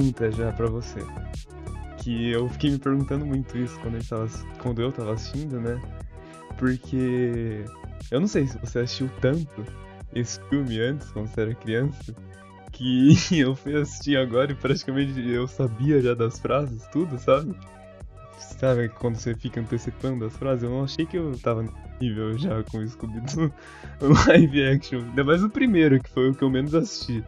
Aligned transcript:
pergunta 0.00 0.32
já 0.32 0.52
pra 0.52 0.66
você. 0.66 1.00
Que 1.98 2.30
eu 2.32 2.48
fiquei 2.48 2.70
me 2.70 2.78
perguntando 2.78 3.26
muito 3.26 3.56
isso 3.58 3.78
quando, 3.80 4.02
tava, 4.08 4.28
quando 4.58 4.80
eu 4.80 4.90
tava 4.90 5.12
assistindo, 5.12 5.60
né? 5.60 5.80
Porque 6.58 7.64
eu 8.10 8.20
não 8.20 8.26
sei 8.26 8.46
se 8.46 8.58
você 8.58 8.80
assistiu 8.80 9.10
tanto 9.20 9.64
esse 10.14 10.40
filme 10.48 10.80
antes, 10.80 11.10
quando 11.10 11.28
você 11.28 11.42
era 11.42 11.54
criança, 11.54 12.14
que 12.72 13.14
eu 13.38 13.54
fui 13.54 13.76
assistir 13.76 14.16
agora 14.16 14.50
e 14.52 14.54
praticamente 14.54 15.20
eu 15.28 15.46
sabia 15.46 16.00
já 16.00 16.14
das 16.14 16.38
frases, 16.38 16.86
tudo, 16.90 17.18
sabe? 17.18 17.54
Sabe 18.38 18.88
quando 18.88 19.16
você 19.16 19.34
fica 19.34 19.60
antecipando 19.60 20.24
as 20.24 20.34
frases? 20.34 20.64
Eu 20.64 20.70
não 20.70 20.84
achei 20.84 21.04
que 21.04 21.18
eu 21.18 21.38
tava 21.38 21.66
nível 22.00 22.38
já 22.38 22.62
com 22.64 22.78
o 22.80 22.88
Scooby-Doo 22.88 23.52
live 24.26 24.64
action. 24.64 25.00
Ainda 25.00 25.24
mais 25.24 25.44
o 25.44 25.50
primeiro, 25.50 26.02
que 26.02 26.08
foi 26.08 26.30
o 26.30 26.34
que 26.34 26.42
eu 26.42 26.48
menos 26.48 26.74
assisti. 26.74 27.22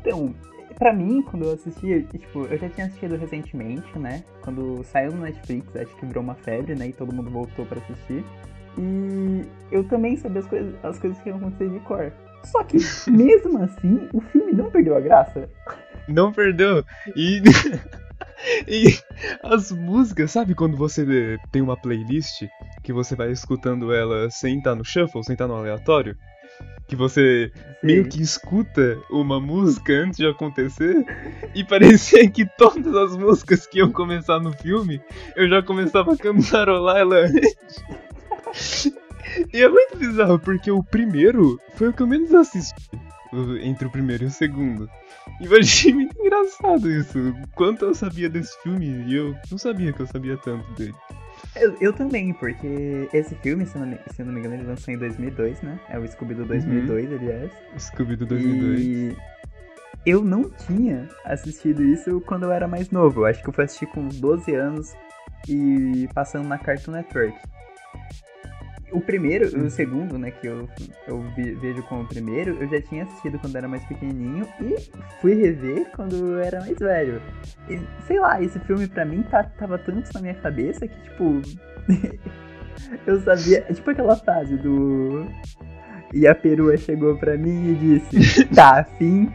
Então, 0.00 0.34
pra 0.80 0.94
mim, 0.94 1.20
quando 1.20 1.44
eu 1.44 1.52
assisti, 1.52 2.06
tipo, 2.18 2.46
eu 2.46 2.56
já 2.56 2.68
tinha 2.70 2.86
assistido 2.86 3.14
recentemente, 3.16 3.98
né? 3.98 4.24
Quando 4.40 4.82
saiu 4.82 5.12
no 5.12 5.20
Netflix, 5.20 5.76
acho 5.76 5.94
que 5.96 6.06
virou 6.06 6.24
uma 6.24 6.34
febre, 6.34 6.74
né? 6.74 6.88
E 6.88 6.92
todo 6.94 7.14
mundo 7.14 7.30
voltou 7.30 7.66
pra 7.66 7.78
assistir. 7.78 8.24
E 8.78 9.44
eu 9.70 9.84
também 9.84 10.16
sabia 10.16 10.40
as 10.40 10.46
coisas, 10.46 10.74
as 10.82 10.98
coisas 10.98 11.20
que 11.20 11.28
iam 11.28 11.36
acontecer 11.36 11.68
de 11.68 11.78
cor. 11.80 12.10
Só 12.44 12.64
que, 12.64 12.78
mesmo 13.12 13.62
assim, 13.62 14.08
o 14.14 14.22
filme 14.22 14.52
não 14.52 14.70
perdeu 14.70 14.96
a 14.96 15.00
graça. 15.00 15.50
Não 16.08 16.32
perdeu. 16.32 16.82
E. 17.14 17.42
e 18.66 18.98
as 19.42 19.70
músicas, 19.70 20.30
sabe 20.30 20.54
quando 20.54 20.78
você 20.78 21.38
tem 21.52 21.60
uma 21.60 21.76
playlist 21.76 22.46
que 22.82 22.92
você 22.92 23.14
vai 23.14 23.30
escutando 23.30 23.92
ela 23.92 24.30
sem 24.30 24.56
estar 24.56 24.74
no 24.74 24.84
shuffle, 24.84 25.22
sem 25.22 25.34
estar 25.34 25.46
no 25.46 25.56
aleatório? 25.56 26.16
Que 26.90 26.96
você 26.96 27.52
Sim. 27.54 27.86
meio 27.86 28.08
que 28.08 28.20
escuta 28.20 28.98
uma 29.08 29.38
música 29.38 29.92
antes 29.92 30.16
de 30.16 30.26
acontecer 30.26 31.06
e 31.54 31.62
parecia 31.62 32.28
que 32.28 32.44
todas 32.44 32.92
as 32.96 33.16
músicas 33.16 33.64
que 33.64 33.78
iam 33.78 33.92
começar 33.92 34.40
no 34.40 34.52
filme 34.52 35.00
eu 35.36 35.48
já 35.48 35.62
começava 35.62 36.14
a 36.14 36.16
cantarolar 36.16 36.96
ela 36.96 37.16
antes. 37.26 37.54
E 39.54 39.62
é 39.62 39.68
muito 39.68 39.96
bizarro, 39.96 40.40
porque 40.40 40.72
o 40.72 40.82
primeiro 40.82 41.60
foi 41.76 41.90
o 41.90 41.92
que 41.92 42.02
eu 42.02 42.06
menos 42.08 42.34
assisti. 42.34 42.90
Entre 43.62 43.86
o 43.86 43.90
primeiro 43.90 44.24
e 44.24 44.26
o 44.26 44.30
segundo. 44.30 44.90
E 45.40 45.44
eu 45.44 45.56
achei 45.56 45.94
muito 45.94 46.20
engraçado 46.20 46.90
isso. 46.90 47.32
Quanto 47.54 47.84
eu 47.84 47.94
sabia 47.94 48.28
desse 48.28 48.60
filme 48.60 48.86
e 49.06 49.14
eu 49.14 49.36
não 49.48 49.56
sabia 49.56 49.92
que 49.92 50.00
eu 50.00 50.06
sabia 50.08 50.36
tanto 50.36 50.68
dele. 50.72 50.94
Eu, 51.56 51.76
eu 51.80 51.92
também, 51.92 52.32
porque 52.32 53.08
esse 53.12 53.34
filme, 53.36 53.66
se 53.66 53.76
não, 53.76 53.98
se 54.14 54.22
não 54.22 54.32
me 54.32 54.38
engano, 54.38 54.54
ele 54.54 54.64
lançou 54.64 54.94
em 54.94 54.98
2002, 54.98 55.62
né? 55.62 55.80
É 55.88 55.98
o 55.98 56.06
Scooby-Doo 56.06 56.46
2002, 56.46 57.10
uhum. 57.10 57.16
aliás. 57.16 57.50
Scooby-Doo 57.78 58.28
2002. 58.28 58.80
E 58.80 59.16
eu 60.06 60.22
não 60.22 60.48
tinha 60.48 61.08
assistido 61.24 61.82
isso 61.82 62.20
quando 62.22 62.44
eu 62.44 62.52
era 62.52 62.68
mais 62.68 62.90
novo. 62.90 63.22
Eu 63.22 63.26
acho 63.26 63.42
que 63.42 63.48
eu 63.48 63.52
fui 63.52 63.64
assistir 63.64 63.86
com 63.86 64.00
uns 64.00 64.20
12 64.20 64.54
anos 64.54 64.94
e 65.48 66.08
passando 66.14 66.46
na 66.46 66.58
Cartoon 66.58 66.92
Network. 66.92 67.36
O 68.92 69.00
primeiro, 69.00 69.56
o 69.56 69.66
hum. 69.66 69.70
segundo, 69.70 70.18
né, 70.18 70.30
que 70.30 70.46
eu, 70.46 70.68
eu 71.06 71.22
vi, 71.36 71.52
vejo 71.54 71.82
como 71.84 72.02
o 72.02 72.06
primeiro, 72.06 72.56
eu 72.60 72.68
já 72.68 72.82
tinha 72.82 73.04
assistido 73.04 73.38
quando 73.38 73.56
era 73.56 73.68
mais 73.68 73.84
pequenininho 73.84 74.46
e 74.60 74.76
fui 75.20 75.34
rever 75.34 75.86
quando 75.94 76.16
eu 76.16 76.40
era 76.40 76.60
mais 76.60 76.76
velho. 76.78 77.22
E, 77.68 77.80
sei 78.06 78.18
lá, 78.18 78.42
esse 78.42 78.58
filme 78.60 78.88
pra 78.88 79.04
mim 79.04 79.22
tá, 79.30 79.44
tava 79.44 79.78
tanto 79.78 80.10
na 80.12 80.20
minha 80.20 80.34
cabeça 80.34 80.88
que, 80.88 81.00
tipo. 81.02 81.40
eu 83.06 83.20
sabia. 83.20 83.62
Tipo 83.72 83.90
aquela 83.90 84.16
frase 84.16 84.56
do. 84.56 85.26
E 86.12 86.26
a 86.26 86.34
perua 86.34 86.76
chegou 86.76 87.16
pra 87.16 87.36
mim 87.36 87.70
e 87.70 87.74
disse: 87.74 88.44
Tá 88.54 88.80
afim? 88.80 89.32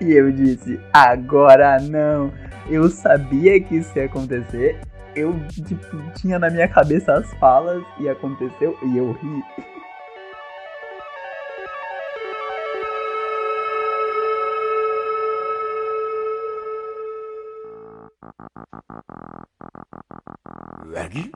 E 0.00 0.12
eu 0.12 0.32
disse: 0.32 0.80
Agora 0.92 1.80
não. 1.80 2.32
Eu 2.68 2.88
sabia 2.90 3.58
que 3.60 3.76
isso 3.76 3.96
ia 3.96 4.04
acontecer 4.04 4.78
eu 5.18 5.34
tipo, 5.48 5.96
tinha 6.14 6.38
na 6.38 6.48
minha 6.48 6.68
cabeça 6.68 7.12
as 7.12 7.32
falas 7.34 7.82
e 7.98 8.08
aconteceu 8.08 8.78
e 8.82 8.96
eu 8.96 9.12
ri. 9.12 9.44
Ready? 20.90 21.30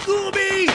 Scooby! 0.00 0.66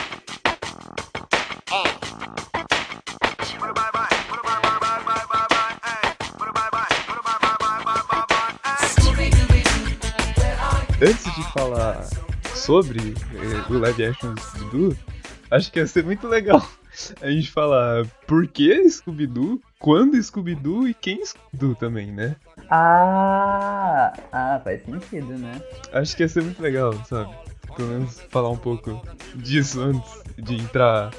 Antes 11.02 11.34
de 11.36 11.44
falar 11.54 12.08
sobre 12.54 13.00
eh, 13.00 13.74
o 13.74 13.80
live 13.80 14.06
action 14.06 14.34
do 14.34 14.42
Scooby-Doo, 14.42 14.98
acho 15.50 15.72
que 15.72 15.80
ia 15.80 15.88
ser 15.88 16.04
muito 16.04 16.28
legal 16.28 16.66
a 17.22 17.32
gente 17.32 17.50
falar 17.52 18.06
por 18.28 18.48
que 18.48 18.90
Scooby-Doo, 18.90 19.62
quando 19.80 20.22
Scooby-Doo 20.22 20.88
e 20.88 20.94
quem 20.94 21.26
Scooby-Doo 21.26 21.76
também, 21.76 22.12
né? 22.12 22.36
Ah, 22.70 24.14
ah, 24.32 24.62
faz 24.64 24.84
sentido, 24.84 25.38
né? 25.38 25.62
Acho 25.94 26.16
que 26.16 26.24
ia 26.24 26.30
ser 26.30 26.44
muito 26.44 26.62
legal, 26.62 26.94
sabe? 27.06 27.34
Pelo 27.76 27.88
menos 27.88 28.20
falar 28.30 28.50
um 28.50 28.58
pouco 28.58 29.02
disso 29.36 29.82
antes 29.82 30.22
de 30.38 30.56
entrar 30.56 31.12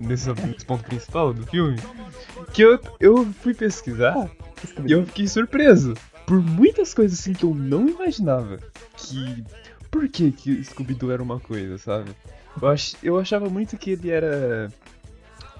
nesse, 0.00 0.32
nesse 0.32 0.64
ponto 0.64 0.82
principal 0.84 1.32
do 1.32 1.46
filme. 1.46 1.78
Que 2.52 2.62
eu, 2.62 2.80
eu 2.98 3.24
fui 3.40 3.54
pesquisar 3.54 4.28
e 4.84 4.90
eu 4.90 5.06
fiquei 5.06 5.28
surpreso 5.28 5.94
por 6.28 6.42
muitas 6.42 6.92
coisas 6.92 7.18
assim 7.18 7.32
que 7.32 7.44
eu 7.44 7.54
não 7.54 7.88
imaginava 7.88 8.58
que. 8.96 9.42
Por 9.90 10.06
que, 10.06 10.30
que 10.30 10.62
Scooby-Doo 10.62 11.10
era 11.10 11.22
uma 11.22 11.40
coisa, 11.40 11.78
sabe? 11.78 12.10
Eu, 12.60 12.68
ach, 12.68 12.94
eu 13.02 13.18
achava 13.18 13.48
muito 13.48 13.78
que 13.78 13.92
ele 13.92 14.10
era 14.10 14.70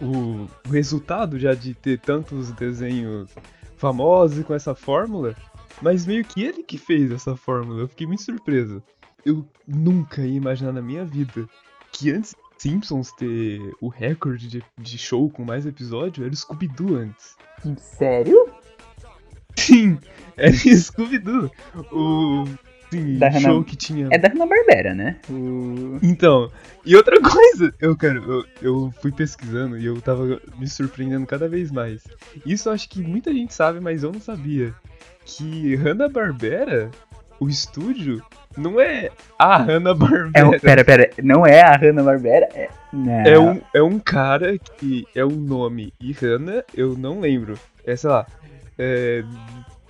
o, 0.02 0.46
o 0.68 0.70
resultado 0.70 1.38
já 1.38 1.54
de 1.54 1.72
ter 1.72 1.98
tantos 1.98 2.50
desenhos 2.50 3.30
famosos 3.78 4.44
com 4.44 4.52
essa 4.52 4.74
fórmula, 4.74 5.34
mas 5.80 6.04
meio 6.04 6.22
que 6.22 6.42
ele 6.42 6.62
que 6.62 6.76
fez 6.76 7.10
essa 7.10 7.34
fórmula. 7.34 7.80
Eu 7.80 7.88
fiquei 7.88 8.06
muito 8.06 8.22
surpreso. 8.22 8.82
Eu 9.24 9.48
nunca 9.66 10.20
ia 10.20 10.36
imaginar 10.36 10.72
na 10.72 10.82
minha 10.82 11.06
vida 11.06 11.48
que 11.90 12.10
antes 12.10 12.34
Simpsons 12.58 13.12
ter 13.12 13.74
o 13.80 13.88
recorde 13.88 14.48
de, 14.48 14.64
de 14.76 14.98
show 14.98 15.30
com 15.30 15.44
mais 15.44 15.64
episódio 15.64 16.24
era 16.26 16.34
Scooby-Doo 16.34 16.96
antes. 16.96 17.36
Sério? 17.78 18.57
Sim, 19.58 19.98
era 20.36 20.52
Scooby-Doo. 20.52 21.50
O 21.92 22.44
Sim, 22.90 23.18
da 23.18 23.30
show 23.32 23.62
que 23.62 23.76
tinha. 23.76 24.08
É 24.10 24.18
da 24.18 24.28
Hanna-Barbera, 24.28 24.94
né? 24.94 25.16
O... 25.28 25.98
Então, 26.02 26.50
e 26.84 26.96
outra 26.96 27.20
coisa, 27.20 27.72
eu, 27.80 27.96
cara, 27.96 28.18
eu, 28.18 28.44
eu 28.62 28.94
fui 29.02 29.12
pesquisando 29.12 29.76
e 29.78 29.84
eu 29.84 30.00
tava 30.00 30.40
me 30.58 30.66
surpreendendo 30.66 31.26
cada 31.26 31.48
vez 31.48 31.70
mais. 31.70 32.02
Isso 32.46 32.68
eu 32.68 32.72
acho 32.72 32.88
que 32.88 33.02
muita 33.02 33.32
gente 33.32 33.52
sabe, 33.52 33.80
mas 33.80 34.02
eu 34.02 34.12
não 34.12 34.20
sabia. 34.20 34.74
Que 35.24 35.74
Hanna-Barbera, 35.76 36.90
o 37.38 37.48
estúdio, 37.48 38.22
não 38.56 38.80
é 38.80 39.10
a 39.38 39.58
Hanna-Barbera. 39.58 40.30
É 40.34 40.44
um, 40.44 40.58
pera, 40.58 40.84
pera, 40.84 41.10
não 41.22 41.46
é 41.46 41.60
a 41.60 41.76
Hanna-Barbera? 41.76 42.48
É, 42.54 42.70
é, 43.26 43.38
um, 43.38 43.60
é 43.74 43.82
um 43.82 43.98
cara 43.98 44.56
que 44.58 45.06
é 45.14 45.24
um 45.24 45.36
nome 45.36 45.92
e 46.00 46.12
Hanna, 46.12 46.64
eu 46.74 46.96
não 46.96 47.20
lembro. 47.20 47.58
É, 47.84 47.94
sei 47.94 48.08
lá, 48.08 48.26
é, 48.78 49.24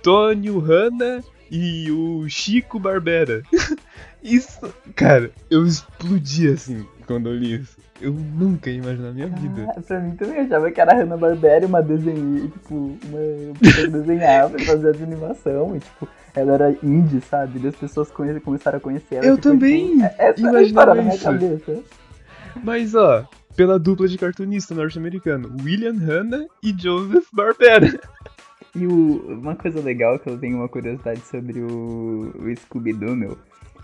Tônio 0.01 0.59
Hanna 0.59 1.23
e 1.51 1.91
o 1.91 2.27
Chico 2.27 2.79
Barbera. 2.79 3.41
Isso, 4.21 4.73
cara, 4.95 5.31
eu 5.49 5.65
explodi 5.65 6.49
assim 6.51 6.85
quando 7.07 7.29
eu 7.29 7.35
li 7.35 7.61
isso. 7.61 7.77
Eu 8.01 8.11
nunca 8.11 8.69
ia 8.69 8.77
imaginar 8.77 9.07
na 9.07 9.13
minha 9.13 9.27
vida. 9.27 9.73
Ah, 9.75 9.81
pra 9.81 9.99
mim 9.99 10.15
também 10.15 10.37
eu 10.37 10.43
achava 10.43 10.71
que 10.71 10.79
era 10.79 10.91
a 10.93 10.95
Hanna-Barbera, 10.95 11.65
uma 11.65 11.81
desenhista, 11.81 12.47
tipo, 12.59 12.97
uma 13.05 13.55
pessoa 13.59 13.87
desenhava 13.87 14.61
e 14.61 14.65
fazia 14.65 14.91
de 14.91 15.03
animação, 15.03 15.75
e 15.75 15.79
tipo, 15.79 16.07
ela 16.35 16.53
era 16.53 16.71
indie, 16.83 17.21
sabe? 17.21 17.59
E 17.63 17.67
as 17.67 17.75
pessoas 17.75 18.09
começaram 18.11 18.77
a 18.77 18.81
conhecer 18.81 19.15
ela. 19.15 19.25
Eu 19.25 19.35
tipo, 19.35 19.49
também 19.49 19.99
tipo, 19.99 20.03
essa 20.17 20.39
imaginava 20.39 20.95
na 20.95 21.01
minha 21.01 21.17
cabeça. 21.17 21.83
Mas 22.63 22.95
ó, 22.95 23.27
pela 23.55 23.77
dupla 23.77 24.07
de 24.07 24.17
cartunista 24.17 24.73
norte-americano, 24.73 25.55
William 25.63 25.97
Hanna 25.97 26.45
e 26.63 26.73
Joseph 26.77 27.27
Barbera. 27.33 27.87
E 28.75 28.85
o, 28.85 29.39
uma 29.39 29.55
coisa 29.55 29.81
legal 29.81 30.19
que 30.19 30.29
eu 30.29 30.37
tenho 30.37 30.57
uma 30.57 30.69
curiosidade 30.69 31.21
sobre 31.21 31.59
o, 31.59 32.31
o 32.35 32.55
Scooby-Doo, 32.55 33.15
meu, 33.15 33.37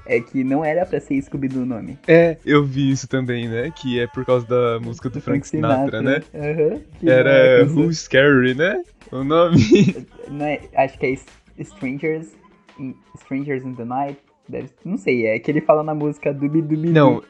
é 0.06 0.20
que 0.20 0.44
não 0.44 0.64
era 0.64 0.86
pra 0.86 1.00
ser 1.00 1.22
Scooby-Doo 1.22 1.64
o 1.64 1.66
nome. 1.66 1.98
É, 2.08 2.38
eu 2.46 2.64
vi 2.64 2.92
isso 2.92 3.08
também, 3.08 3.48
né? 3.48 3.72
Que 3.72 4.00
é 4.00 4.08
por 4.08 4.24
causa 4.26 4.46
da 4.46 4.80
música 4.80 5.10
do, 5.10 5.14
do 5.14 5.22
Frank, 5.22 5.48
Sinatra, 5.48 6.00
Sinatra, 6.00 6.02
né? 6.02 6.22
Uhum, 6.34 7.10
era 7.10 7.30
é 7.32 7.64
Who's 7.64 8.00
Scary, 8.02 8.54
né? 8.54 8.84
O 9.12 9.24
nome. 9.24 9.58
Não 10.30 10.46
é, 10.46 10.62
acho 10.76 10.98
que 11.00 11.06
é 11.08 11.16
Strangers 11.60 12.36
in, 12.80 12.96
Strangers 13.16 13.64
in 13.64 13.74
the 13.74 13.86
Night. 13.86 14.20
Deve, 14.48 14.70
não 14.84 14.96
sei, 14.96 15.26
é 15.26 15.40
que 15.40 15.50
ele 15.50 15.60
fala 15.60 15.82
na 15.82 15.96
música 15.96 16.32
Dubi 16.32 16.62
Dubi 16.62 16.90
Não, 16.90 17.24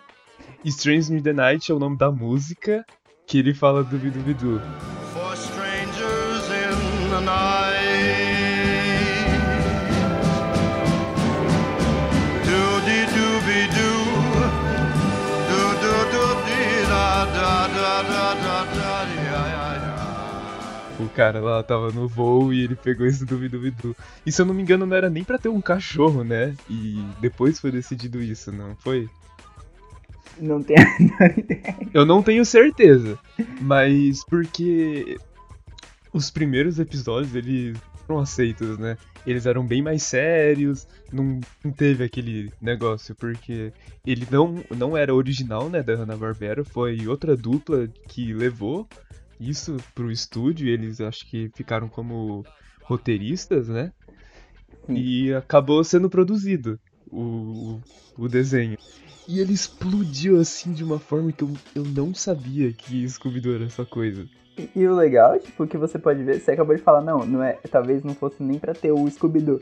Strangers 0.66 1.10
in 1.10 1.22
the 1.22 1.32
Night 1.32 1.72
é 1.72 1.74
o 1.74 1.80
nome 1.80 1.98
da 1.98 2.12
música 2.12 2.86
que 3.26 3.40
ele 3.40 3.54
fala 3.54 3.86
Dubi 3.86 4.10
Dubi 4.10 4.34
Doo. 4.34 4.60
The 7.16 7.22
night. 7.22 7.76
Doody 12.46 13.02
dooby 13.16 13.62
doo. 13.76 14.08
Do 15.50 15.62
do 15.82 15.94
do 16.12 16.26
dee 16.46 16.84
da 16.90 17.26
da 17.26 17.68
da 17.68 18.04
da 18.04 18.34
da 18.34 18.58
da. 18.64 18.86
O 20.98 21.10
cara 21.10 21.40
lá 21.40 21.62
tava 21.62 21.92
no 21.92 22.08
voo 22.08 22.54
e 22.54 22.64
ele 22.64 22.76
pegou 22.76 23.06
esse 23.06 23.26
duvidu. 23.26 23.96
E 24.26 24.32
se 24.32 24.42
eu 24.42 24.46
não 24.46 24.54
me 24.54 24.62
engano, 24.62 24.86
não 24.86 24.96
era 24.96 25.10
nem 25.10 25.24
pra 25.24 25.38
ter 25.38 25.50
um 25.50 25.62
cachorro, 25.62 26.24
né? 26.24 26.54
E 26.70 27.02
depois 27.22 27.60
foi 27.60 27.72
decidido 27.72 28.22
isso, 28.22 28.52
não 28.52 28.76
foi? 28.78 29.10
Não 30.40 30.62
tem 30.64 30.78
a 30.78 31.00
menor 31.00 31.38
ideia. 31.40 31.78
Eu 31.94 32.06
não 32.06 32.24
tenho 32.24 32.46
certeza, 32.46 33.18
mas 33.62 34.24
porque 34.26 35.18
os 36.16 36.32
primeiros 36.32 36.80
episódios 36.80 37.36
eles 37.36 37.78
foram 38.08 38.22
aceitos, 38.22 38.78
né? 38.78 38.98
Eles 39.28 39.46
eram 39.46 39.68
bem 39.68 39.82
mais 39.82 40.02
sérios, 40.04 40.88
não, 41.12 41.42
não 41.62 41.74
teve 41.74 42.06
aquele 42.06 42.54
negócio, 42.62 43.14
porque 43.16 43.74
ele 44.06 44.26
não, 44.32 44.64
não 44.78 44.96
era 44.96 45.14
original, 45.14 45.70
né, 45.70 45.84
da 45.84 45.94
Hanna-Barbera, 45.94 46.64
foi 46.64 47.06
outra 47.06 47.36
dupla 47.36 47.88
que 48.08 48.34
levou 48.34 48.88
isso 49.40 49.76
pro 49.94 50.10
estúdio, 50.10 50.70
eles 50.70 51.02
acho 51.02 51.28
que 51.30 51.52
ficaram 51.54 51.90
como 51.90 52.46
roteiristas, 52.84 53.68
né? 53.68 53.92
E 54.88 55.34
acabou 55.34 55.84
sendo 55.84 56.10
produzido 56.10 56.80
o, 57.12 57.82
o 58.18 58.30
desenho. 58.30 58.78
E 59.28 59.40
ele 59.40 59.54
explodiu 59.54 60.40
assim 60.40 60.72
de 60.72 60.84
uma 60.84 61.00
forma 61.00 61.32
que 61.32 61.44
eu, 61.44 61.50
eu 61.74 61.84
não 61.84 62.14
sabia 62.14 62.72
que 62.72 63.08
Scooby-Doo 63.08 63.56
era 63.56 63.66
essa 63.66 63.84
coisa. 63.86 64.28
E, 64.58 64.70
e 64.76 64.88
o 64.88 64.96
legal, 64.96 65.40
tipo, 65.40 65.66
que 65.66 65.78
você 65.78 65.98
pode 65.98 66.24
ver, 66.24 66.40
você 66.40 66.52
acabou 66.52 66.76
de 66.76 66.82
falar, 66.82 67.02
não, 67.02 67.26
não 67.26 67.44
é, 67.44 67.58
talvez 67.70 68.04
não 68.04 68.14
fosse 68.14 68.42
nem 68.42 68.60
pra 68.60 68.74
ter 68.74 68.92
o 68.92 69.10
Scooby-Doo. 69.10 69.62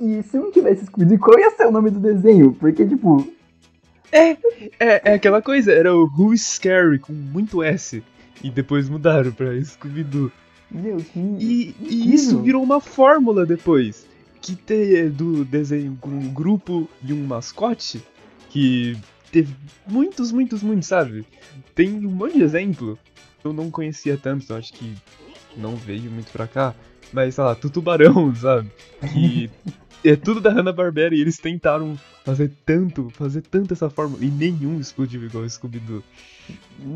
E 0.00 0.22
se 0.22 0.36
não 0.38 0.50
tivesse 0.50 0.86
Scooby-Doo, 0.86 1.18
qual 1.18 1.38
ia 1.38 1.50
ser 1.50 1.66
o 1.66 1.72
nome 1.72 1.90
do 1.90 1.98
desenho? 1.98 2.52
Porque, 2.52 2.86
tipo, 2.86 3.26
É, 4.12 4.36
é 4.78 5.14
aquela 5.14 5.40
coisa, 5.40 5.72
era 5.72 5.94
o 5.94 6.04
Who 6.04 6.34
is 6.34 6.42
Scary 6.42 6.98
com 6.98 7.12
muito 7.12 7.62
S. 7.62 8.02
E 8.42 8.50
depois 8.50 8.88
mudaram 8.88 9.32
pra 9.32 9.60
Scooby-Doo. 9.62 10.32
meu, 10.70 10.96
que... 10.96 11.18
E, 11.18 11.74
e 11.80 12.14
isso 12.14 12.40
virou 12.40 12.62
uma 12.62 12.80
fórmula 12.80 13.44
depois. 13.44 14.06
Que 14.40 14.56
ter 14.56 15.10
do 15.10 15.44
desenho 15.44 15.98
com 16.00 16.08
um 16.08 16.32
grupo 16.32 16.88
e 17.04 17.12
um 17.12 17.26
mascote. 17.26 18.02
Que 18.50 18.96
teve 19.32 19.54
muitos, 19.86 20.30
muitos, 20.32 20.62
muitos, 20.62 20.88
sabe? 20.88 21.24
Tem 21.74 22.06
um 22.06 22.10
monte 22.10 22.36
de 22.36 22.42
exemplo. 22.42 22.98
Eu 23.42 23.52
não 23.52 23.70
conhecia 23.70 24.18
tanto, 24.18 24.44
então 24.44 24.56
acho 24.56 24.72
que 24.72 24.94
não 25.56 25.76
veio 25.76 26.10
muito 26.10 26.30
pra 26.30 26.46
cá. 26.46 26.74
Mas, 27.12 27.34
sei 27.34 27.44
lá, 27.44 27.54
Tutubarão, 27.54 28.32
sabe? 28.36 28.70
Que 29.12 29.50
é 30.04 30.16
tudo 30.16 30.40
da 30.40 30.50
Hanna-Barbera 30.50 31.14
e 31.14 31.20
eles 31.20 31.38
tentaram 31.38 31.98
fazer 32.24 32.50
tanto, 32.64 33.10
fazer 33.10 33.42
tanto 33.42 33.72
essa 33.72 33.88
fórmula. 33.88 34.22
E 34.24 34.28
nenhum 34.28 34.78
explodiu 34.78 35.24
igual 35.24 35.44
o 35.44 35.50
Scooby-Doo. 35.50 36.02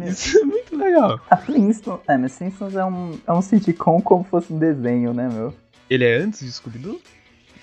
Isso 0.06 0.38
é 0.38 0.44
muito 0.44 0.76
legal. 0.76 1.20
a 1.30 1.36
Flintstones... 1.36 2.02
É, 2.08 2.16
mas 2.16 2.36
Flintstones 2.36 2.76
é 2.76 2.84
um, 2.84 3.18
é 3.26 3.32
um 3.32 3.42
sitcom 3.42 4.00
como 4.00 4.24
fosse 4.24 4.52
um 4.52 4.58
desenho, 4.58 5.12
né, 5.14 5.28
meu? 5.32 5.54
Ele 5.88 6.04
é 6.04 6.16
antes 6.16 6.40
de 6.40 6.52
Scooby-Doo? 6.52 7.00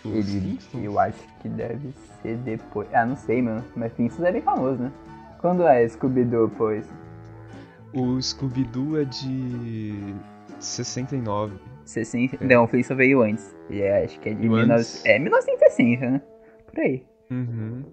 Ele, 0.06 0.58
eu 0.74 1.00
acho 1.00 1.20
que 1.42 1.50
deve 1.50 1.94
ser 2.22 2.38
depois. 2.38 2.88
Ah, 2.94 3.06
não 3.06 3.16
sei, 3.16 3.42
mano. 3.42 3.64
Mas 3.76 3.94
Flintstones 3.94 4.30
é 4.30 4.32
bem 4.34 4.42
famoso, 4.42 4.82
né? 4.82 4.92
Quando 5.40 5.64
é 5.64 5.88
Scooby-Doo, 5.88 6.50
pois? 6.58 6.88
O 7.94 8.22
Scooby-Doo 8.22 9.00
é 9.00 9.06
de 9.06 10.16
69. 10.60 11.56
60... 11.86 12.44
É. 12.44 12.48
Não, 12.48 12.64
o 12.64 12.68
Flintstones 12.68 12.98
veio 12.98 13.22
antes. 13.22 13.56
E 13.70 13.82
é, 13.82 14.06
acho 14.06 14.20
que 14.20 14.30
é 14.30 14.34
de 14.34 14.42
Veio 14.42 14.52
19... 14.52 14.74
antes? 14.80 15.06
É 15.06 15.20
1960, 15.20 16.10
né? 16.10 16.22
Por 16.68 16.80
aí. 16.80 17.04
Uhum. 17.30 17.84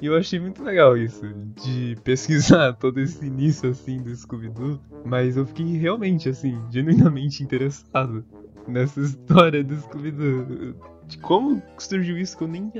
E 0.00 0.06
eu 0.06 0.16
achei 0.16 0.40
muito 0.40 0.62
legal 0.64 0.96
isso, 0.96 1.28
de 1.62 1.96
pesquisar 2.02 2.72
todo 2.80 3.00
esse 3.00 3.26
início 3.26 3.70
assim 3.70 4.02
do 4.02 4.14
Scooby-Doo. 4.14 4.80
Mas 5.04 5.36
eu 5.36 5.46
fiquei 5.46 5.76
realmente, 5.76 6.28
assim, 6.28 6.58
genuinamente 6.70 7.42
interessado 7.44 8.24
nessa 8.70 9.00
história 9.00 9.62
do 9.62 9.76
Scooby-Doo. 9.76 10.74
De 11.06 11.18
como 11.18 11.62
surgiu 11.78 12.16
isso 12.16 12.36
que 12.36 12.44
eu 12.44 12.48
nem, 12.48 12.72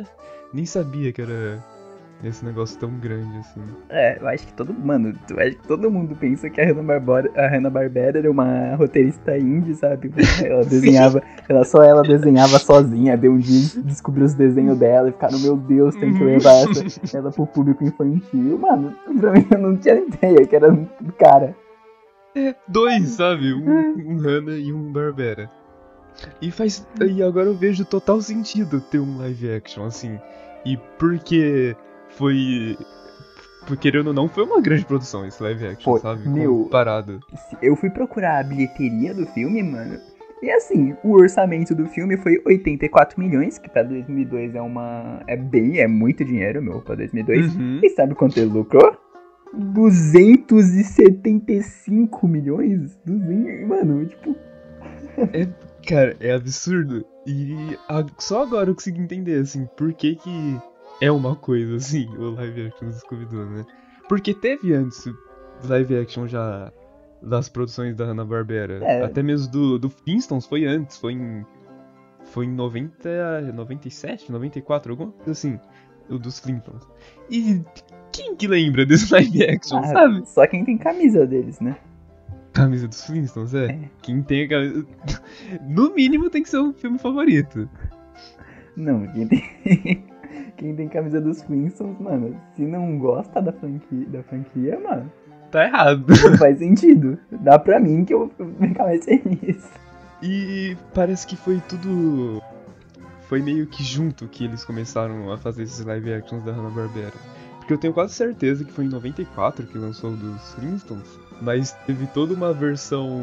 nem 0.53 0.65
sabia 0.65 1.13
que 1.13 1.21
era 1.21 1.63
esse 2.23 2.45
negócio 2.45 2.79
tão 2.79 2.91
grande 2.99 3.39
assim. 3.39 3.61
É, 3.89 4.19
eu 4.21 4.29
acho 4.29 4.47
que 4.47 4.53
todo 4.53 4.75
mano, 4.75 5.15
eu 5.31 5.39
acho 5.39 5.57
que 5.57 5.67
todo 5.67 5.91
mundo 5.91 6.15
pensa 6.15 6.51
que 6.51 6.61
a 6.61 6.67
Hanna-Barbera, 6.67 7.31
a 7.35 7.49
Hanna-Barbera 7.49 8.19
era 8.19 8.31
uma 8.31 8.75
roteirista 8.75 9.37
indie, 9.39 9.75
sabe? 9.75 10.13
Ela 10.45 10.65
desenhava, 10.65 11.23
ela 11.49 11.65
só 11.65 11.83
ela 11.83 12.03
desenhava 12.03 12.59
sozinha, 12.59 13.17
deu 13.17 13.33
um 13.33 13.39
dia 13.39 13.61
descobriu 13.85 14.27
os 14.27 14.35
desenhos 14.35 14.79
dela 14.79 15.09
e 15.09 15.13
ficaram, 15.13 15.39
meu 15.39 15.57
Deus, 15.57 15.95
tem 15.97 16.13
que 16.13 16.23
levar 16.23 16.53
essa, 16.71 17.17
ela 17.17 17.31
pro 17.31 17.47
público 17.47 17.85
infantil. 17.85 18.59
Mano, 18.59 18.95
pra 19.19 19.33
mim 19.33 19.47
eu 19.51 19.59
não 19.59 19.77
tinha 19.77 19.97
ideia 19.97 20.47
que 20.47 20.57
era 20.57 20.71
do 20.71 21.13
cara. 21.19 21.57
Dois, 22.69 23.09
sabe? 23.11 23.53
Um, 23.53 24.13
um 24.13 24.17
Hanna 24.19 24.53
e 24.53 24.73
um 24.73 24.93
Barbera. 24.93 25.51
E 26.41 26.51
faz. 26.51 26.85
E 27.01 27.23
agora 27.23 27.49
eu 27.49 27.55
vejo 27.55 27.85
total 27.85 28.21
sentido 28.21 28.81
ter 28.81 28.99
um 28.99 29.19
live 29.19 29.53
action, 29.53 29.85
assim. 29.85 30.19
E 30.65 30.77
porque 30.99 31.77
foi. 32.11 32.77
Querendo 33.81 34.09
ou 34.09 34.15
não, 34.15 34.29
foi 34.29 34.43
uma 34.45 34.61
grande 34.61 34.85
produção 34.85 35.25
esse 35.27 35.43
live 35.43 35.67
action, 35.67 35.93
Foi, 35.93 36.01
sabe? 36.01 36.29
meu. 36.29 36.65
Comparado. 36.65 37.21
Eu 37.63 37.77
fui 37.77 37.89
procurar 37.91 38.41
a 38.41 38.43
bilheteria 38.43 39.15
do 39.15 39.25
filme, 39.27 39.63
mano. 39.63 39.97
E 40.43 40.51
assim, 40.51 40.97
o 41.05 41.13
orçamento 41.13 41.75
do 41.75 41.87
filme 41.87 42.17
foi 42.17 42.41
84 42.47 43.21
milhões, 43.21 43.59
que 43.59 43.69
pra 43.69 43.83
2002 43.83 44.55
é 44.55 44.63
uma. 44.63 45.21
É 45.27 45.37
bem, 45.37 45.79
é 45.79 45.87
muito 45.87 46.25
dinheiro, 46.25 46.63
meu, 46.63 46.81
pra 46.81 46.95
2002. 46.95 47.55
Uhum. 47.55 47.81
E 47.83 47.91
sabe 47.91 48.15
quanto 48.15 48.39
ele 48.39 48.51
lucrou? 48.51 48.97
275 49.53 52.27
milhões? 52.27 52.99
200, 53.05 53.69
mano, 53.69 54.07
tipo. 54.07 54.35
Cara, 55.91 56.17
é 56.21 56.33
absurdo. 56.33 57.05
E 57.27 57.77
a- 57.89 58.07
só 58.19 58.43
agora 58.45 58.71
eu 58.71 58.75
consigo 58.75 59.01
entender, 59.01 59.41
assim, 59.41 59.67
por 59.77 59.93
que 59.93 60.15
que 60.15 60.57
é 61.01 61.11
uma 61.11 61.35
coisa, 61.35 61.75
assim, 61.77 62.07
o 62.17 62.31
live 62.31 62.69
action 62.69 62.89
do 62.89 62.95
Scooby-Doo, 62.95 63.47
né? 63.47 63.67
Porque 64.09 64.33
teve 64.33 64.73
antes 64.73 65.05
live 65.65 65.99
action 65.99 66.29
já 66.29 66.73
das 67.21 67.49
produções 67.49 67.97
da 67.97 68.05
Hanna-Barbera. 68.05 68.79
É. 68.85 69.03
Até 69.03 69.21
mesmo 69.23 69.51
do, 69.51 69.79
do 69.81 69.91
Flintstones 69.91 70.47
foi 70.47 70.65
antes, 70.65 70.97
foi 70.97 71.15
em... 71.15 71.45
Foi 72.27 72.47
em 72.47 72.53
90, 72.55 73.41
97, 73.53 74.31
94, 74.31 74.93
alguma 74.93 75.11
coisa 75.11 75.33
assim. 75.33 75.59
O 76.09 76.19
dos 76.19 76.39
Flintstones. 76.39 76.87
E 77.29 77.63
quem 78.13 78.37
que 78.37 78.47
lembra 78.47 78.87
desse 78.87 79.11
live 79.13 79.43
action, 79.45 79.79
ah, 79.79 79.87
sabe? 79.87 80.29
Só 80.29 80.47
quem 80.47 80.65
tem 80.65 80.79
camisa 80.79 81.27
deles, 81.27 81.59
né? 81.61 81.77
Camisa 82.53 82.89
dos 82.89 83.05
Flintstones, 83.05 83.55
é. 83.55 83.67
É. 83.67 83.79
Quem 84.03 84.23
tem 84.23 84.45
a 84.45 84.49
camisa... 84.49 84.87
No 85.63 85.95
mínimo 85.95 86.29
tem 86.31 86.43
que 86.43 86.49
ser 86.49 86.59
o 86.59 86.73
filme 86.73 86.99
favorito. 86.99 87.69
Não, 88.77 89.07
quem 89.09 89.27
tem. 89.27 89.45
quem 90.57 90.75
tem 90.75 90.89
camisa 90.89 91.21
dos 91.21 91.43
Flintstones, 91.43 91.99
mano, 92.01 92.37
se 92.57 92.63
não 92.63 92.99
gosta 92.99 93.41
da 93.41 93.53
franquia, 93.53 94.07
da 94.07 94.23
franquia, 94.23 94.79
mano, 94.81 95.11
Tá 95.51 95.65
errado. 95.65 96.07
não 96.09 96.37
faz 96.39 96.59
sentido. 96.59 97.19
Dá 97.41 97.59
pra 97.59 97.81
mim 97.81 98.05
que 98.05 98.15
eu 98.15 98.31
vou 98.39 98.53
ficar 98.69 98.85
mais 98.85 99.05
feliz. 99.05 99.69
E 100.23 100.77
parece 100.95 101.27
que 101.27 101.37
foi 101.37 101.61
tudo. 101.69 102.41
Foi 103.23 103.41
meio 103.43 103.67
que 103.67 103.83
junto 103.83 104.29
que 104.29 104.45
eles 104.45 104.65
começaram 104.65 105.33
a 105.33 105.39
fazer 105.39 105.63
esses 105.65 105.85
live 105.85 106.13
actions 106.13 106.45
da 106.45 106.53
Hanna-Barbera. 106.53 107.13
Porque 107.59 107.73
eu 107.73 107.79
tenho 107.79 107.93
quase 107.93 108.15
certeza 108.15 108.65
que 108.65 108.73
foi 108.73 108.85
em 108.85 108.89
94 108.89 109.67
que 109.67 109.79
lançou 109.79 110.11
o 110.13 110.17
dos 110.17 110.53
Flintstones. 110.55 111.19
Mas 111.41 111.73
teve 111.87 112.07
toda 112.07 112.35
uma 112.35 112.53
versão 112.53 113.23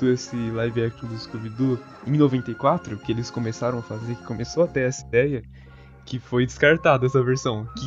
desse 0.00 0.36
live 0.50 0.84
action 0.84 1.08
do 1.08 1.16
Scooby-Doo 1.16 1.78
em 2.06 2.16
94 2.16 2.96
que 2.98 3.12
eles 3.12 3.30
começaram 3.30 3.78
a 3.78 3.82
fazer, 3.82 4.16
que 4.16 4.24
começou 4.24 4.64
a 4.64 4.66
ter 4.66 4.80
essa 4.80 5.06
ideia, 5.06 5.42
que 6.04 6.18
foi 6.18 6.44
descartada 6.44 7.06
essa 7.06 7.22
versão. 7.22 7.66
Que 7.76 7.86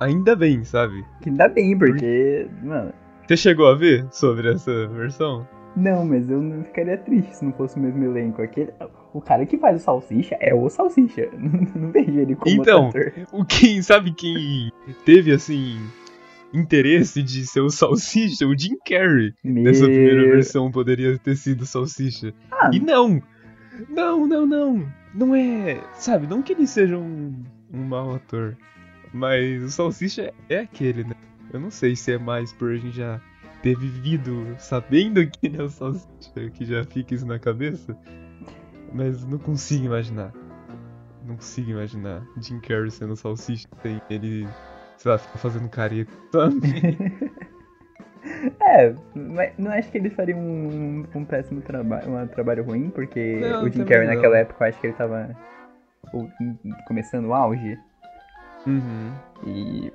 ainda 0.00 0.34
bem, 0.34 0.64
sabe? 0.64 1.04
Que 1.22 1.28
ainda 1.28 1.48
bem, 1.48 1.76
porque, 1.76 2.48
mano. 2.62 2.92
Você 3.26 3.36
chegou 3.36 3.68
a 3.68 3.74
ver 3.74 4.06
sobre 4.10 4.52
essa 4.52 4.86
versão? 4.88 5.46
Não, 5.76 6.06
mas 6.06 6.30
eu 6.30 6.40
não 6.40 6.64
ficaria 6.64 6.96
triste 6.96 7.36
se 7.36 7.44
não 7.44 7.52
fosse 7.52 7.76
o 7.76 7.82
mesmo 7.82 8.02
elenco. 8.02 8.40
Aquele, 8.40 8.72
o 9.12 9.20
cara 9.20 9.44
que 9.44 9.58
faz 9.58 9.76
o 9.76 9.84
Salsicha 9.84 10.36
é 10.40 10.54
o 10.54 10.70
Salsicha. 10.70 11.28
Não, 11.36 11.66
não 11.76 11.92
vejo 11.92 12.18
ele 12.18 12.34
como 12.34 12.62
Então, 12.62 12.88
ator. 12.88 13.12
O 13.30 13.44
quem, 13.44 13.82
sabe 13.82 14.12
quem 14.12 14.72
teve, 15.04 15.32
assim, 15.32 15.78
interesse 16.58 17.22
de 17.22 17.46
ser 17.46 17.60
o 17.60 17.70
Salsicha? 17.70 18.46
O 18.46 18.56
Jim 18.58 18.76
Carrey. 18.86 19.32
Nessa 19.44 19.84
primeira 19.84 20.22
versão 20.22 20.70
poderia 20.70 21.18
ter 21.18 21.36
sido 21.36 21.62
o 21.62 21.66
Salsicha. 21.66 22.32
Ah, 22.50 22.70
E 22.72 22.80
não! 22.80 23.22
Não, 23.88 24.26
não, 24.26 24.46
não! 24.46 24.92
Não 25.14 25.34
é. 25.34 25.80
Sabe, 25.94 26.26
não 26.26 26.42
que 26.42 26.52
ele 26.52 26.66
seja 26.66 26.96
um, 26.98 27.42
um 27.72 27.84
mau 27.84 28.14
ator. 28.14 28.56
Mas 29.12 29.62
o 29.62 29.70
Salsicha 29.70 30.32
é 30.48 30.58
aquele, 30.60 31.04
né? 31.04 31.14
Eu 31.52 31.60
não 31.60 31.70
sei 31.70 31.94
se 31.96 32.12
é 32.12 32.18
mais 32.18 32.52
por 32.52 32.72
a 32.72 32.76
gente 32.76 32.96
já 32.96 33.20
ter 33.62 33.78
vivido 33.78 34.54
sabendo 34.58 35.26
que 35.26 35.46
ele 35.46 35.58
é 35.58 35.62
o 35.62 35.68
Salsicha, 35.68 36.50
que 36.52 36.64
já 36.64 36.84
fica 36.84 37.14
isso 37.14 37.26
na 37.26 37.38
cabeça. 37.38 37.96
Mas 38.92 39.24
não 39.24 39.38
consigo 39.38 39.86
imaginar. 39.86 40.32
Não 41.26 41.34
consigo 41.36 41.70
imaginar 41.70 42.22
Jim 42.40 42.60
Carrey 42.60 42.90
sendo 42.90 43.12
o 43.14 43.16
Salsicha 43.16 43.66
sem 43.82 44.00
ele, 44.10 44.46
sei 44.98 45.10
lá, 45.12 45.18
ficar 45.18 45.38
fazendo 45.38 45.68
careta, 45.68 46.12
sabe? 46.32 46.56
É, 48.60 48.92
mas 49.14 49.52
não 49.56 49.70
acho 49.70 49.88
que 49.90 49.98
ele 49.98 50.10
faria 50.10 50.36
um, 50.36 51.04
um 51.14 51.24
péssimo 51.24 51.60
trabalho, 51.60 52.10
um 52.12 52.26
trabalho 52.26 52.64
ruim, 52.64 52.90
porque 52.90 53.36
Não, 53.40 53.62
o 53.62 53.64
Jim 53.66 53.70
também 53.70 53.86
Carrey 53.86 54.06
não. 54.08 54.14
naquela 54.14 54.38
época 54.38 54.64
eu 54.64 54.68
acho 54.68 54.80
que 54.80 54.86
ele 54.88 54.94
tava 54.94 55.30
começando 56.86 57.26
o 57.26 57.34
auge. 57.34 57.78
Uhum. 58.66 59.12
E. 59.46 59.92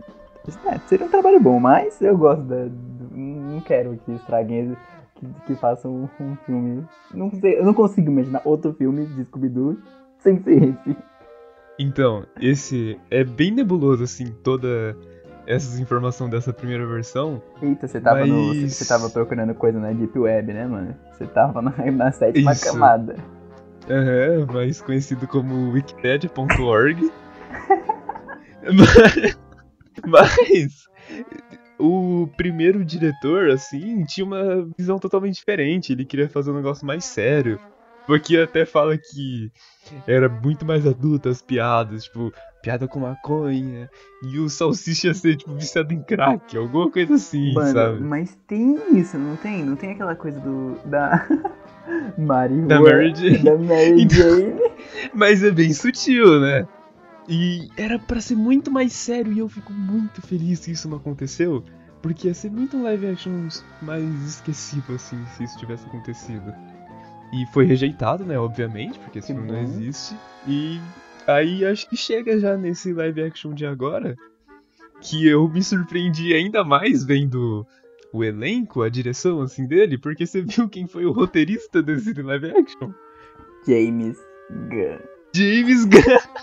É, 0.72 0.80
seria 0.88 1.06
um 1.06 1.10
trabalho 1.10 1.42
bom, 1.42 1.60
mas 1.60 2.02
eu 2.02 2.18
gosto 2.18 2.44
da. 2.44 2.64
do- 2.66 3.16
não 3.16 3.60
quero 3.62 3.98
que 4.06 4.14
estraguem. 4.14 4.78
Que, 5.16 5.28
que 5.46 5.56
façam 5.56 6.10
um, 6.20 6.24
um 6.24 6.36
filme. 6.46 6.88
Não 7.14 7.30
sei, 7.32 7.60
eu 7.60 7.66
não 7.66 7.74
consigo 7.74 8.10
imaginar 8.10 8.42
outro 8.46 8.74
filme 8.74 9.06
de 9.08 9.26
Scooby-Doo 9.26 9.78
sem 10.20 10.42
ser 10.42 10.64
esse. 10.64 10.98
Então, 11.82 12.24
esse 12.40 13.00
é 13.10 13.24
bem 13.24 13.50
nebuloso, 13.50 14.04
assim, 14.04 14.32
toda 14.44 14.96
essas 15.48 15.80
informações 15.80 16.30
dessa 16.30 16.54
primeira 16.54 16.86
versão. 16.86 17.42
Eita, 17.60 17.88
você 17.88 18.00
tava, 18.00 18.24
no, 18.26 18.50
Mas- 18.50 18.76
você 18.76 18.86
tava 18.86 19.10
procurando 19.10 19.56
coisa 19.56 19.80
na 19.80 19.92
Deep 19.92 20.18
Web, 20.18 20.54
né, 20.54 20.68
mano? 20.68 20.96
Você 21.12 21.26
tava 21.26 21.60
na, 21.60 21.72
na 21.92 22.12
sétima 22.12 22.52
Isso. 22.52 22.66
camada. 22.66 23.16
Aham, 23.90 24.54
mais 24.54 24.80
conhecido 24.80 25.28
como 25.28 25.72
wikipedia.org. 25.72 27.12
mas, 28.64 29.38
mas 30.06 30.88
o 31.80 32.28
primeiro 32.38 32.86
diretor, 32.86 33.50
assim, 33.50 34.04
tinha 34.06 34.24
uma 34.24 34.68
visão 34.78 35.00
totalmente 35.00 35.38
diferente. 35.38 35.92
Ele 35.92 36.06
queria 36.06 36.30
fazer 36.30 36.52
um 36.52 36.56
negócio 36.56 36.86
mais 36.86 37.04
sério. 37.06 37.60
Porque 38.06 38.38
até 38.38 38.66
fala 38.66 38.98
que 38.98 39.52
era 40.08 40.28
muito 40.28 40.66
mais 40.66 40.86
adulto 40.86 41.30
as 41.30 41.42
piadas, 41.42 42.06
tipo, 42.06 42.34
piada 42.62 42.88
com 42.88 43.00
maconha. 43.00 43.90
E 44.24 44.40
o 44.40 44.50
salsicha 44.50 45.14
ser, 45.14 45.38
tipo, 45.38 45.54
viciado 45.54 45.94
em 45.94 46.02
crack, 46.02 46.56
alguma 46.58 46.90
coisa 46.90 47.16
assim, 47.16 47.54
Mano, 47.54 47.72
sabe? 47.72 48.00
mas 48.02 48.38
tem 48.48 48.78
isso, 48.98 49.18
não 49.18 49.36
tem? 49.36 49.64
Não 49.64 49.76
tem 49.76 49.92
aquela 49.92 50.16
coisa 50.16 50.40
do. 50.40 50.78
Da. 50.86 51.28
Mari 52.18 52.62
Da 52.62 52.80
Mary 52.80 53.14
Jane. 53.16 53.38
Da 53.44 53.58
Mary 53.58 54.08
Jane. 54.10 54.60
Mas 55.14 55.44
é 55.44 55.52
bem 55.52 55.74
sutil, 55.74 56.40
né? 56.40 56.68
E 57.28 57.70
era 57.78 58.00
pra 58.00 58.20
ser 58.20 58.36
muito 58.36 58.72
mais 58.72 58.94
sério 58.94 59.32
e 59.32 59.40
eu 59.40 59.50
fico 59.50 59.72
muito 59.72 60.22
feliz 60.22 60.66
que 60.66 60.72
isso 60.72 60.90
não 60.90 60.98
aconteceu, 60.98 61.64
porque 62.02 62.28
ia 62.28 62.34
ser 62.34 62.52
muito 62.52 62.78
um 62.78 62.84
live 62.84 63.08
action 63.08 63.48
mais 63.82 64.04
esquecido 64.26 64.96
assim 64.96 65.24
se 65.38 65.44
isso 65.44 65.58
tivesse 65.58 65.86
acontecido. 65.86 66.54
E 67.34 67.46
foi 67.54 67.66
rejeitado, 67.66 68.26
né, 68.26 68.38
obviamente, 68.38 69.00
porque 69.00 69.20
esse 69.20 69.28
Que 69.28 69.34
filme 69.34 69.50
não 69.52 69.56
bom. 69.58 69.64
existe. 69.64 70.16
E 70.48 70.80
aí 71.28 71.66
acho 71.66 71.88
que 71.90 71.96
chega 71.96 72.40
já 72.40 72.58
nesse 72.58 72.94
live 72.94 73.24
action 73.24 73.54
de 73.54 73.66
agora 73.66 74.16
que 75.00 75.28
eu 75.28 75.48
me 75.48 75.64
surpreendi 75.64 76.34
ainda 76.34 76.64
mais 76.64 77.04
vendo 77.04 77.66
o 78.14 78.24
elenco, 78.24 78.82
a 78.84 78.90
direção 78.90 79.42
assim 79.42 79.66
dele, 79.66 79.98
porque 79.98 80.26
você 80.28 80.42
viu 80.44 80.68
quem 80.68 80.88
foi 80.88 81.06
o 81.06 81.12
roteirista 81.12 81.82
desse 81.82 82.14
live 82.22 82.52
action? 82.52 82.92
James 83.66 84.18
Gunn. 84.70 85.00
James 85.34 85.86
Gunn. 85.86 86.02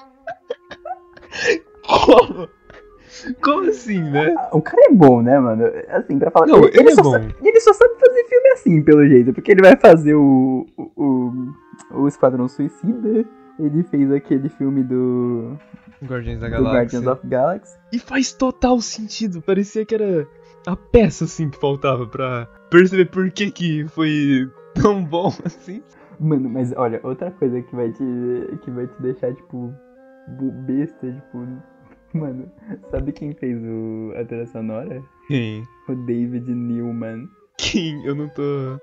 Como? 1.87 2.49
Como 3.43 3.69
assim, 3.69 4.03
né? 4.03 4.35
Ah, 4.37 4.51
O 4.53 4.63
cara 4.63 4.83
é 4.91 4.95
bom, 4.95 5.23
né, 5.23 5.39
mano? 5.39 5.65
Assim, 5.89 6.19
pra 6.19 6.31
falar. 6.31 6.47
Não, 6.47 6.65
ele 6.65 6.89
é 6.91 6.95
só 6.95 7.03
bom. 7.03 7.13
Sabe, 7.13 7.35
ele 7.43 7.61
só 7.61 7.73
sabe 7.73 7.95
fazer 7.99 8.25
filme 8.25 8.49
assim, 8.53 8.83
pelo 8.83 9.07
jeito. 9.07 9.33
Porque 9.33 9.53
ele 9.53 9.63
vai 9.63 9.77
fazer 9.77 10.15
o. 10.15 10.67
O, 10.77 10.91
o, 11.93 12.03
o 12.03 12.09
Esquadrão 12.09 12.49
Suicida. 12.49 13.25
Ele 13.59 13.83
fez 13.85 14.11
aquele 14.13 14.49
filme 14.49 14.83
do. 14.85 15.57
Guardiões 16.05 16.39
da 16.39 16.49
Guardians 16.49 17.07
of 17.07 17.27
Galaxy. 17.27 17.77
E 17.93 17.99
faz 17.99 18.33
total 18.33 18.81
sentido. 18.81 19.43
Parecia 19.43 19.85
que 19.85 19.95
era 19.95 20.29
a 20.67 20.77
peça, 20.77 21.25
assim, 21.25 21.51
que 21.51 21.59
faltava 21.59 22.07
pra 22.07 22.47
perceber 22.71 23.07
por 23.07 23.29
que 23.31 23.51
que 23.51 23.87
foi 23.89 24.49
tão 24.75 25.05
bom 25.05 25.33
assim. 25.45 25.83
Mano, 26.21 26.49
mas 26.49 26.73
olha, 26.77 27.01
outra 27.03 27.31
coisa 27.33 27.61
que 27.63 27.75
vai 27.75 27.91
te. 27.91 28.05
que 28.63 28.71
vai 28.71 28.87
te 28.87 29.03
deixar, 29.03 29.35
tipo, 29.35 29.73
besta, 30.67 31.11
tipo. 31.13 31.47
Mano, 32.15 32.51
sabe 32.91 33.13
quem 33.13 33.35
fez 33.35 33.59
o, 33.63 34.13
a 34.19 34.25
trilha 34.25 34.47
sonora? 34.47 35.03
Quem? 35.27 35.63
O 35.89 35.95
David 35.95 36.51
Newman. 36.51 37.29
Quem? 37.59 38.03
Eu 38.05 38.15
não 38.15 38.29
tô 38.29 38.79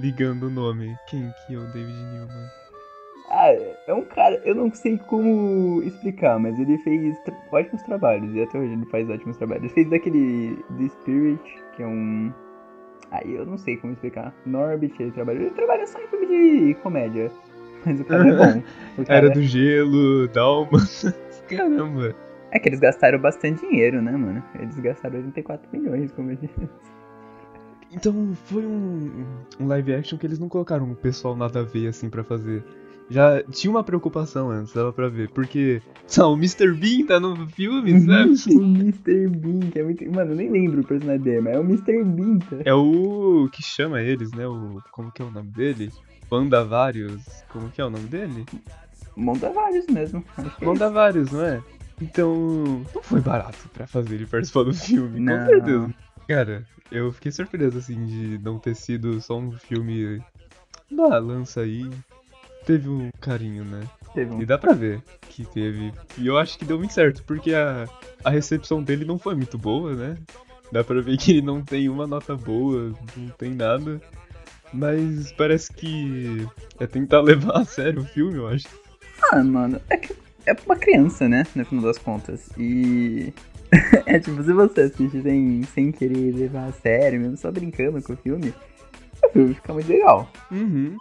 ligando 0.00 0.44
o 0.44 0.50
nome. 0.50 0.94
Quem 1.08 1.30
que 1.46 1.54
é 1.54 1.58
o 1.58 1.66
David 1.66 2.02
Newman? 2.12 2.46
Ah, 3.28 3.52
é 3.86 3.94
um 3.94 4.02
cara, 4.04 4.40
eu 4.44 4.54
não 4.56 4.72
sei 4.74 4.98
como 4.98 5.80
explicar, 5.84 6.38
mas 6.40 6.58
ele 6.58 6.76
fez 6.78 7.16
tra- 7.20 7.36
ótimos 7.52 7.80
trabalhos, 7.82 8.34
e 8.34 8.42
até 8.42 8.58
hoje 8.58 8.72
ele 8.72 8.84
faz 8.86 9.08
ótimos 9.08 9.36
trabalhos. 9.36 9.64
Ele 9.64 9.72
fez 9.72 9.88
daquele 9.90 10.56
The 10.76 10.88
Spirit, 10.88 11.62
que 11.76 11.82
é 11.82 11.86
um. 11.86 12.32
Aí 13.12 13.34
eu 13.34 13.44
não 13.46 13.56
sei 13.58 13.76
como 13.76 13.92
explicar. 13.92 14.34
Norbit, 14.46 15.00
ele 15.00 15.12
trabalha. 15.12 15.36
Ele 15.38 15.50
trabalha 15.50 15.86
só 15.86 16.00
em 16.00 16.08
filme 16.08 16.26
de 16.26 16.74
comédia. 16.80 17.30
Mas 17.84 18.00
o 18.00 18.04
cara 18.04 18.28
é 18.28 18.32
bom. 18.32 18.62
Cara... 19.06 19.26
Era 19.26 19.30
do 19.30 19.42
gelo, 19.42 20.26
Dalma. 20.28 20.78
Caramba. 21.48 22.14
É 22.50 22.58
que 22.58 22.68
eles 22.68 22.80
gastaram 22.80 23.18
bastante 23.18 23.60
dinheiro, 23.66 24.02
né, 24.02 24.12
mano? 24.12 24.42
Eles 24.58 24.78
gastaram 24.78 25.16
84 25.18 25.68
milhões, 25.72 26.12
como 26.12 26.30
eu 26.30 26.36
disse. 26.36 26.68
Então 27.92 28.32
foi 28.44 28.64
um, 28.64 29.24
um 29.58 29.66
live 29.66 29.94
action 29.94 30.18
que 30.18 30.26
eles 30.26 30.38
não 30.38 30.48
colocaram 30.48 30.84
um 30.84 30.94
pessoal 30.94 31.36
nada 31.36 31.60
a 31.60 31.62
ver 31.62 31.88
assim 31.88 32.08
pra 32.08 32.22
fazer. 32.22 32.62
Já 33.08 33.42
tinha 33.42 33.68
uma 33.68 33.82
preocupação 33.82 34.50
antes, 34.50 34.72
dava 34.72 34.92
pra 34.92 35.08
ver. 35.08 35.28
Porque, 35.30 35.82
lá, 36.16 36.28
o 36.28 36.34
Mr. 36.34 36.72
Bean 36.72 37.06
tá 37.06 37.18
no 37.18 37.48
filme, 37.48 37.98
sabe? 38.06 38.30
o 38.56 38.62
Mr. 38.62 39.28
Bean, 39.28 39.70
que 39.70 39.78
é 39.80 39.82
muito. 39.82 40.12
Mano, 40.12 40.30
eu 40.30 40.36
nem 40.36 40.48
lembro 40.48 40.82
o 40.82 40.86
personagem 40.86 41.20
dele, 41.20 41.40
mas 41.40 41.54
é 41.54 41.58
o 41.58 41.64
Mr. 41.64 42.04
Bean, 42.04 42.38
tá? 42.38 42.56
É 42.64 42.72
o 42.72 43.48
que 43.52 43.64
chama 43.64 44.00
eles, 44.00 44.30
né? 44.32 44.46
O. 44.46 44.80
Como 44.92 45.10
que 45.10 45.20
é 45.20 45.24
o 45.24 45.30
nome 45.30 45.50
dele? 45.50 45.90
Vandavarius. 46.30 47.24
Como 47.48 47.68
que 47.70 47.80
é 47.80 47.84
o 47.84 47.90
nome 47.90 48.06
dele? 48.06 48.46
Monta 49.16 49.50
vários 49.50 49.88
mesmo. 49.88 50.22
Que 50.56 50.64
é 50.64 51.32
não 51.32 51.44
é? 51.44 51.60
Então. 52.00 52.84
Não 52.94 53.02
foi 53.02 53.20
barato 53.20 53.68
pra 53.72 53.86
fazer 53.86 54.14
ele 54.14 54.26
participar 54.26 54.64
do 54.64 54.74
filme, 54.74 55.20
Não. 55.20 55.38
com 55.38 55.46
certeza. 55.46 55.94
Cara, 56.28 56.66
eu 56.90 57.12
fiquei 57.12 57.32
surpreso 57.32 57.78
assim 57.78 58.04
de 58.06 58.38
não 58.38 58.58
ter 58.58 58.74
sido 58.74 59.20
só 59.20 59.38
um 59.38 59.52
filme. 59.52 60.22
Da 60.90 61.18
lança 61.18 61.60
aí. 61.60 61.88
Teve 62.66 62.88
um 62.88 63.10
carinho, 63.20 63.64
né? 63.64 63.80
Teve 64.14 64.34
um 64.34 64.42
E 64.42 64.46
dá 64.46 64.58
pra 64.58 64.72
ver 64.72 65.02
que 65.28 65.44
teve. 65.44 65.92
E 66.18 66.26
eu 66.26 66.36
acho 66.36 66.58
que 66.58 66.64
deu 66.64 66.78
muito 66.78 66.92
certo, 66.92 67.22
porque 67.24 67.54
a, 67.54 67.88
a 68.24 68.30
recepção 68.30 68.82
dele 68.82 69.04
não 69.04 69.18
foi 69.18 69.34
muito 69.34 69.56
boa, 69.56 69.94
né? 69.94 70.16
Dá 70.72 70.84
pra 70.84 71.00
ver 71.00 71.16
que 71.16 71.32
ele 71.32 71.42
não 71.42 71.62
tem 71.62 71.88
uma 71.88 72.06
nota 72.06 72.36
boa, 72.36 72.92
não 73.16 73.28
tem 73.30 73.54
nada. 73.54 74.00
Mas 74.72 75.32
parece 75.32 75.72
que 75.72 76.46
é 76.78 76.86
tentar 76.86 77.20
levar 77.22 77.58
a 77.58 77.64
sério 77.64 78.02
o 78.02 78.04
filme, 78.04 78.36
eu 78.38 78.46
acho. 78.48 78.68
Ah, 79.32 79.42
mano, 79.42 79.80
é 79.88 79.96
que 79.96 80.14
é 80.50 80.54
pra 80.54 80.64
uma 80.66 80.76
criança, 80.76 81.28
né? 81.28 81.44
No 81.54 81.64
final 81.64 81.84
das 81.84 81.98
contas. 81.98 82.50
E. 82.58 83.32
é 84.04 84.18
tipo, 84.18 84.42
se 84.42 84.52
você 84.52 84.82
assiste 84.82 85.22
sem, 85.22 85.62
sem 85.62 85.92
querer 85.92 86.34
levar 86.34 86.66
a 86.66 86.72
sério, 86.72 87.20
mesmo 87.20 87.36
só 87.36 87.50
brincando 87.52 88.02
com 88.02 88.14
o 88.14 88.16
filme, 88.16 88.52
o 89.24 89.30
filme 89.30 89.54
fica 89.54 89.72
muito 89.72 89.88
legal. 89.88 90.28
Uhum. 90.50 90.96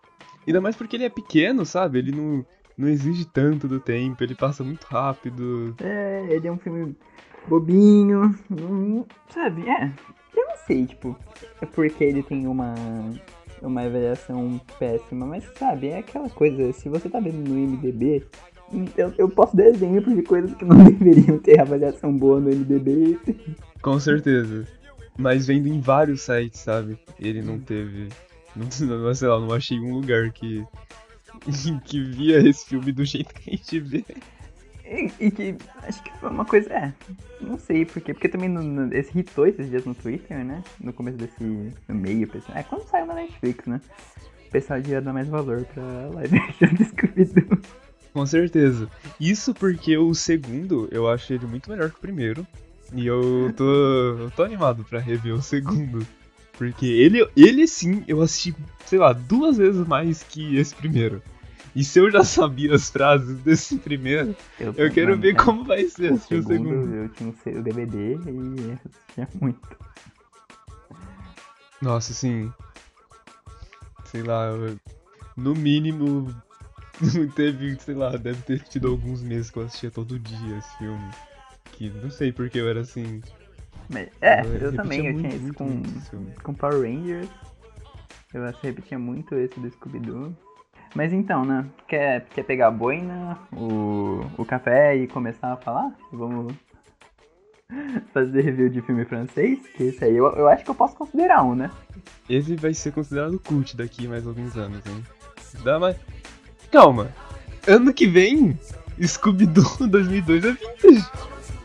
Ainda 0.45 0.61
mais 0.61 0.75
porque 0.75 0.95
ele 0.95 1.05
é 1.05 1.09
pequeno, 1.09 1.65
sabe? 1.65 1.99
Ele 1.99 2.11
não, 2.11 2.45
não 2.77 2.87
exige 2.87 3.25
tanto 3.25 3.67
do 3.67 3.79
tempo, 3.79 4.23
ele 4.23 4.35
passa 4.35 4.63
muito 4.63 4.85
rápido. 4.85 5.75
É, 5.81 6.27
ele 6.29 6.47
é 6.47 6.51
um 6.51 6.57
filme 6.57 6.95
bobinho, 7.47 8.35
sabe? 9.29 9.67
É. 9.67 9.91
Eu 10.35 10.47
não 10.47 10.57
sei, 10.67 10.85
tipo, 10.85 11.17
é 11.59 11.65
porque 11.65 12.03
ele 12.03 12.23
tem 12.23 12.47
uma. 12.47 12.75
Uma 13.61 13.81
avaliação 13.81 14.57
péssima, 14.79 15.25
mas 15.25 15.43
sabe, 15.57 15.89
é 15.89 15.97
aquela 15.97 16.29
coisa, 16.29 16.71
se 16.71 16.87
você 16.87 17.09
tá 17.09 17.19
vendo 17.19 17.45
no 17.45 17.55
MDB, 17.55 18.25
eu, 18.97 19.13
eu 19.17 19.29
posso 19.29 19.55
dar 19.55 19.67
exemplo 19.67 20.13
de 20.15 20.21
coisas 20.21 20.53
que 20.55 20.65
não 20.65 20.77
deveriam 20.83 21.37
ter 21.39 21.59
avaliação 21.59 22.15
boa 22.15 22.39
no 22.39 22.49
MDB. 22.49 23.17
Com 23.81 23.99
certeza. 23.99 24.67
Mas 25.17 25.47
vendo 25.47 25.67
em 25.67 25.81
vários 25.81 26.21
sites, 26.21 26.59
sabe? 26.61 26.97
Ele 27.19 27.41
não 27.41 27.59
teve. 27.59 28.09
Não, 28.55 28.69
sei 29.13 29.27
lá, 29.27 29.39
não 29.39 29.53
achei 29.53 29.79
um 29.79 29.93
lugar 29.95 30.31
que. 30.31 30.65
que 31.85 32.01
via 32.01 32.39
esse 32.47 32.65
filme 32.65 32.91
do 32.91 33.05
jeito 33.05 33.33
que 33.33 33.49
a 33.49 33.55
gente 33.55 33.79
vê. 33.79 34.05
E, 34.85 35.11
e 35.19 35.31
que 35.31 35.55
acho 35.83 36.01
que 36.03 36.11
foi 36.17 36.29
uma 36.29 36.45
coisa. 36.45 36.73
É, 36.73 36.93
não 37.41 37.57
sei 37.59 37.85
por 37.85 38.01
quê. 38.01 38.13
Porque 38.13 38.27
também 38.29 38.49
no, 38.49 38.63
no- 38.63 38.93
esse 38.93 39.17
hitou 39.17 39.45
esses 39.45 39.69
dias 39.69 39.85
no 39.85 39.93
Twitter, 39.93 40.43
né? 40.43 40.63
No 40.81 40.91
começo 40.93 41.17
desse. 41.17 41.43
No 41.43 41.95
meio, 41.95 42.27
pessoal. 42.27 42.57
É 42.57 42.63
quando 42.63 42.87
saiu 42.87 43.05
na 43.05 43.13
Netflix, 43.15 43.65
né? 43.67 43.79
O 44.47 44.51
pessoal 44.51 44.81
devia 44.81 44.99
dar 44.99 45.13
mais 45.13 45.27
valor 45.27 45.63
pra 45.73 45.83
live 46.15 46.37
action 46.37 46.73
do 46.73 46.83
Scooby-Doo. 46.85 47.59
Com 48.13 48.25
certeza. 48.25 48.89
Isso 49.19 49.53
porque 49.53 49.97
o 49.97 50.13
segundo 50.15 50.87
eu 50.91 51.07
acho 51.09 51.31
ele 51.33 51.45
muito 51.45 51.69
melhor 51.69 51.89
que 51.91 51.97
o 51.97 52.01
primeiro. 52.01 52.45
E 52.93 53.05
eu 53.05 53.53
tô. 53.55 53.63
eu 53.63 54.31
tô 54.35 54.43
animado 54.43 54.83
pra 54.83 54.99
rever 54.99 55.33
o 55.33 55.41
segundo. 55.41 56.05
Porque 56.57 56.85
ele, 56.87 57.25
ele 57.37 57.67
sim, 57.67 58.03
eu 58.07 58.21
assisti, 58.21 58.53
sei 58.85 58.99
lá, 58.99 59.13
duas 59.13 59.57
vezes 59.57 59.87
mais 59.87 60.23
que 60.23 60.57
esse 60.57 60.75
primeiro. 60.75 61.21
E 61.75 61.83
se 61.83 61.99
eu 61.99 62.09
já 62.11 62.23
sabia 62.23 62.73
as 62.75 62.89
frases 62.89 63.37
desse 63.41 63.77
primeiro, 63.77 64.35
eu 64.75 64.91
quero 64.91 65.11
mano, 65.11 65.21
ver 65.21 65.33
cara, 65.35 65.45
como 65.45 65.63
vai 65.63 65.85
ser 65.87 66.11
O 66.13 66.17
segundo, 66.19 66.47
segundo. 66.47 66.95
eu 66.95 67.09
tinha 67.09 67.59
o 67.59 67.63
DVD 67.63 68.15
e 68.15 68.71
assistia 68.73 69.29
muito. 69.39 69.59
Nossa, 71.81 72.11
assim. 72.11 72.51
Sei 74.05 74.21
lá, 74.23 74.47
eu- 74.47 74.77
no 75.37 75.53
mínimo. 75.55 76.33
Teve, 77.35 77.75
sei 77.79 77.95
lá, 77.95 78.11
deve 78.11 78.41
ter 78.43 78.59
tido 78.63 78.87
alguns 78.87 79.21
meses 79.21 79.49
que 79.49 79.57
eu 79.57 79.63
assistia 79.63 79.91
todo 79.91 80.19
dia 80.19 80.57
esse 80.57 80.77
filme. 80.77 81.09
Que 81.71 81.89
não 81.89 82.11
sei 82.11 82.31
porque 82.31 82.59
eu 82.59 82.67
era 82.67 82.81
assim. 82.81 83.21
Mas, 83.89 84.09
é, 84.21 84.41
eu, 84.41 84.45
repetia 84.45 84.71
também, 84.73 85.05
eu 85.07 85.13
muito, 85.13 85.29
tinha 85.29 85.41
isso 85.41 85.53
com, 85.53 85.63
muito 85.65 86.43
com 86.43 86.53
Power 86.53 86.81
Rangers. 86.81 87.29
Eu 88.33 88.43
acho 88.45 88.59
que 88.59 88.67
repetia 88.67 88.99
muito 88.99 89.35
esse 89.35 89.59
do 89.59 89.69
Scooby-Doo. 89.69 90.35
Mas 90.95 91.13
então, 91.13 91.45
né? 91.45 91.65
Quer, 91.87 92.25
quer 92.27 92.43
pegar 92.43 92.67
a 92.67 92.71
boina, 92.71 93.39
o, 93.53 94.21
o 94.37 94.45
café 94.45 94.95
e 94.95 95.07
começar 95.07 95.53
a 95.53 95.57
falar? 95.57 95.95
Vamos 96.11 96.53
fazer 98.13 98.41
review 98.41 98.69
de 98.69 98.81
filme 98.81 99.05
francês? 99.05 99.59
Que 99.75 99.83
esse 99.83 100.03
aí 100.03 100.15
eu, 100.15 100.27
eu 100.35 100.47
acho 100.47 100.63
que 100.63 100.69
eu 100.69 100.75
posso 100.75 100.95
considerar 100.95 101.43
um, 101.43 101.55
né? 101.55 101.71
Esse 102.27 102.55
vai 102.55 102.73
ser 102.73 102.91
considerado 102.91 103.39
cult 103.39 103.77
daqui 103.77 104.07
mais 104.07 104.25
alguns 104.27 104.55
anos, 104.57 104.81
hein? 104.85 105.03
Dá 105.63 105.79
mais. 105.79 105.97
Calma! 106.71 107.09
Ano 107.67 107.93
que 107.93 108.07
vem, 108.07 108.57
Scooby-Doo 109.01 109.87
2002 109.87 110.45
é 110.45 110.51
vintage! 110.51 111.07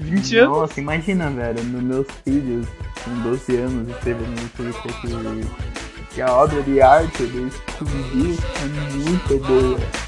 20 0.01 0.39
anos! 0.39 0.59
Nossa, 0.59 0.81
imagina, 0.81 1.31
velho, 1.31 1.63
nos 1.65 1.83
meus 1.83 2.07
filhos 2.25 2.67
com 3.05 3.15
12 3.23 3.57
anos 3.57 3.89
escrevendo 3.89 4.41
no 4.41 4.49
Twitter 4.51 5.01
que, 5.01 6.15
que 6.15 6.23
a 6.23 6.33
obra 6.33 6.63
de 6.63 6.81
arte 6.81 7.25
do 7.27 7.51
Scooby-Doo 7.51 8.37
é 8.63 9.09
muito 9.09 9.47
boa. 9.47 10.04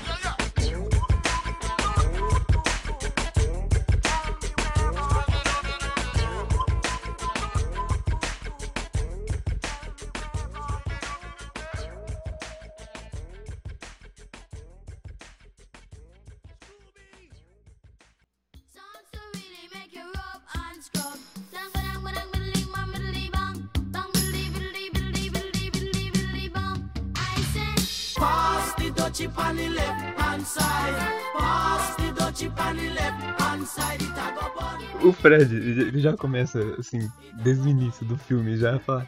Fred, 35.27 35.55
ele 35.55 35.99
já 35.99 36.17
começa, 36.17 36.61
assim, 36.79 37.09
desde 37.43 37.67
o 37.67 37.71
início 37.71 38.07
do 38.07 38.17
filme, 38.17 38.57
já 38.57 38.79
fala. 38.79 39.07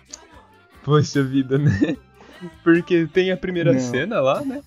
Poxa 0.84 1.22
vida, 1.22 1.58
né? 1.58 1.96
Porque 2.62 3.06
tem 3.06 3.30
a 3.30 3.36
primeira 3.36 3.72
Não. 3.72 3.80
cena 3.80 4.20
lá, 4.20 4.40
né? 4.42 4.60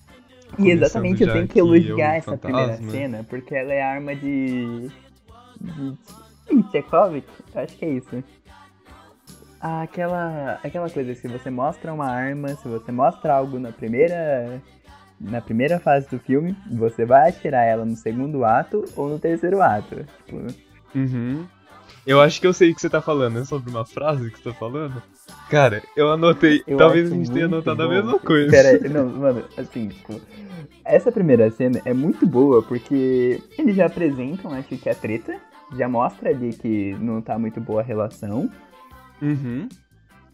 E 0.58 0.70
exatamente, 0.70 1.22
eu 1.22 1.32
tenho 1.32 1.48
que 1.48 1.58
é 1.58 1.62
elogiar 1.62 2.16
essa 2.16 2.36
primeira 2.36 2.72
fantasma. 2.72 2.90
cena, 2.90 3.24
porque 3.24 3.54
ela 3.54 3.72
é 3.72 3.82
arma 3.82 4.14
de. 4.14 4.90
de. 5.58 6.62
Tchekhovich? 6.70 7.26
Acho 7.54 7.76
que 7.78 7.84
é 7.86 7.90
isso. 7.90 8.22
Aquela, 9.58 10.60
aquela 10.62 10.90
coisa, 10.90 11.14
se 11.14 11.26
você 11.26 11.48
mostra 11.48 11.92
uma 11.94 12.06
arma, 12.06 12.48
se 12.48 12.68
você 12.68 12.92
mostra 12.92 13.34
algo 13.34 13.58
na 13.58 13.72
primeira. 13.72 14.60
Na 15.18 15.40
primeira 15.40 15.78
fase 15.78 16.08
do 16.10 16.18
filme, 16.18 16.56
você 16.68 17.06
vai 17.06 17.28
atirar 17.30 17.64
ela 17.64 17.84
no 17.84 17.94
segundo 17.94 18.44
ato 18.44 18.84
ou 18.96 19.08
no 19.08 19.20
terceiro 19.20 19.62
ato. 19.62 20.04
Tipo, 20.26 20.48
Uhum. 20.94 21.44
Eu 22.06 22.20
acho 22.20 22.40
que 22.40 22.46
eu 22.46 22.52
sei 22.52 22.70
o 22.70 22.74
que 22.74 22.80
você 22.80 22.90
tá 22.90 23.00
falando, 23.00 23.38
é 23.38 23.44
sobre 23.44 23.70
uma 23.70 23.84
frase 23.84 24.30
que 24.30 24.38
você 24.38 24.50
tá 24.50 24.54
falando? 24.54 25.00
Cara, 25.48 25.82
eu 25.96 26.10
anotei. 26.10 26.62
eu 26.66 26.76
Talvez 26.76 27.12
a 27.12 27.14
gente 27.14 27.30
tenha 27.30 27.46
anotado 27.46 27.82
a 27.82 27.86
bom. 27.86 27.92
mesma 27.92 28.18
coisa. 28.18 28.50
Pera 28.50 28.68
aí, 28.70 28.88
não, 28.88 29.06
mano, 29.06 29.44
assim, 29.56 29.88
tipo. 29.88 30.20
Essa 30.84 31.12
primeira 31.12 31.48
cena 31.50 31.80
é 31.84 31.94
muito 31.94 32.26
boa 32.26 32.62
porque 32.62 33.40
eles 33.56 33.76
já 33.76 33.86
apresentam, 33.86 34.52
acho 34.52 34.76
que 34.76 34.88
a 34.88 34.94
treta, 34.94 35.36
já 35.76 35.88
mostra 35.88 36.30
ali 36.30 36.52
que 36.52 36.96
não 37.00 37.20
tá 37.20 37.38
muito 37.38 37.60
boa 37.60 37.80
a 37.80 37.84
relação. 37.84 38.50
Uhum. 39.20 39.68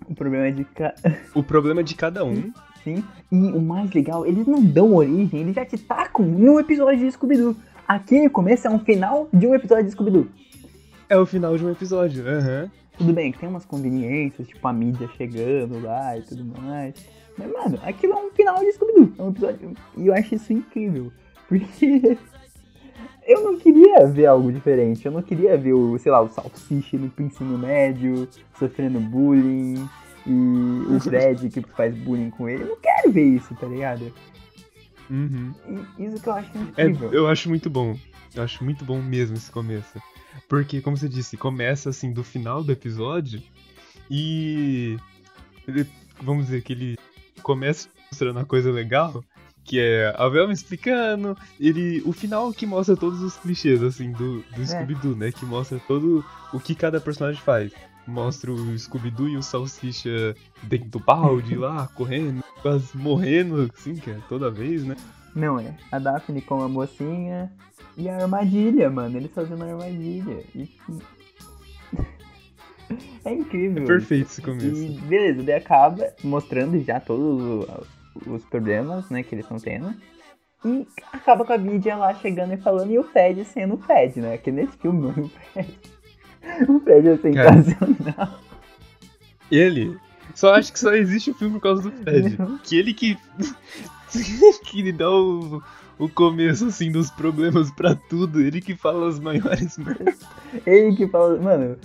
O 0.09 0.15
problema 0.15 0.47
é 0.47 0.51
de. 0.51 0.65
Ca... 0.65 0.95
O 1.35 1.43
problema 1.43 1.81
é 1.81 1.85
de 1.85 1.95
cada 1.95 2.25
um. 2.25 2.51
Sim. 2.83 3.05
E 3.31 3.37
o 3.37 3.61
mais 3.61 3.93
legal, 3.93 4.25
eles 4.25 4.47
não 4.47 4.63
dão 4.63 4.95
origem, 4.95 5.41
eles 5.41 5.55
já 5.55 5.65
te 5.65 5.77
tacam 5.77 6.25
num 6.25 6.59
episódio 6.59 7.01
de 7.01 7.13
Scooby-Doo. 7.13 7.57
Aqui 7.87 8.23
no 8.23 8.31
começo 8.31 8.67
é 8.67 8.71
um 8.71 8.79
final 8.79 9.29
de 9.33 9.47
um 9.47 9.55
episódio 9.55 9.85
de 9.85 9.91
Scooby-Doo. 9.91 10.29
É 11.09 11.17
o 11.17 11.27
final 11.27 11.57
de 11.57 11.65
um 11.65 11.71
episódio. 11.71 12.27
Aham. 12.29 12.71
Tudo 12.97 13.13
bem 13.13 13.31
que 13.31 13.39
tem 13.39 13.49
umas 13.49 13.65
conveniências, 13.65 14.49
tipo 14.49 14.67
a 14.67 14.73
mídia 14.73 15.09
chegando 15.17 15.81
lá 15.81 16.19
e 16.19 16.23
tudo 16.23 16.45
mais. 16.61 16.95
Mas, 17.37 17.53
mano, 17.53 17.79
aquilo 17.85 18.13
é 18.15 18.17
um 18.17 18.31
final 18.31 18.59
de 18.59 18.73
Scooby-Doo. 18.73 19.13
É 19.19 19.23
um 19.23 19.31
episódio. 19.31 19.75
E 19.97 20.07
eu 20.09 20.15
acho 20.15 20.35
isso 20.35 20.53
incrível. 20.53 21.13
Porque. 21.49 22.19
Eu 23.27 23.43
não 23.45 23.59
queria 23.59 24.07
ver 24.07 24.25
algo 24.25 24.51
diferente. 24.51 25.05
Eu 25.05 25.13
não 25.13 25.21
queria 25.21 25.55
ver 25.59 25.75
o, 25.75 25.99
sei 25.99 26.11
lá, 26.11 26.19
o 26.23 26.31
Salsicha 26.31 26.97
no 26.97 27.13
ensino 27.19 27.59
médio, 27.59 28.27
sofrendo 28.59 28.99
bullying. 29.01 29.87
E 30.27 30.33
o 30.91 30.99
Fred 31.05 31.51
que 31.51 31.61
faz 31.77 31.95
bullying 31.95 32.31
com 32.31 32.49
ele. 32.49 32.63
Eu 32.63 32.69
não 32.69 32.77
quero 32.81 33.13
ver 33.13 33.25
isso, 33.25 33.55
tá 33.55 33.67
ligado? 33.67 34.11
Uhum. 35.11 35.53
Isso 35.99 36.23
que 36.23 36.27
eu 36.29 36.33
acho 36.33 36.51
É, 36.79 36.85
incrível. 36.85 37.13
eu 37.13 37.27
acho 37.29 37.51
muito 37.51 37.69
bom. 37.69 37.95
Eu 38.35 38.43
acho 38.43 38.65
muito 38.65 38.83
bom 38.83 38.99
mesmo 39.03 39.37
esse 39.37 39.51
começo. 39.51 40.01
Porque, 40.49 40.81
como 40.81 40.97
você 40.97 41.09
disse, 41.09 41.37
começa 41.37 41.91
assim 41.91 42.13
do 42.13 42.23
final 42.23 42.63
do 42.63 42.73
episódio 42.73 43.43
e. 44.11 44.97
ele- 45.67 45.87
vamos 46.23 46.47
dizer 46.47 46.63
que 46.63 46.73
ele 46.73 46.99
começa 47.43 47.89
mostrando 48.11 48.37
uma 48.39 48.45
coisa 48.45 48.71
legal, 48.73 49.23
que 49.65 49.79
é 49.79 50.15
a 50.17 50.29
Velma 50.29 50.53
explicando, 50.53 51.37
ele. 51.61 52.03
O 52.05 52.13
final 52.13 52.53
que 52.53 52.67
mostra 52.67 52.97
todos 52.97 53.21
os 53.23 53.37
clichês, 53.37 53.83
assim, 53.83 54.13
do, 54.13 54.41
do 54.55 54.67
Scooby-Doo, 54.67 55.17
né? 55.17 55.31
Que 55.33 55.45
mostra 55.45 55.79
todo 55.87 56.25
o 56.53 56.59
que 56.61 56.75
cada 56.75 57.01
personagem 57.01 57.41
faz. 57.41 57.73
Mostra 58.07 58.51
o 58.51 58.79
Scooby-Doo 58.79 59.29
e 59.29 59.37
o 59.37 59.43
Salsicha 59.43 60.35
dentro 60.63 60.89
do 60.89 60.99
balde 60.99 61.55
lá, 61.57 61.87
correndo, 61.95 62.43
quase 62.63 62.97
morrendo, 62.97 63.71
assim, 63.77 63.95
que 63.97 64.11
é 64.11 64.19
toda 64.29 64.51
vez, 64.51 64.83
né? 64.85 64.97
Não 65.35 65.61
é. 65.61 65.77
A 65.93 65.99
Daphne 65.99 66.41
com 66.41 66.63
a 66.63 66.69
mocinha 66.69 67.53
e 67.99 68.09
a 68.09 68.17
armadilha, 68.17 68.89
mano. 68.89 69.17
Eles 69.17 69.33
fazendo 69.33 69.65
a 69.65 69.67
armadilha. 69.67 70.45
E... 70.55 70.71
é 73.25 73.33
incrível. 73.33 73.83
É 73.83 73.87
perfeito 73.87 74.29
esse 74.29 74.41
E 74.41 74.45
começo. 74.45 75.01
beleza, 75.07 75.43
daí 75.43 75.57
acaba 75.57 76.15
mostrando 76.23 76.81
já 76.83 77.01
todos 77.01 77.67
os 78.25 78.45
problemas, 78.45 79.11
né, 79.11 79.23
que 79.25 79.35
eles 79.35 79.45
estão 79.45 79.59
tendo. 79.59 79.93
E 80.65 80.87
acaba 81.13 81.45
com 81.45 81.53
a 81.53 81.59
mídia 81.59 81.97
lá 81.97 82.15
chegando 82.15 82.55
e 82.55 82.57
falando, 82.57 82.91
e 82.91 82.99
o 82.99 83.05
Fred 83.05 83.45
sendo 83.45 83.75
o 83.75 83.79
Fred, 83.79 84.21
né? 84.21 84.39
Que 84.39 84.51
nesse 84.51 84.77
filme, 84.79 85.03
mano, 85.09 85.25
o 85.25 85.29
Fred. 85.29 85.79
O 86.69 86.81
Fred 86.81 87.09
é 87.09 87.17
sensacional. 87.19 88.41
Ele. 89.51 89.99
Só 90.35 90.55
acho 90.55 90.73
que 90.73 90.79
só 90.79 90.95
existe 90.95 91.31
o 91.31 91.35
filme 91.35 91.55
por 91.55 91.63
causa 91.63 91.83
do 91.83 91.93
Fred. 91.93 92.39
Não. 92.39 92.59
Que 92.59 92.79
ele 92.79 92.95
que. 92.95 93.19
que 94.65 94.81
ele 94.81 94.93
dá 94.93 95.11
o, 95.11 95.63
o 95.99 96.09
começo, 96.09 96.67
assim, 96.67 96.91
dos 96.93 97.11
problemas 97.11 97.71
pra 97.71 97.95
tudo. 97.95 98.41
Ele 98.41 98.61
que 98.61 98.75
fala 98.77 99.09
as 99.09 99.19
maiores 99.19 99.77
merdas. 99.79 100.19
Ele 100.67 100.95
que 100.97 101.07
fala, 101.09 101.37
mano, 101.41 101.77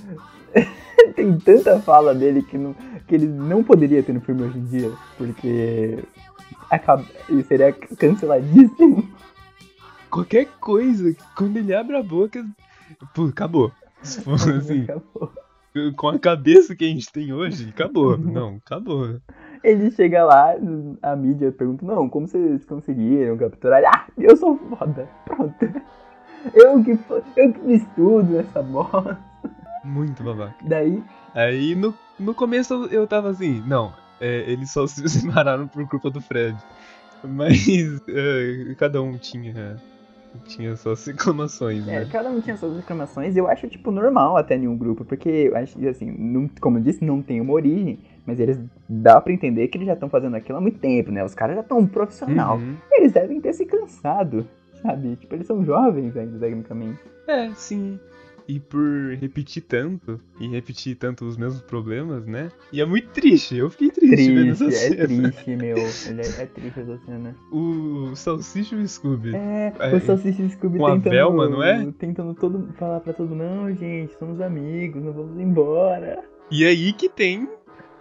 tem 1.15 1.37
tanta 1.39 1.79
fala 1.79 2.13
dele 2.13 2.43
que, 2.43 2.57
não, 2.57 2.75
que 3.07 3.15
ele 3.15 3.27
não 3.27 3.63
poderia 3.63 4.03
ter 4.03 4.13
no 4.13 4.21
filme 4.21 4.43
hoje 4.43 4.59
em 4.59 4.65
dia, 4.65 4.91
porque 5.17 5.99
acaba, 6.69 7.03
ele 7.29 7.43
seria 7.43 7.71
canceladíssimo. 7.73 9.07
Qualquer 10.09 10.47
coisa, 10.59 11.15
quando 11.35 11.57
ele 11.57 11.73
abre 11.73 11.97
a 11.97 12.03
boca. 12.03 12.45
Pô, 13.15 13.25
acabou. 13.25 13.71
Se 14.03 14.21
for 14.21 14.33
assim, 14.53 14.83
Acabou. 14.83 15.31
com 15.95 16.09
a 16.09 16.19
cabeça 16.19 16.75
que 16.75 16.85
a 16.85 16.87
gente 16.87 17.11
tem 17.11 17.33
hoje, 17.33 17.69
acabou. 17.69 18.17
Não, 18.17 18.57
acabou. 18.63 19.19
Ele 19.63 19.89
chega 19.91 20.25
lá, 20.25 20.55
a 21.01 21.15
mídia 21.15 21.51
pergunta, 21.51 21.85
não, 21.85 22.09
como 22.09 22.27
vocês 22.27 22.65
conseguiram 22.65 23.37
capturar? 23.37 23.81
Ah, 23.85 24.05
eu 24.17 24.35
sou 24.35 24.57
foda. 24.57 25.07
Pronto. 25.25 25.55
Eu 26.53 26.83
que, 26.83 26.91
eu 27.37 27.53
que 27.53 27.59
fiz 27.61 27.87
tudo 27.95 28.33
nessa 28.33 28.61
bosta. 28.61 29.17
Muito 29.81 30.21
babaca. 30.21 30.53
Daí, 30.61 31.01
Aí 31.33 31.73
no, 31.73 31.93
no 32.19 32.35
começo 32.35 32.73
eu- 32.91 33.07
tava 33.07 33.29
assim, 33.29 33.63
não, 33.65 33.93
é, 34.19 34.51
eles 34.51 34.69
só 34.69 34.85
se 34.85 35.01
separaram 35.07 35.69
por 35.69 35.87
culpa 35.87 36.09
do 36.09 36.19
Fred. 36.19 36.57
Mas 37.23 37.65
é, 38.09 38.75
cada 38.77 39.01
um 39.01 39.17
tinha, 39.17 39.77
tinha 40.43 40.75
suas 40.75 41.05
reclamações, 41.05 41.87
é, 41.87 42.01
né? 42.01 42.05
cada 42.11 42.29
um 42.29 42.41
tinha 42.41 42.57
suas 42.57 42.75
reclamações, 42.75 43.37
e 43.37 43.39
eu 43.39 43.47
acho, 43.47 43.69
tipo, 43.69 43.89
normal 43.89 44.35
até 44.35 44.57
em 44.57 44.67
um 44.67 44.77
grupo, 44.77 45.05
porque 45.05 45.49
assim, 45.89 46.11
não, 46.11 46.49
como 46.59 46.77
eu 46.77 46.83
disse, 46.83 47.05
não 47.05 47.21
tem 47.21 47.39
uma 47.39 47.53
origem, 47.53 47.99
Mas 48.25 48.39
eles 48.39 48.59
dá 48.87 49.19
pra 49.19 49.33
entender 49.33 49.67
que 49.67 49.77
eles 49.77 49.87
já 49.87 49.93
estão 49.93 50.09
fazendo 50.09 50.35
aquilo 50.35 50.57
há 50.57 50.61
muito 50.61 50.79
tempo, 50.79 51.11
né? 51.11 51.23
Os 51.23 51.35
caras 51.35 51.55
já 51.55 51.61
estão 51.61 51.85
profissional. 51.85 52.57
Uhum. 52.57 52.75
Eles 52.91 53.11
devem 53.11 53.41
ter 53.41 53.53
se 53.53 53.65
cansado, 53.65 54.47
sabe? 54.81 55.15
Tipo, 55.17 55.35
eles 55.35 55.47
são 55.47 55.63
jovens 55.65 56.15
ainda, 56.15 56.37
tecnicamente. 56.39 56.99
É, 57.27 57.49
sim. 57.53 57.99
E 58.45 58.59
por 58.59 59.15
repetir 59.21 59.63
tanto, 59.63 60.19
e 60.37 60.49
repetir 60.49 60.97
tanto 60.97 61.23
os 61.23 61.37
mesmos 61.37 61.61
problemas, 61.61 62.25
né? 62.25 62.49
E 62.73 62.81
é 62.81 62.85
muito 62.85 63.07
triste, 63.09 63.55
eu 63.55 63.69
fiquei 63.69 63.89
triste, 63.89 64.33
vendo 64.33 64.51
essa 64.51 64.65
Triste, 64.65 64.83
é 64.85 64.89
cena. 65.07 65.31
triste, 65.31 65.55
meu. 65.55 65.77
Ele 65.77 66.21
é, 66.21 66.41
é 66.41 66.45
triste 66.47 66.79
essa 66.81 66.97
cena. 67.05 67.35
O 67.53 68.13
Salsicha 68.15 68.75
e 68.75 68.83
o 68.83 68.87
Scooby. 68.87 69.33
É, 69.33 69.73
É, 69.79 69.95
o 69.95 70.01
Salsicha 70.01 70.41
e 70.41 70.45
o 70.45 70.49
Scooby 70.49 70.77
com 70.77 70.87
a 70.87 70.91
tentando, 70.95 71.13
Velma, 71.13 71.47
não 71.47 71.63
é? 71.63 71.89
tentando 71.97 72.33
todo, 72.33 72.67
falar 72.77 72.99
pra 72.99 73.13
todo 73.13 73.29
mundo, 73.29 73.43
não, 73.43 73.73
gente, 73.73 74.13
somos 74.19 74.41
amigos, 74.41 75.01
não 75.01 75.13
vamos 75.13 75.39
embora. 75.39 76.21
E 76.51 76.65
aí 76.65 76.91
que 76.91 77.07
tem 77.07 77.47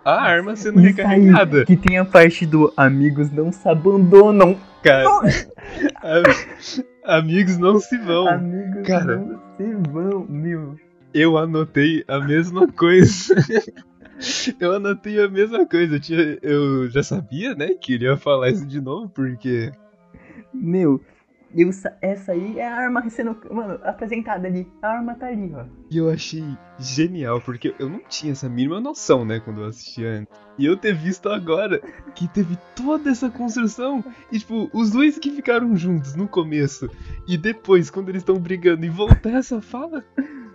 a 0.04 0.20
arma 0.20 0.56
sendo 0.56 0.80
Isso 0.80 0.88
recarregada. 0.96 1.58
aí, 1.60 1.64
que 1.66 1.76
tem 1.76 1.98
a 1.98 2.04
parte 2.04 2.44
do 2.46 2.72
amigos 2.76 3.30
não 3.30 3.52
se 3.52 3.68
abandonam. 3.68 4.56
Cara, 4.82 5.06
Am- 6.02 6.84
amigos 7.04 7.56
não 7.58 7.78
se 7.78 7.96
vão. 7.98 8.26
Amigos 8.28 8.86
cara. 8.86 9.16
não 9.16 9.40
se 9.56 9.74
vão, 9.90 10.26
meu. 10.28 10.76
Eu 11.14 11.36
anotei 11.38 12.04
a 12.08 12.18
mesma 12.20 12.66
coisa. 12.68 13.34
Eu 14.60 14.72
anotei 14.74 15.20
a 15.22 15.28
mesma 15.28 15.66
coisa. 15.66 15.96
Eu, 15.96 16.00
tinha- 16.00 16.38
eu 16.42 16.88
já 16.90 17.02
sabia, 17.02 17.54
né, 17.54 17.70
que 17.80 17.94
ele 17.94 18.04
ia 18.04 18.16
falar 18.16 18.50
isso 18.50 18.64
de 18.66 18.80
novo, 18.80 19.08
porque. 19.08 19.72
Meu, 20.54 21.00
eu, 21.54 21.70
essa 22.00 22.32
aí 22.32 22.58
é 22.58 22.66
a 22.66 22.74
arma 22.74 23.08
sendo, 23.10 23.36
mano, 23.50 23.78
apresentada 23.82 24.46
ali. 24.46 24.66
A 24.80 24.88
arma 24.88 25.14
tá 25.14 25.26
ali, 25.26 25.52
ó. 25.54 25.64
E 25.90 25.98
eu 25.98 26.10
achei 26.10 26.44
genial, 26.78 27.40
porque 27.40 27.74
eu 27.78 27.88
não 27.88 28.00
tinha 28.08 28.32
essa 28.32 28.48
mínima 28.48 28.80
noção, 28.80 29.24
né, 29.24 29.40
quando 29.40 29.60
eu 29.60 29.66
assisti 29.66 30.04
antes. 30.04 30.32
E 30.58 30.66
eu 30.66 30.76
ter 30.76 30.94
visto 30.94 31.28
agora 31.28 31.80
que 32.14 32.28
teve 32.28 32.56
toda 32.74 33.10
essa 33.10 33.30
construção. 33.30 34.04
E, 34.30 34.38
tipo, 34.38 34.70
os 34.72 34.90
dois 34.90 35.18
que 35.18 35.30
ficaram 35.30 35.76
juntos 35.76 36.14
no 36.14 36.26
começo 36.28 36.88
e 37.26 37.36
depois, 37.36 37.90
quando 37.90 38.08
eles 38.08 38.22
estão 38.22 38.38
brigando, 38.38 38.84
e 38.84 38.88
voltar 38.88 39.30
essa 39.30 39.60
fala. 39.60 40.04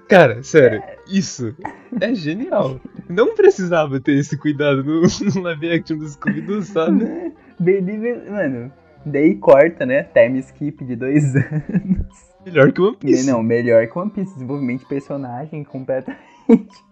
Cara, 0.07 0.41
sério, 0.41 0.81
isso 1.07 1.53
é 1.99 2.15
genial. 2.15 2.79
Não 3.10 3.36
precisava 3.36 3.99
ter 3.99 4.17
esse 4.17 4.38
cuidado 4.38 4.83
no, 4.83 5.01
no 5.36 5.41
live 5.41 5.71
action 5.71 5.97
do 5.97 6.07
Scooby-Doo, 6.07 6.62
sabe? 6.62 7.33
Believe, 7.60 8.29
mano. 8.29 8.71
Daí 9.05 9.36
corta, 9.36 9.86
né? 9.86 10.03
Time 10.03 10.39
skip 10.39 10.83
de 10.83 10.95
dois 10.95 11.33
anos. 11.36 12.27
Melhor 12.45 12.71
que 12.71 12.81
One 12.81 12.97
Piece. 12.97 13.29
Não, 13.29 13.41
melhor 13.43 13.88
que 13.88 13.97
One 13.97 14.12
Piece. 14.12 14.33
Desenvolvimento 14.33 14.79
de 14.81 14.86
personagem 14.88 15.63
completamente. 15.63 16.21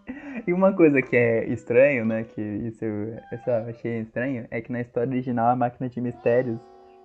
E 0.46 0.54
uma 0.54 0.74
coisa 0.74 1.02
que 1.02 1.16
é 1.16 1.48
estranho, 1.48 2.06
né? 2.06 2.24
Que 2.26 2.42
isso 2.42 2.84
eu, 2.86 3.18
só 3.44 3.52
achei 3.70 4.02
estranho. 4.02 4.46
É 4.52 4.60
que 4.62 4.72
na 4.72 4.82
história 4.82 5.10
original 5.10 5.48
a 5.50 5.56
máquina 5.56 5.90
de 5.90 6.00
mistérios 6.02 6.60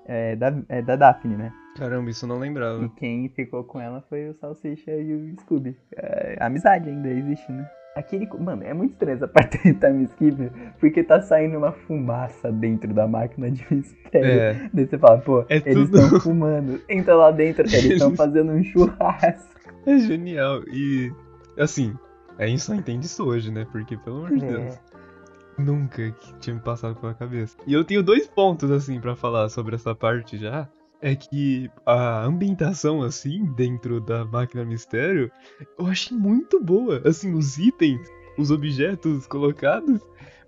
é 0.04 0.34
da, 0.36 0.52
é 0.68 0.82
da 0.82 0.96
Daphne, 0.96 1.36
né? 1.36 1.52
Caramba, 1.78 2.10
isso 2.10 2.24
eu 2.24 2.28
não 2.28 2.36
E 2.38 2.40
lembrava. 2.40 2.88
quem 2.96 3.28
ficou 3.30 3.62
com 3.64 3.80
ela 3.80 4.04
foi 4.10 4.28
o 4.28 4.34
Salsicha 4.34 4.90
e 4.90 5.14
o 5.14 5.40
Scooby. 5.40 5.76
É, 5.96 6.36
amizade 6.40 6.90
ainda 6.90 7.08
existe, 7.08 7.50
né? 7.50 7.66
Aquele. 7.96 8.28
Mano, 8.38 8.62
é 8.62 8.72
muito 8.72 8.92
estranho 8.92 9.16
essa 9.16 9.26
parte 9.28 9.58
do 9.58 9.78
time 9.78 10.04
skip, 10.04 10.50
porque 10.78 11.02
tá 11.02 11.20
saindo 11.20 11.58
uma 11.58 11.72
fumaça 11.72 12.50
dentro 12.52 12.92
da 12.94 13.06
máquina 13.06 13.50
de 13.50 13.66
mistério. 13.70 14.30
É, 14.30 14.70
Daí 14.72 14.86
você 14.86 14.96
fala, 14.98 15.18
pô, 15.18 15.44
É 15.48 15.56
eles 15.56 15.74
tudo- 15.74 15.98
estão 16.00 16.20
fumando. 16.20 16.80
Entra 16.88 17.14
lá 17.16 17.30
dentro, 17.30 17.62
eles 17.62 17.84
estão 17.84 18.14
fazendo 18.16 18.52
um 18.52 18.62
churrasco. 18.62 19.50
é 19.86 19.98
genial. 19.98 20.62
E, 20.68 21.12
assim, 21.58 21.94
a 22.38 22.46
gente 22.46 22.62
só 22.62 22.74
entende 22.74 23.06
isso 23.06 23.24
hoje, 23.26 23.50
né? 23.50 23.66
Porque, 23.72 23.96
pelo 23.96 24.18
amor 24.24 24.38
de 24.38 24.44
É. 24.44 24.48
Deus. 24.48 24.78
Nunca 25.58 26.14
tinha 26.38 26.54
me 26.54 26.62
passado 26.62 26.94
pela 26.96 27.12
cabeça. 27.12 27.54
E 27.66 27.74
eu 27.74 27.84
tenho 27.84 28.02
dois 28.02 28.26
pontos, 28.26 28.70
assim, 28.70 28.98
pra 29.00 29.14
falar 29.14 29.48
sobre 29.50 29.74
essa 29.74 29.94
parte 29.94 30.38
já. 30.38 30.66
É 31.02 31.14
que 31.14 31.70
a 31.86 32.24
ambientação, 32.24 33.02
assim, 33.02 33.46
dentro 33.56 34.00
da 34.00 34.24
máquina 34.24 34.64
mistério, 34.64 35.30
eu 35.78 35.86
achei 35.86 36.16
muito 36.16 36.62
boa. 36.62 37.00
Assim, 37.06 37.32
os 37.34 37.56
itens, 37.58 38.06
os 38.36 38.50
objetos 38.50 39.26
colocados, 39.26 40.00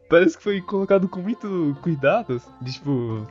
parece 0.09 0.37
que 0.37 0.43
foi 0.43 0.61
colocado 0.61 1.09
com 1.09 1.21
muito 1.21 1.77
cuidado. 1.83 2.41
De, 2.61 2.73
tipo, 2.73 3.27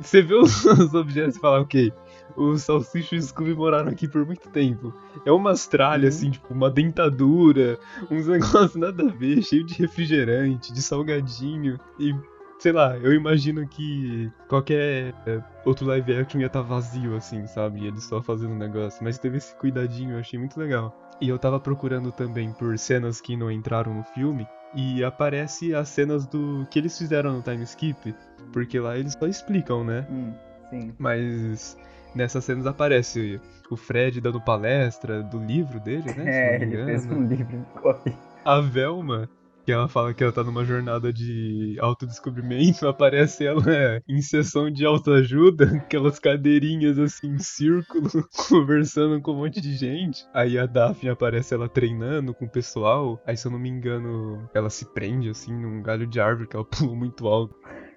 você 0.00 0.20
vê 0.22 0.34
os, 0.34 0.64
os 0.66 0.94
objetos 0.94 1.36
e 1.36 1.40
fala, 1.40 1.60
ok, 1.60 1.92
o 2.36 2.56
Salsicha 2.56 3.16
e 3.16 3.18
o 3.18 3.22
Scooby 3.22 3.54
moraram 3.54 3.90
aqui 3.90 4.08
por 4.08 4.24
muito 4.24 4.48
tempo. 4.48 4.92
É 5.24 5.32
umas 5.32 5.66
tralhas, 5.66 6.16
assim, 6.16 6.30
tipo, 6.30 6.52
uma 6.52 6.70
dentadura, 6.70 7.78
uns 8.10 8.26
negócios 8.28 8.76
nada 8.76 9.04
a 9.04 9.12
ver, 9.12 9.42
cheio 9.42 9.64
de 9.64 9.74
refrigerante, 9.74 10.72
de 10.72 10.82
salgadinho. 10.82 11.78
E, 11.98 12.14
sei 12.58 12.72
lá, 12.72 12.96
eu 12.98 13.12
imagino 13.12 13.66
que 13.66 14.30
qualquer 14.48 15.14
é, 15.26 15.42
outro 15.64 15.86
live 15.86 16.16
action 16.16 16.40
ia 16.40 16.46
estar 16.46 16.62
vazio, 16.62 17.16
assim, 17.16 17.46
sabe? 17.46 17.86
Eles 17.86 18.04
só 18.04 18.20
fazendo 18.20 18.52
um 18.52 18.58
negócio. 18.58 19.02
Mas 19.02 19.18
teve 19.18 19.38
esse 19.38 19.54
cuidadinho, 19.56 20.12
eu 20.12 20.18
achei 20.18 20.38
muito 20.38 20.58
legal. 20.58 20.94
E 21.20 21.28
eu 21.28 21.38
tava 21.38 21.58
procurando 21.58 22.12
também 22.12 22.52
por 22.52 22.78
cenas 22.78 23.20
que 23.20 23.36
não 23.36 23.50
entraram 23.50 23.94
no 23.94 24.04
filme. 24.04 24.46
E 24.74 25.02
aparece 25.02 25.74
as 25.74 25.88
cenas 25.88 26.26
do 26.26 26.66
que 26.70 26.78
eles 26.78 26.96
fizeram 26.96 27.32
no 27.32 27.42
time 27.42 27.62
skip. 27.62 28.14
Porque 28.52 28.78
lá 28.78 28.98
eles 28.98 29.14
só 29.18 29.26
explicam, 29.26 29.84
né? 29.84 30.06
Hum, 30.10 30.32
sim. 30.68 30.92
Mas 30.98 31.76
nessas 32.14 32.44
cenas 32.44 32.66
aparece 32.66 33.40
o 33.70 33.76
Fred 33.76 34.20
dando 34.20 34.40
palestra 34.40 35.22
do 35.22 35.38
livro 35.38 35.80
dele, 35.80 36.12
né? 36.14 36.24
É, 36.26 36.62
ele 36.62 36.84
fez 36.84 37.06
um 37.06 37.26
livro. 37.26 37.64
A 38.44 38.60
Velma, 38.60 39.28
que 39.68 39.72
ela 39.72 39.86
fala 39.86 40.14
que 40.14 40.24
ela 40.24 40.32
tá 40.32 40.42
numa 40.42 40.64
jornada 40.64 41.12
de 41.12 41.76
autodescobrimento, 41.78 42.88
aparece 42.88 43.44
ela 43.44 43.62
em 44.08 44.22
sessão 44.22 44.70
de 44.70 44.86
autoajuda, 44.86 45.66
aquelas 45.84 46.18
cadeirinhas 46.18 46.98
assim 46.98 47.34
em 47.34 47.38
círculo, 47.38 48.08
conversando 48.48 49.20
com 49.20 49.32
um 49.32 49.40
monte 49.40 49.60
de 49.60 49.76
gente. 49.76 50.24
Aí 50.32 50.58
a 50.58 50.64
Daphne 50.64 51.10
aparece 51.10 51.52
ela 51.52 51.68
treinando 51.68 52.32
com 52.32 52.46
o 52.46 52.50
pessoal. 52.50 53.22
Aí, 53.26 53.36
se 53.36 53.46
eu 53.46 53.52
não 53.52 53.58
me 53.58 53.68
engano, 53.68 54.48
ela 54.54 54.70
se 54.70 54.86
prende 54.94 55.28
assim 55.28 55.52
num 55.52 55.82
galho 55.82 56.06
de 56.06 56.18
árvore 56.18 56.48
que 56.48 56.56
ela 56.56 56.64
pula 56.64 56.96
muito 56.96 57.28
alto. 57.28 57.54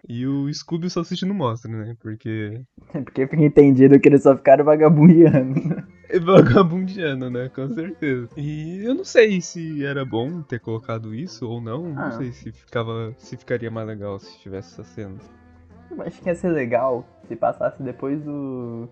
E 0.08 0.26
o 0.26 0.52
Scooby 0.54 0.88
o 0.88 0.90
Salsicha 0.90 1.26
não 1.26 1.36
mostra, 1.36 1.72
né? 1.72 1.96
Porque 2.00 2.62
Porque 2.92 3.28
fica 3.28 3.44
entendido 3.44 4.00
que 4.00 4.10
eles 4.10 4.24
só 4.24 4.36
ficaram 4.36 4.66
vagabundeando. 4.66 5.60
É 6.14 6.20
vagabundiano, 6.20 7.30
né? 7.30 7.48
Com 7.56 7.70
certeza. 7.70 8.28
E 8.36 8.84
eu 8.84 8.94
não 8.94 9.06
sei 9.06 9.40
se 9.40 9.86
era 9.86 10.04
bom 10.04 10.42
ter 10.42 10.60
colocado 10.60 11.16
isso 11.16 11.48
ou 11.48 11.62
não. 11.62 11.94
Ah. 11.98 12.10
Não 12.10 12.12
sei 12.18 12.34
se 12.34 12.52
ficava. 12.52 13.14
se 13.18 13.38
ficaria 13.38 13.72
mais 13.72 13.88
legal 13.88 14.20
se 14.20 14.38
tivesse 14.40 14.74
essa 14.74 14.84
cena. 14.84 15.16
Eu 15.90 16.02
acho 16.02 16.22
que 16.22 16.28
ia 16.28 16.36
ser 16.36 16.50
legal 16.50 17.08
se 17.30 17.36
passasse 17.38 17.82
depois 17.82 18.22
do. 18.22 18.90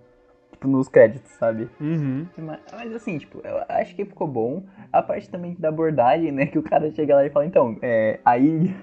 Tipo, 0.60 0.68
nos 0.68 0.90
créditos, 0.90 1.32
sabe? 1.40 1.70
Uhum. 1.80 2.28
Mas, 2.38 2.60
mas 2.74 2.94
assim, 2.94 3.18
tipo, 3.18 3.40
eu 3.46 3.64
acho 3.70 3.96
que 3.96 4.04
ficou 4.04 4.28
bom. 4.28 4.62
A 4.92 5.02
parte 5.02 5.30
também 5.30 5.56
da 5.58 5.70
abordagem, 5.70 6.34
né? 6.34 6.48
Que 6.52 6.60
o 6.60 6.64
cara 6.64 6.92
chega 6.92 7.16
lá 7.16 7.26
e 7.26 7.30
fala, 7.30 7.46
então, 7.46 7.78
é. 7.82 8.20
A 8.26 8.38
ilha. 8.38 8.76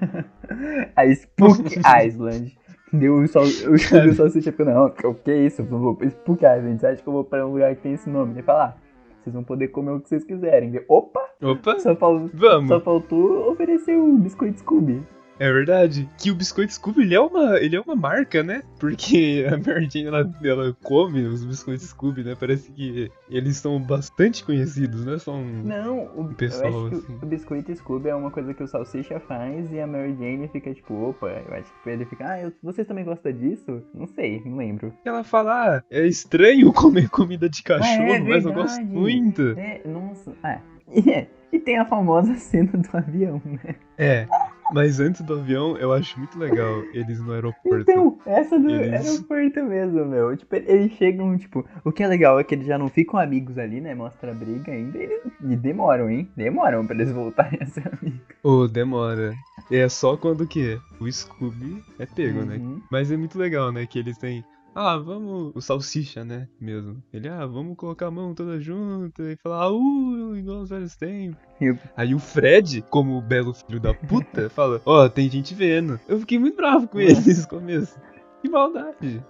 a 0.96 1.04
Spook 1.06 1.78
Island. 2.06 2.56
Deu 2.92 3.16
o 3.16 3.28
sol. 3.28 3.42
O 3.42 3.76
Scooby 3.76 4.14
só 4.14 4.26
se 4.30 4.40
tipo, 4.40 4.64
não, 4.64 4.86
o 4.86 5.14
que 5.14 5.30
é 5.30 5.36
isso? 5.44 5.60
Eu 5.60 5.66
vou 5.66 5.98
Spook 6.02 6.38
Island. 6.44 6.80
Você 6.80 6.86
acha 6.86 7.02
que 7.02 7.08
eu 7.08 7.12
vou 7.12 7.24
pra 7.24 7.46
um 7.46 7.52
lugar 7.52 7.74
que 7.76 7.82
tem 7.82 7.92
esse 7.92 8.08
nome? 8.08 8.32
Ele 8.32 8.42
fala, 8.42 8.64
ah, 8.64 8.74
vocês 9.22 9.34
vão 9.34 9.44
poder 9.44 9.68
comer 9.68 9.90
o 9.90 10.00
que 10.00 10.08
vocês 10.08 10.24
quiserem. 10.24 10.74
Eu, 10.74 10.84
Opa! 10.88 11.20
Opa! 11.42 11.78
Só, 11.78 11.94
fal- 11.94 12.30
Vamos! 12.32 12.68
só 12.68 12.80
faltou 12.80 13.50
oferecer 13.50 13.96
o 13.98 14.16
biscoito 14.16 14.60
Scooby. 14.60 15.02
É 15.38 15.52
verdade. 15.52 16.08
Que 16.18 16.30
o 16.30 16.34
biscoito 16.34 16.72
Scooby 16.72 17.02
ele 17.02 17.14
é 17.14 17.20
uma, 17.20 17.58
ele 17.58 17.76
é 17.76 17.80
uma 17.80 17.94
marca, 17.94 18.42
né? 18.42 18.62
Porque 18.78 19.46
a 19.48 19.56
Mary 19.56 19.88
Jane 19.90 20.06
ela, 20.06 20.30
ela 20.42 20.76
come 20.82 21.22
os 21.22 21.44
biscoitos 21.44 21.86
Scooby, 21.88 22.24
né? 22.24 22.34
Parece 22.38 22.70
que 22.72 23.10
eles 23.28 23.56
são 23.58 23.78
bastante 23.80 24.44
conhecidos, 24.44 25.04
né? 25.04 25.18
São. 25.18 25.44
Não, 25.44 26.04
o, 26.16 26.34
pessoal, 26.34 26.86
assim. 26.86 27.18
o 27.22 27.26
biscoito 27.26 27.74
Scooby 27.76 28.08
é 28.08 28.14
uma 28.14 28.30
coisa 28.30 28.54
que 28.54 28.62
o 28.62 28.66
Salsicha 28.66 29.20
faz 29.20 29.70
e 29.72 29.80
a 29.80 29.86
Mary 29.86 30.14
Jane 30.18 30.48
fica 30.48 30.72
tipo, 30.72 30.94
opa, 30.94 31.26
eu 31.28 31.54
acho 31.54 31.70
que 31.82 31.90
ele 31.90 32.06
fica, 32.06 32.26
ah, 32.28 32.40
eu- 32.42 32.52
vocês 32.62 32.86
também 32.86 33.04
gostam 33.04 33.32
disso? 33.32 33.82
Não 33.94 34.06
sei, 34.06 34.42
não 34.44 34.56
lembro. 34.56 34.92
Ela 35.04 35.22
fala, 35.22 35.76
ah, 35.76 35.82
é 35.90 36.06
estranho 36.06 36.72
comer 36.72 37.08
comida 37.10 37.48
de 37.48 37.62
cachorro, 37.62 38.02
é 38.14 38.18
mas 38.20 38.44
eu 38.44 38.52
gosto 38.52 38.82
muito. 38.84 39.42
É, 39.58 39.82
nossa, 39.86 40.32
ah, 40.42 40.60
é, 41.06 41.26
e 41.52 41.58
tem 41.58 41.78
a 41.78 41.84
famosa 41.84 42.34
cena 42.36 42.72
do 42.72 42.88
avião, 42.96 43.40
né? 43.44 43.74
É, 43.98 44.26
mas 44.72 44.98
antes 45.00 45.20
do 45.22 45.34
avião, 45.34 45.76
eu 45.76 45.92
acho 45.92 46.18
muito 46.18 46.38
legal 46.38 46.82
eles 46.92 47.20
no 47.20 47.32
aeroporto. 47.32 47.80
Então, 47.90 48.18
essa 48.26 48.58
do 48.58 48.70
Eles- 48.70 49.06
aeroporto 49.06 49.64
mesmo, 49.64 50.04
meu. 50.06 50.36
Tipo, 50.36 50.56
eles 50.56 50.92
chegam, 50.92 51.36
tipo, 51.36 51.64
o 51.84 51.92
que 51.92 52.02
é 52.02 52.06
legal 52.08 52.38
é 52.40 52.44
que 52.44 52.54
eles 52.54 52.66
já 52.66 52.76
não 52.78 52.88
ficam 52.88 53.18
amigos 53.18 53.58
ali, 53.58 53.80
né? 53.80 53.94
Mostra 53.94 54.32
a 54.32 54.34
briga 54.34 54.72
ainda. 54.72 54.98
Eles, 54.98 55.20
e 55.42 55.56
demoram, 55.56 56.10
hein? 56.10 56.28
Demoram 56.36 56.86
pra 56.86 56.94
eles 56.96 57.12
voltarem 57.12 57.58
a 57.62 57.66
ser 57.66 57.84
amigos. 58.00 58.20
Ô, 58.42 58.66
demora. 58.66 59.34
É 59.70 59.88
só 59.88 60.16
quando 60.16 60.42
o 60.42 60.46
quê? 60.46 60.78
O 61.00 61.10
Scooby 61.10 61.82
é 61.98 62.06
pego, 62.06 62.44
né? 62.44 62.56
Uhum. 62.56 62.80
Mas 62.90 63.10
é 63.10 63.16
muito 63.16 63.38
legal, 63.38 63.72
né? 63.72 63.84
Que 63.86 63.98
eles 63.98 64.16
têm 64.18 64.44
ah, 64.76 64.96
vamos. 64.98 65.52
O 65.54 65.60
salsicha, 65.60 66.24
né? 66.24 66.46
Mesmo. 66.60 67.02
Ele, 67.12 67.28
ah, 67.28 67.46
vamos 67.46 67.76
colocar 67.76 68.06
a 68.06 68.10
mão 68.10 68.34
toda 68.34 68.60
junta 68.60 69.22
e 69.22 69.36
falar, 69.36 69.72
uh, 69.72 70.36
igual 70.36 70.60
os 70.60 70.68
velhos 70.70 70.94
tempos. 70.96 71.38
E 71.60 71.70
o- 71.70 71.78
Aí 71.96 72.14
o 72.14 72.18
Fred, 72.18 72.82
como 72.90 73.16
o 73.16 73.22
belo 73.22 73.54
filho 73.54 73.80
da 73.80 73.94
puta, 73.94 74.48
fala, 74.50 74.80
ó, 74.84 75.08
tem 75.08 75.28
gente 75.30 75.54
vendo. 75.54 75.98
Eu 76.06 76.20
fiquei 76.20 76.38
muito 76.38 76.56
bravo 76.56 76.86
com 76.86 77.00
ele 77.00 77.14
nesse 77.14 77.48
começo. 77.48 77.98
Que 78.42 78.48
maldade. 78.50 79.24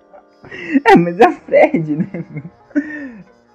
É, 0.84 0.96
mas 0.96 1.18
é 1.18 1.28
o 1.28 1.32
Fred, 1.32 1.96
né? 1.96 2.42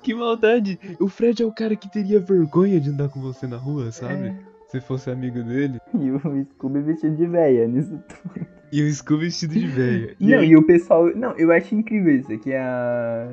Que 0.01 0.13
maldade. 0.15 0.79
O 0.99 1.07
Fred 1.07 1.43
é 1.43 1.45
o 1.45 1.51
cara 1.53 1.75
que 1.75 1.91
teria 1.91 2.19
vergonha 2.19 2.79
de 2.79 2.89
andar 2.89 3.09
com 3.09 3.21
você 3.21 3.45
na 3.45 3.57
rua, 3.57 3.91
sabe? 3.91 4.27
É. 4.29 4.35
Se 4.67 4.81
fosse 4.81 5.11
amigo 5.11 5.43
dele. 5.43 5.79
E 5.93 6.09
o 6.11 6.19
Scooby 6.53 6.79
vestido 6.81 7.15
de 7.17 7.27
véia 7.27 7.67
nisso 7.67 7.99
tudo. 8.07 8.45
E 8.71 8.81
o 8.81 8.93
Scooby 8.93 9.25
vestido 9.25 9.53
de 9.53 9.67
velha. 9.67 10.15
E 10.19 10.27
Não, 10.27 10.39
aí- 10.39 10.49
e 10.49 10.55
o 10.57 10.63
pessoal. 10.65 11.07
Não, 11.15 11.37
eu 11.37 11.51
acho 11.51 11.75
incrível 11.75 12.15
isso, 12.15 12.37
que 12.39 12.53
a, 12.53 13.27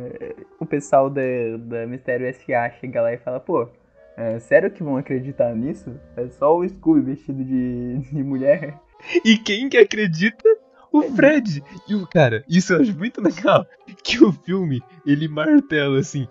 o 0.59 0.66
pessoal 0.66 1.09
da, 1.09 1.22
da 1.59 1.87
Mistério 1.87 2.27
S.A. 2.27 2.70
chega 2.72 3.01
lá 3.03 3.12
e 3.12 3.18
fala, 3.18 3.38
pô, 3.38 3.68
é, 4.16 4.38
sério 4.40 4.70
que 4.70 4.83
vão 4.83 4.96
acreditar 4.96 5.55
nisso? 5.55 5.94
É 6.16 6.27
só 6.29 6.57
o 6.59 6.68
Scooby 6.68 7.01
vestido 7.03 7.44
de, 7.44 7.98
de 8.11 8.22
mulher? 8.22 8.79
E 9.24 9.37
quem 9.38 9.68
que 9.68 9.77
acredita? 9.79 10.42
O 10.90 11.03
Fred! 11.03 11.62
E 11.88 11.94
o 11.94 12.07
cara, 12.07 12.42
isso 12.48 12.72
eu 12.72 12.81
acho 12.81 12.96
muito 12.98 13.20
legal. 13.20 13.64
Que 14.03 14.24
o 14.24 14.33
filme, 14.33 14.83
ele 15.07 15.29
martela 15.29 16.01
assim. 16.01 16.27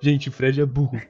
Gente, 0.00 0.28
o 0.28 0.32
Fred 0.32 0.60
é 0.60 0.66
burro. 0.66 1.00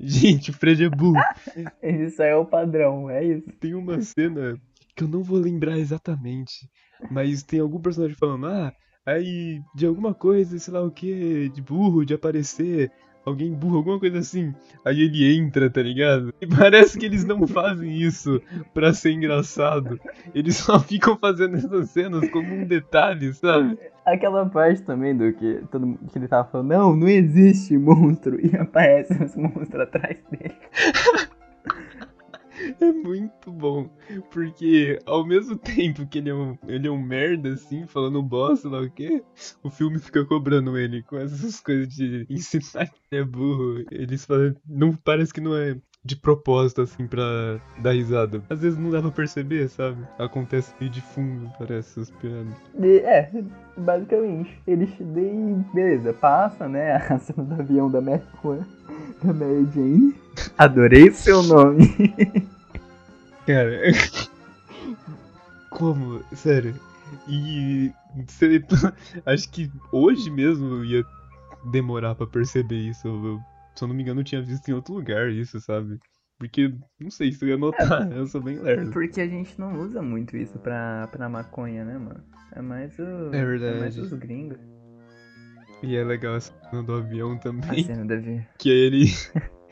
Gente, 0.00 0.50
o 0.50 0.54
Fred 0.54 0.84
é 0.84 0.88
burro. 0.88 1.20
Isso 1.82 2.22
é 2.22 2.34
o 2.36 2.44
padrão, 2.44 3.10
é 3.10 3.24
isso. 3.24 3.50
Tem 3.60 3.74
uma 3.74 4.00
cena 4.00 4.56
que 4.94 5.02
eu 5.04 5.08
não 5.08 5.22
vou 5.22 5.36
lembrar 5.38 5.78
exatamente. 5.78 6.68
Mas 7.10 7.42
tem 7.42 7.60
algum 7.60 7.80
personagem 7.80 8.16
falando, 8.16 8.46
ah, 8.46 8.72
aí 9.04 9.60
de 9.74 9.86
alguma 9.86 10.14
coisa, 10.14 10.58
sei 10.58 10.74
lá 10.74 10.82
o 10.82 10.90
que, 10.90 11.48
de 11.50 11.62
burro, 11.62 12.04
de 12.04 12.14
aparecer. 12.14 12.90
Alguém 13.24 13.52
burro, 13.52 13.78
alguma 13.78 13.98
coisa 13.98 14.18
assim. 14.18 14.54
Aí 14.84 15.00
ele 15.00 15.36
entra, 15.36 15.68
tá 15.68 15.82
ligado? 15.82 16.32
E 16.40 16.46
parece 16.46 16.96
que 16.96 17.06
eles 17.06 17.24
não 17.24 17.44
fazem 17.48 18.00
isso 18.00 18.40
pra 18.72 18.94
ser 18.94 19.10
engraçado. 19.10 19.98
Eles 20.32 20.56
só 20.56 20.78
ficam 20.78 21.16
fazendo 21.16 21.56
essas 21.56 21.90
cenas 21.90 22.30
como 22.30 22.54
um 22.54 22.64
detalhe, 22.64 23.34
sabe? 23.34 23.76
Aquela 24.04 24.46
parte 24.46 24.82
também 24.82 25.16
do 25.16 25.32
que, 25.32 25.60
todo, 25.72 25.98
que 26.12 26.16
ele 26.16 26.28
tava 26.28 26.48
falando, 26.48 26.68
não, 26.68 26.94
não 26.94 27.08
existe 27.08 27.76
monstro, 27.76 28.38
e 28.46 28.56
aparece 28.56 29.12
os 29.20 29.34
monstros 29.34 29.80
atrás 29.80 30.18
dele. 30.30 30.54
É 32.80 32.92
muito 32.92 33.50
bom. 33.50 33.88
Porque 34.30 34.98
ao 35.06 35.26
mesmo 35.26 35.56
tempo 35.58 36.06
que 36.06 36.18
ele 36.18 36.30
é 36.30 36.34
um, 36.34 36.56
ele 36.66 36.88
é 36.88 36.90
um 36.90 37.00
merda, 37.00 37.50
assim, 37.50 37.86
falando 37.86 38.22
bosta, 38.22 38.68
lá 38.68 38.80
o 38.80 38.90
quê? 38.90 39.22
O 39.62 39.70
filme 39.70 39.98
fica 39.98 40.24
cobrando 40.24 40.76
ele 40.78 41.02
com 41.02 41.16
essas 41.16 41.60
coisas 41.60 41.88
de 41.88 42.26
ensinar 42.28 42.86
que 42.86 43.00
ele 43.10 43.22
é 43.22 43.24
burro. 43.24 43.84
Eles 43.90 44.24
falam. 44.24 44.54
Não, 44.66 44.94
parece 44.94 45.32
que 45.32 45.40
não 45.40 45.56
é 45.56 45.76
de 46.04 46.14
propósito, 46.14 46.82
assim, 46.82 47.06
pra 47.06 47.60
dar 47.78 47.92
risada. 47.92 48.40
Às 48.48 48.60
vezes 48.60 48.78
não 48.78 48.90
dá 48.90 49.02
pra 49.02 49.10
perceber, 49.10 49.68
sabe? 49.68 50.06
Acontece 50.18 50.72
meio 50.78 50.92
de 50.92 51.00
fundo, 51.00 51.50
parece 51.58 52.00
essas 52.00 52.10
piadas. 52.10 52.54
É, 52.80 53.28
basicamente. 53.76 54.56
Eles, 54.66 54.88
daí, 55.00 55.56
beleza, 55.74 56.12
passa, 56.12 56.68
né, 56.68 56.92
a 56.94 57.18
cena 57.18 57.42
do 57.42 57.60
avião 57.60 57.90
da 57.90 58.00
Mary, 58.00 58.22
da 59.22 59.34
Mary 59.34 59.66
Jane. 59.74 60.14
Adorei 60.56 61.10
seu 61.10 61.42
nome. 61.42 61.92
Cara. 63.46 63.80
Como? 65.70 66.22
Sério. 66.34 66.74
E. 67.28 67.92
cê- 68.28 68.64
acho 69.26 69.50
que 69.50 69.70
hoje 69.92 70.30
mesmo 70.30 70.66
eu 70.66 70.84
ia 70.84 71.04
demorar 71.70 72.14
pra 72.14 72.26
perceber 72.26 72.76
isso. 72.78 73.06
Eu, 73.08 73.38
se 73.74 73.84
eu 73.84 73.88
não 73.88 73.94
me 73.94 74.02
engano, 74.02 74.20
eu 74.20 74.24
tinha 74.24 74.42
visto 74.42 74.68
em 74.68 74.72
outro 74.74 74.94
lugar 74.94 75.30
isso, 75.30 75.60
sabe? 75.60 75.98
Porque, 76.38 76.74
não 77.00 77.10
sei 77.10 77.32
se 77.32 77.44
eu 77.44 77.48
ia 77.48 77.56
notar, 77.56 78.10
eu 78.12 78.26
sou 78.26 78.40
bem 78.42 78.58
lerdo. 78.58 78.90
Porque 78.92 79.20
a 79.20 79.26
gente 79.28 79.58
não 79.58 79.80
usa 79.80 80.02
muito 80.02 80.36
isso 80.36 80.58
pra, 80.58 81.08
pra 81.10 81.28
maconha, 81.28 81.84
né, 81.84 81.96
mano? 81.98 82.22
É 82.52 82.60
mais 82.60 82.98
o. 82.98 83.34
É 83.34 83.44
verdade. 83.44 83.76
É 83.76 83.80
mais 83.80 83.98
os 83.98 84.12
gringos. 84.12 84.58
E 85.82 85.94
é 85.94 86.02
legal 86.02 86.36
essa 86.36 86.52
cena 86.70 86.82
do 86.82 86.94
avião 86.94 87.34
A 87.34 87.38
também. 87.38 87.84
cena 87.84 88.04
da 88.04 88.16
Vi. 88.16 88.44
Que 88.58 88.70
ele. 88.70 89.06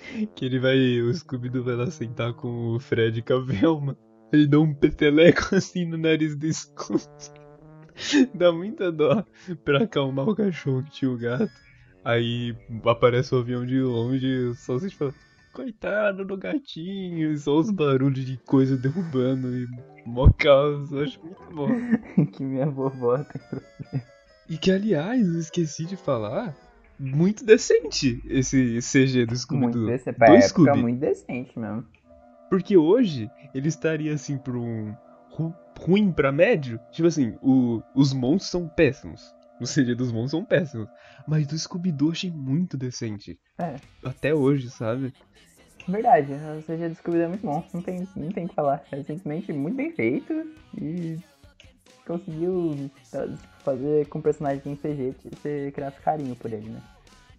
que 0.35 0.45
ele 0.45 0.59
vai. 0.59 1.01
O 1.01 1.12
Scooby-Doo 1.12 1.64
vai 1.64 1.77
lá 1.77 1.90
sentar 1.90 2.33
com 2.35 2.75
o 2.75 2.81
Fred 2.81 3.25
e 3.27 3.33
a 3.33 3.38
Velma. 3.38 3.97
Ele 4.33 4.47
dá 4.47 4.59
um 4.59 4.75
peteleco 4.75 5.55
assim 5.55 5.85
no 5.85 5.97
nariz 5.97 6.37
do 6.37 6.53
Scooby. 6.53 7.05
Dá 8.35 8.51
muita 8.51 8.90
dó 8.90 9.25
pra 9.64 9.85
acalmar 9.85 10.29
o 10.29 10.35
cachorro 10.35 10.83
que 10.83 10.90
tinha 10.90 11.11
o 11.11 11.17
gato. 11.17 11.49
Aí 12.05 12.57
aparece 12.85 13.35
o 13.35 13.38
avião 13.38 13.64
de 13.64 13.81
longe, 13.81 14.53
só 14.57 14.79
se 14.81 14.90
fala, 14.90 15.14
coitado 15.53 16.25
do 16.25 16.37
gatinho, 16.37 17.33
e 17.33 17.38
só 17.38 17.57
os 17.57 17.71
barulhos 17.71 18.27
de 18.27 18.37
coisa 18.38 18.77
derrubando 18.77 19.57
e 19.57 19.67
mó 20.05 20.29
caos, 20.31 20.93
eu 20.93 21.01
acho 21.01 21.25
muito 21.25 21.55
bom. 21.55 21.69
que 22.27 22.43
minha 22.43 22.67
vovó 22.67 23.19
tem. 23.19 24.03
E 24.51 24.59
que, 24.59 24.71
aliás, 24.71 25.27
eu 25.27 25.38
esqueci 25.38 25.87
de 25.87 25.97
falar, 25.97 26.55
muito 26.98 27.44
decente 27.44 28.22
esse 28.26 28.78
CG 28.80 29.26
do 29.26 29.30
Muito 29.30 29.37
Scooby-Doo. 29.38 29.98
Pra 30.16 30.26
Do 30.28 30.33
época, 30.35 30.48
Scooby. 30.48 30.80
muito 30.83 31.00
decente 31.00 31.59
mesmo. 31.59 31.85
Porque 32.50 32.76
hoje 32.76 33.30
ele 33.54 33.68
estaria 33.68 34.12
assim 34.14 34.38
por 34.38 34.57
um 34.57 34.94
ru- 35.30 35.54
ruim 35.80 36.12
pra 36.12 36.30
médio. 36.30 36.78
Tipo 36.92 37.09
assim, 37.09 37.37
o- 37.42 37.83
os 37.94 38.12
monstros 38.12 38.50
são 38.50 38.68
péssimos. 38.68 39.35
O 39.61 39.64
CG 39.66 39.94
dos 39.94 40.11
monstros 40.12 40.30
são 40.33 40.44
péssimos. 40.44 40.88
Mas 41.26 41.46
do 41.46 41.59
Scooby-Doo 41.59 42.11
achei 42.12 42.30
muito 42.30 42.76
decente. 42.76 43.38
É. 43.59 43.76
Até 44.04 44.35
hoje, 44.35 44.70
sabe? 44.70 45.12
Verdade, 45.87 46.33
o 46.33 46.62
CG 46.62 46.88
do 46.88 46.94
Scooby 46.94 47.20
é 47.20 47.28
muito 47.28 47.44
bom, 47.46 47.62
não 47.74 47.83
tem, 47.83 48.09
não 48.16 48.28
tem 48.30 48.46
o 48.46 48.48
que 48.48 48.54
falar. 48.54 48.83
É 48.90 48.96
simplesmente 49.02 49.52
muito 49.52 49.76
bem 49.76 49.92
feito 49.92 50.33
e 50.80 51.18
conseguiu 52.07 52.90
tá, 53.11 53.27
fazer 53.64 54.07
com 54.09 54.19
o 54.19 54.23
personagem 54.23 54.62
em 54.67 54.77
CG 54.77 55.14
você 55.33 55.73
criasse 55.75 56.01
carinho 56.01 56.37
por 56.37 56.53
ele, 56.53 56.69
né? 56.69 56.81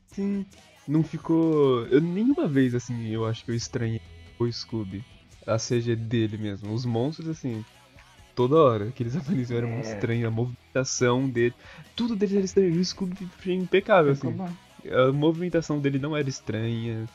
Sim. 0.07 0.45
Não 0.87 1.03
ficou. 1.03 1.85
Eu 1.87 1.99
nenhuma 2.01 2.47
vez 2.47 2.75
assim 2.75 3.07
eu 3.09 3.25
acho 3.25 3.43
que 3.43 3.51
eu 3.51 3.55
estranhei 3.55 4.01
o 4.39 4.51
Scooby. 4.51 5.03
A 5.47 5.57
CG 5.57 5.95
dele 5.95 6.37
mesmo. 6.37 6.73
Os 6.73 6.85
monstros, 6.85 7.27
assim. 7.29 7.63
Toda 8.35 8.55
hora 8.57 8.91
que 8.91 9.03
eles 9.03 9.15
apareciam 9.17 9.57
era 9.57 9.67
É. 9.67 9.71
muito 9.71 9.85
estranho. 9.87 10.27
A 10.27 10.31
movimentação 10.31 11.29
dele. 11.29 11.53
Tudo 11.95 12.15
dele 12.15 12.37
era 12.37 12.45
estranho. 12.45 12.79
O 12.79 12.83
Scooby 12.85 13.27
foi 13.37 13.53
impecável, 13.53 14.15
Ficou 14.15 14.31
assim. 14.31 14.55
A 14.91 15.11
movimentação 15.11 15.79
dele 15.79 15.97
não 15.99 16.15
era 16.15 16.27
estranha. 16.29 17.07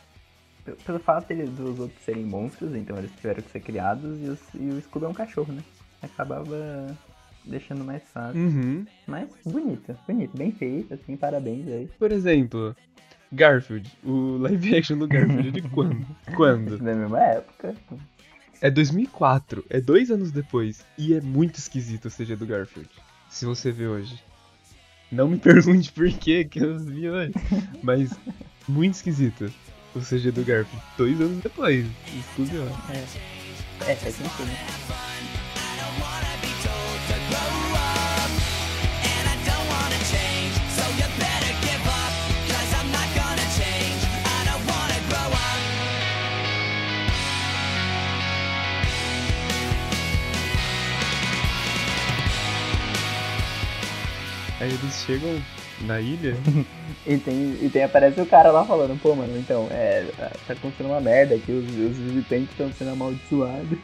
Pelo- 0.85 0.99
fato 0.99 1.29
dele, 1.29 1.47
dos 1.47 1.79
outros 1.79 2.01
serem 2.03 2.25
monstros, 2.25 2.75
então 2.75 2.97
eles 2.99 3.11
tiveram 3.17 3.43
que 3.43 3.51
ser 3.51 3.61
criados 3.61 4.21
e, 4.21 4.25
os- 4.29 4.55
e 4.55 4.69
o 4.71 4.81
Scooby 4.83 5.07
é 5.07 5.09
um 5.09 5.15
cachorro, 5.15 5.53
né? 5.53 5.63
Acabava 6.03 6.97
deixando 7.45 7.85
mais 7.85 8.03
fácil. 8.13 8.41
Uhum. 8.41 8.87
Mas 9.07 9.29
bonito, 9.45 9.97
bonito, 10.07 10.37
bem 10.37 10.53
feito, 10.53 10.95
assim, 10.95 11.17
parabéns 11.17 11.67
aí. 11.69 11.89
Por 11.99 12.13
exemplo, 12.13 12.75
Garfield. 13.33 13.91
O 14.05 14.37
live 14.39 14.77
action 14.77 14.99
do 14.99 15.07
Garfield 15.07 15.49
é 15.49 15.51
de 15.51 15.63
quando? 15.71 16.07
quando? 16.35 16.79
Da 16.79 16.95
mesma 16.95 17.21
época. 17.21 17.75
É 18.61 18.71
2004. 18.71 19.65
É 19.71 19.81
dois 19.81 20.11
anos 20.11 20.31
depois. 20.31 20.85
E 20.99 21.15
é 21.15 21.21
muito 21.21 21.57
esquisito 21.57 22.07
o 22.07 22.11
CG 22.11 22.37
do 22.37 22.47
Garfield. 22.47 22.91
Se 23.29 23.45
você 23.45 23.71
vê 23.71 23.87
hoje. 23.87 24.23
Não 25.11 25.29
me 25.29 25.39
pergunte 25.39 25.93
por 25.93 26.11
quê 26.11 26.45
que 26.45 26.59
eu 26.59 26.79
vi 26.79 27.09
hoje. 27.09 27.33
Mas 27.83 28.11
muito 28.69 28.95
esquisito 28.95 29.51
o 29.95 30.01
CG 30.01 30.31
do 30.31 30.45
Garfield. 30.45 30.85
Dois 30.97 31.21
anos 31.21 31.43
depois. 31.43 31.87
Estúdio. 32.19 32.63
É, 33.87 33.95
faz 33.95 34.15
sentido. 34.15 35.10
Aí 54.61 54.69
eles 54.69 54.95
chegam 55.07 55.43
na 55.83 56.01
ilha. 56.01 56.35
E 57.07 57.17
tem, 57.17 57.57
e 57.63 57.71
tem, 57.71 57.83
aparece 57.83 58.21
o 58.21 58.27
cara 58.27 58.51
lá 58.51 58.65
falando, 58.65 59.01
pô, 59.01 59.15
mano, 59.15 59.37
então, 59.39 59.67
é, 59.71 60.05
tá 60.47 60.53
acontecendo 60.53 60.89
uma 60.89 61.01
merda 61.01 61.35
aqui, 61.35 61.51
os, 61.51 61.65
os 61.65 61.97
visitantes 61.97 62.51
estão 62.51 62.71
sendo 62.73 62.91
amaldiçoados. 62.91 63.79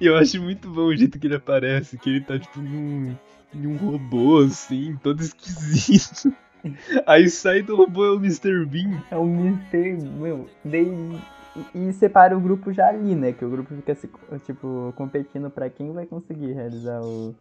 E 0.00 0.06
eu 0.06 0.16
acho 0.16 0.40
muito 0.40 0.70
bom 0.70 0.86
o 0.86 0.96
jeito 0.96 1.18
que 1.18 1.26
ele 1.26 1.34
aparece. 1.34 1.98
Que 1.98 2.10
ele 2.10 2.20
tá 2.20 2.38
tipo 2.38 2.60
num, 2.60 3.14
num 3.52 3.76
robô 3.76 4.38
assim, 4.44 4.96
todo 5.02 5.20
esquisito. 5.20 6.32
Aí 7.06 7.28
sai 7.28 7.62
do 7.62 7.76
robô 7.76 8.06
é 8.06 8.10
o 8.12 8.16
Mr. 8.16 8.64
Bean. 8.64 9.02
É 9.10 9.16
um 9.16 9.58
Mr. 9.72 10.04
Meu, 10.04 10.48
daí 10.64 10.86
E, 11.74 11.92
separa 11.92 12.36
o 12.36 12.40
grupo 12.40 12.72
já 12.72 12.88
ali, 12.88 13.14
né? 13.14 13.32
Que 13.32 13.44
o 13.44 13.50
grupo 13.50 13.74
fica, 13.74 13.94
se, 13.94 14.08
tipo, 14.46 14.92
competindo 14.96 15.50
pra 15.50 15.68
quem 15.70 15.92
vai 15.92 16.06
conseguir 16.06 16.52
realizar 16.52 17.00
o... 17.02 17.34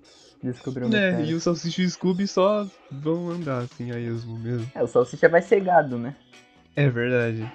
Descobrir 0.43 0.83
o 0.85 0.89
mistério. 0.89 1.25
e 1.25 1.33
o 1.33 1.39
Salsicha 1.39 1.81
e 1.81 1.85
o 1.85 1.89
Scooby 1.89 2.27
só 2.27 2.67
vão 2.91 3.29
andar 3.31 3.63
assim 3.63 3.91
a 3.91 3.99
esmo 3.99 4.37
mesmo. 4.37 4.69
É, 4.75 4.83
o 4.83 4.87
Salsicha 4.87 5.27
vai 5.27 5.41
cegado, 5.41 5.97
né? 5.97 6.15
É 6.75 6.87
verdade. 6.89 7.51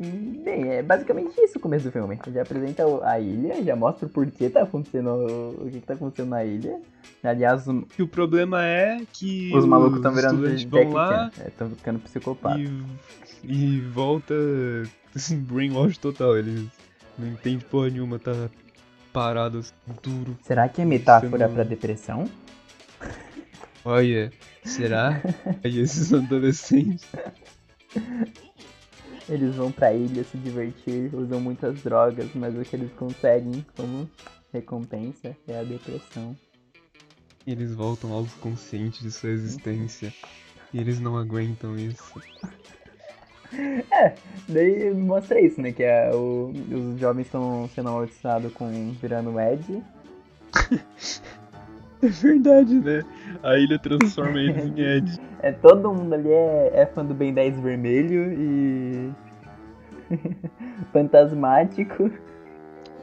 E, 0.00 0.04
bem, 0.04 0.70
é 0.70 0.82
basicamente 0.82 1.38
isso 1.38 1.58
o 1.58 1.60
começo 1.60 1.84
do 1.84 1.92
filme. 1.92 2.18
Já 2.32 2.40
apresenta 2.42 2.84
a 3.06 3.20
ilha, 3.20 3.62
já 3.62 3.76
mostra 3.76 4.06
o 4.06 4.08
porquê 4.08 4.48
tá 4.48 4.62
acontecendo, 4.62 5.10
o, 5.60 5.68
que, 5.70 5.80
que 5.80 5.86
tá 5.86 5.92
acontecendo 5.92 6.30
na 6.30 6.42
ilha. 6.42 6.80
Aliás, 7.22 7.68
o- 7.68 7.86
E 7.98 8.02
o 8.02 8.08
problema 8.08 8.64
é 8.64 9.02
que 9.12 9.54
os 9.54 9.66
malucos 9.66 9.98
estão 9.98 10.12
virando 10.12 10.68
vão 10.70 10.90
lá. 10.92 11.30
Estão 11.46 11.68
ficando 11.68 11.98
psicopatas. 12.00 12.58
e, 13.44 13.76
e 13.76 13.80
volta 13.80 14.34
assim, 15.14 15.38
brainwash 15.40 15.98
total. 15.98 16.36
Eles 16.36 16.68
não 17.18 17.28
entendem 17.28 17.60
porra 17.60 17.90
nenhuma, 17.90 18.18
tá 18.18 18.32
parado 19.12 19.58
assim, 19.58 19.72
duro. 20.02 20.36
Será 20.42 20.68
que 20.68 20.80
é 20.82 20.84
metáfora 20.84 21.46
não- 21.46 21.54
pra 21.54 21.64
depressão? 21.64 22.28
Olha, 23.84 24.32
será? 24.64 25.20
Aí 25.64 25.78
esses 25.80 26.12
adolescentes. 26.12 27.04
Eles 29.28 29.54
vão 29.54 29.70
pra 29.72 29.92
ilha 29.92 30.24
se 30.24 30.36
divertir, 30.38 31.14
usam 31.14 31.40
muitas 31.40 31.80
drogas, 31.82 32.28
mas 32.34 32.56
o 32.56 32.62
que 32.62 32.76
eles 32.76 32.92
conseguem 32.92 33.64
como 33.76 34.08
recompensa 34.52 35.36
é 35.48 35.58
a 35.58 35.62
depressão. 35.62 36.36
Eles 37.46 37.74
voltam 37.74 38.12
aos 38.12 38.32
conscientes 38.34 39.00
de 39.00 39.10
sua 39.10 39.30
existência. 39.30 40.12
E 40.72 40.78
eles 40.78 41.00
não 41.00 41.16
aguentam 41.16 41.76
isso. 41.78 42.20
Daí 44.48 44.92
mostra 44.94 45.40
isso, 45.40 45.60
né? 45.60 45.72
Que 45.72 45.82
é 45.82 46.10
o- 46.14 46.50
os 46.50 46.98
jovens 46.98 47.26
estão 47.26 47.68
sendo 47.74 47.88
amaldiçoados 47.90 48.52
com 48.52 48.68
virando 49.00 49.38
Ed. 49.40 49.82
É 52.04 52.08
verdade, 52.08 52.74
né? 52.80 53.04
A 53.44 53.56
ilha 53.56 53.78
transforma 53.78 54.36
eles 54.40 54.64
em 54.66 54.74
Ed. 54.82 55.20
É, 55.40 55.52
todo 55.52 55.94
mundo 55.94 56.12
ali 56.14 56.32
é, 56.32 56.72
é 56.74 56.84
fã 56.86 57.04
do 57.04 57.14
Ben 57.14 57.32
10 57.32 57.60
vermelho 57.60 58.32
e. 58.32 59.12
Fantasmático. 60.92 62.10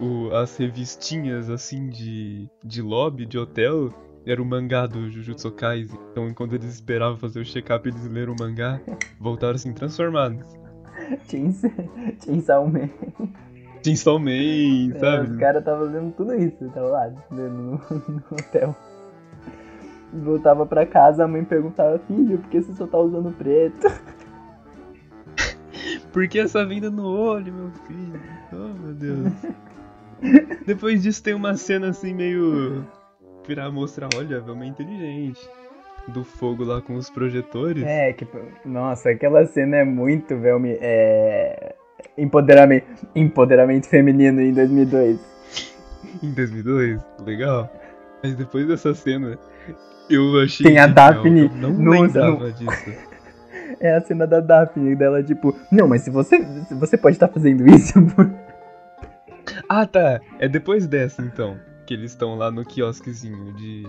O, 0.01 0.29
as 0.35 0.55
revistinhas 0.57 1.49
assim 1.49 1.87
de, 1.89 2.49
de 2.63 2.81
lobby, 2.81 3.25
de 3.25 3.37
hotel, 3.37 3.93
era 4.31 4.41
o 4.41 4.45
mangá 4.45 4.85
do 4.85 5.09
Jujutsu 5.09 5.51
Kaisen. 5.51 5.99
Então 6.11 6.27
enquanto 6.27 6.53
eles 6.53 6.73
esperavam 6.73 7.17
fazer 7.17 7.39
o 7.39 7.45
check-up 7.45 7.87
eles 7.87 8.05
leram 8.07 8.33
o 8.33 8.35
mangá, 8.39 8.79
voltaram 9.19 9.55
assim 9.55 9.73
transformados. 9.73 10.45
Chainsaw 11.27 12.67
Man. 12.67 12.89
Chainsaw 13.83 14.19
Man, 14.19 14.91
É, 14.95 14.99
sabe? 14.99 15.29
os 15.31 15.37
caras 15.37 15.59
estavam 15.59 15.87
fazendo 15.87 16.11
tudo 16.13 16.35
isso, 16.35 16.69
tava 16.69 16.87
lá, 16.87 17.13
no, 17.31 17.49
no 17.49 17.81
hotel. 18.31 18.75
Voltava 20.11 20.65
pra 20.65 20.85
casa, 20.85 21.23
a 21.23 21.27
mãe 21.27 21.43
perguntava, 21.43 21.99
filho, 21.99 22.39
por 22.39 22.49
que 22.49 22.61
você 22.61 22.75
só 22.75 22.87
tá 22.87 22.97
usando 22.97 23.31
preto? 23.31 23.87
Por 26.11 26.27
que 26.27 26.39
essa 26.39 26.65
venda 26.65 26.89
no 26.89 27.05
olho, 27.07 27.53
meu 27.53 27.69
filho? 27.87 28.19
Oh, 28.51 28.73
meu 28.83 28.93
Deus. 28.95 29.31
Depois 30.65 31.03
disso 31.03 31.21
tem 31.21 31.35
uma 31.35 31.55
cena 31.55 31.89
assim 31.89 32.13
meio... 32.15 32.83
Virar 33.49 33.71
mostrar, 33.71 34.09
olha, 34.15 34.39
Velma 34.39 34.63
é 34.63 34.67
inteligente. 34.67 35.41
Do 36.09 36.23
fogo 36.23 36.63
lá 36.63 36.79
com 36.83 36.93
os 36.93 37.09
projetores. 37.09 37.83
É, 37.83 38.13
que. 38.13 38.27
Nossa, 38.63 39.09
aquela 39.09 39.43
cena 39.47 39.77
é 39.77 39.83
muito, 39.83 40.37
velho. 40.37 40.61
É. 40.79 41.73
Empoderamento, 42.15 42.85
empoderamento 43.15 43.87
feminino 43.87 44.39
em 44.39 44.53
2002. 44.53 45.19
Em 46.21 46.31
2002, 46.31 47.01
legal. 47.25 47.67
Mas 48.23 48.35
depois 48.35 48.67
dessa 48.67 48.93
cena, 48.93 49.35
eu 50.07 50.39
achei. 50.39 50.67
Tem 50.67 50.77
a 50.77 50.85
Daphne 50.85 51.45
Eu 51.45 51.49
não 51.55 51.71
no- 51.71 51.91
lembrava 51.91 52.51
disso. 52.51 53.09
É 53.79 53.95
a 53.95 54.01
cena 54.01 54.27
da 54.27 54.41
Daphne, 54.41 54.95
dela 54.95 55.23
tipo, 55.23 55.55
não, 55.71 55.87
mas 55.87 56.01
se 56.01 56.09
você, 56.09 56.39
você 56.71 56.97
pode 56.97 57.15
estar 57.15 57.29
fazendo 57.29 57.65
isso, 57.67 57.93
Ah, 59.69 59.85
tá. 59.85 60.19
É 60.37 60.47
depois 60.49 60.85
dessa, 60.85 61.21
então. 61.21 61.57
Que 61.89 61.95
eles 61.95 62.11
estão 62.11 62.35
lá 62.35 62.51
no 62.51 62.63
quiosquezinho 62.63 63.51
de, 63.53 63.81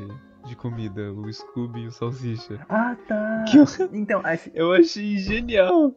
de 0.47 0.57
comida, 0.57 1.13
o 1.13 1.31
Scooby 1.31 1.81
e 1.83 1.87
o 1.89 1.93
Salsicha. 1.93 2.59
Ah, 2.67 2.97
tá. 3.07 3.45
Que 3.47 3.59
eu, 3.59 3.67
Então, 3.93 4.23
acho. 4.25 4.49
eu 4.55 4.73
achei 4.73 5.19
genial. 5.19 5.95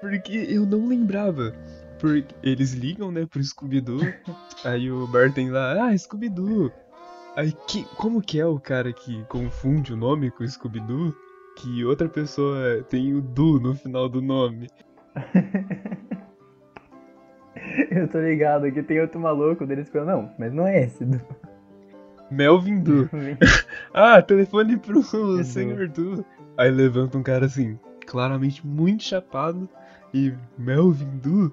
Porque 0.00 0.46
eu 0.48 0.64
não 0.64 0.86
lembrava. 0.86 1.52
Porque 1.98 2.32
eles 2.40 2.72
ligam, 2.72 3.10
né, 3.10 3.26
pro 3.26 3.42
Scooby-Doo. 3.42 3.98
aí 4.64 4.92
o 4.92 5.08
Barton 5.08 5.50
lá, 5.50 5.88
ah, 5.88 5.98
Scooby-Doo. 5.98 6.70
Aí, 7.34 7.52
que, 7.66 7.82
como 7.96 8.22
que 8.22 8.38
é 8.38 8.46
o 8.46 8.60
cara 8.60 8.92
que 8.92 9.24
confunde 9.24 9.92
o 9.92 9.96
nome 9.96 10.30
com 10.30 10.44
o 10.44 10.48
Scooby-Doo? 10.48 11.12
Que 11.56 11.84
outra 11.84 12.08
pessoa 12.08 12.84
tem 12.88 13.12
o 13.12 13.20
Du 13.20 13.58
no 13.58 13.74
final 13.74 14.08
do 14.08 14.22
nome. 14.22 14.68
Eu 17.90 18.06
tô 18.08 18.20
ligado 18.20 18.70
que 18.72 18.82
tem 18.82 19.00
outro 19.00 19.20
maluco 19.20 19.66
deles 19.66 19.88
falando, 19.88 20.08
não, 20.08 20.30
mas 20.38 20.52
não 20.52 20.66
é 20.66 20.84
esse. 20.84 21.04
Du. 21.04 21.20
Melvin 22.30 22.80
Du. 22.80 23.08
Ah, 23.92 24.22
telefone 24.22 24.76
pro 24.76 25.02
senhor 25.44 25.88
Du. 25.88 26.24
Aí 26.56 26.70
levanta 26.70 27.18
um 27.18 27.22
cara 27.22 27.46
assim, 27.46 27.78
claramente 28.06 28.64
muito 28.66 29.02
chapado, 29.02 29.68
e 30.14 30.32
Melvin 30.56 31.18
Du. 31.18 31.52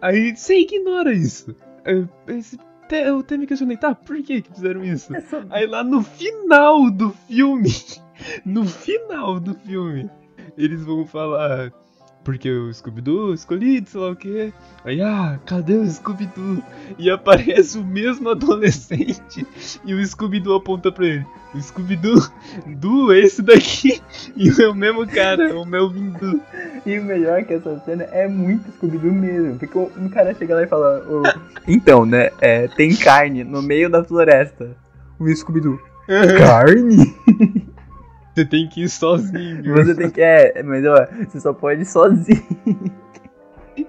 Aí 0.00 0.34
você 0.36 0.60
ignora 0.60 1.12
isso. 1.12 1.54
Te- 2.88 2.96
eu 2.96 3.18
até 3.20 3.36
me 3.36 3.46
questionei, 3.46 3.76
tá, 3.76 3.94
por 3.94 4.16
que 4.22 4.42
que 4.42 4.52
fizeram 4.52 4.84
isso? 4.84 5.14
É 5.14 5.20
só- 5.22 5.42
Aí 5.50 5.66
lá 5.66 5.82
no 5.82 6.02
final 6.02 6.90
do 6.90 7.10
filme, 7.10 7.70
no 8.44 8.64
final 8.66 9.40
do 9.40 9.54
filme, 9.54 10.10
eles 10.56 10.84
vão 10.84 11.06
falar. 11.06 11.72
Porque 12.24 12.50
o 12.50 12.72
Scooby-Doo 12.72 13.34
escolhido, 13.34 13.88
sei 13.90 14.00
lá 14.00 14.10
o 14.10 14.16
quê. 14.16 14.50
Aí, 14.82 15.00
ah, 15.02 15.38
cadê 15.44 15.74
o 15.74 15.86
Scooby-Doo? 15.86 16.62
E 16.98 17.10
aparece 17.10 17.76
o 17.78 17.84
mesmo 17.84 18.30
adolescente 18.30 19.46
e 19.84 19.92
o 19.94 20.04
Scooby-Doo 20.06 20.56
aponta 20.56 20.90
pra 20.90 21.04
ele. 21.06 21.26
O 21.54 21.60
Scooby-Doo, 21.60 22.16
Du, 22.66 23.12
é 23.12 23.20
esse 23.20 23.42
daqui. 23.42 24.00
E 24.36 24.48
é 24.60 24.66
o 24.68 24.74
mesmo 24.74 25.06
cara, 25.06 25.54
o 25.58 25.64
Melvin 25.66 26.10
Du. 26.12 26.40
E 26.86 26.98
o 26.98 27.04
melhor 27.04 27.38
é 27.40 27.44
que 27.44 27.52
essa 27.54 27.78
cena 27.84 28.04
é 28.04 28.26
muito 28.26 28.72
Scooby-Doo 28.72 29.12
mesmo. 29.12 29.58
Porque 29.58 29.78
um 29.78 30.08
cara 30.08 30.34
chega 30.34 30.54
lá 30.54 30.62
e 30.62 30.66
fala: 30.66 31.04
"Ô, 31.08 31.22
Então, 31.68 32.04
né? 32.06 32.30
é, 32.40 32.66
tem 32.68 32.96
carne 32.96 33.44
no 33.44 33.62
meio 33.62 33.88
da 33.90 34.02
floresta. 34.02 34.76
O 35.20 35.28
Scooby-Doo. 35.28 35.78
Carne? 36.38 37.14
Você 38.34 38.44
tem 38.44 38.68
que 38.68 38.82
ir 38.82 38.88
sozinho. 38.88 39.74
Você 39.74 39.94
tem 39.94 40.10
que. 40.10 40.20
É, 40.20 40.62
mas 40.62 40.84
ó, 40.84 41.06
você 41.28 41.40
só 41.40 41.52
pode 41.52 41.82
ir 41.82 41.86
sozinho. 41.86 42.42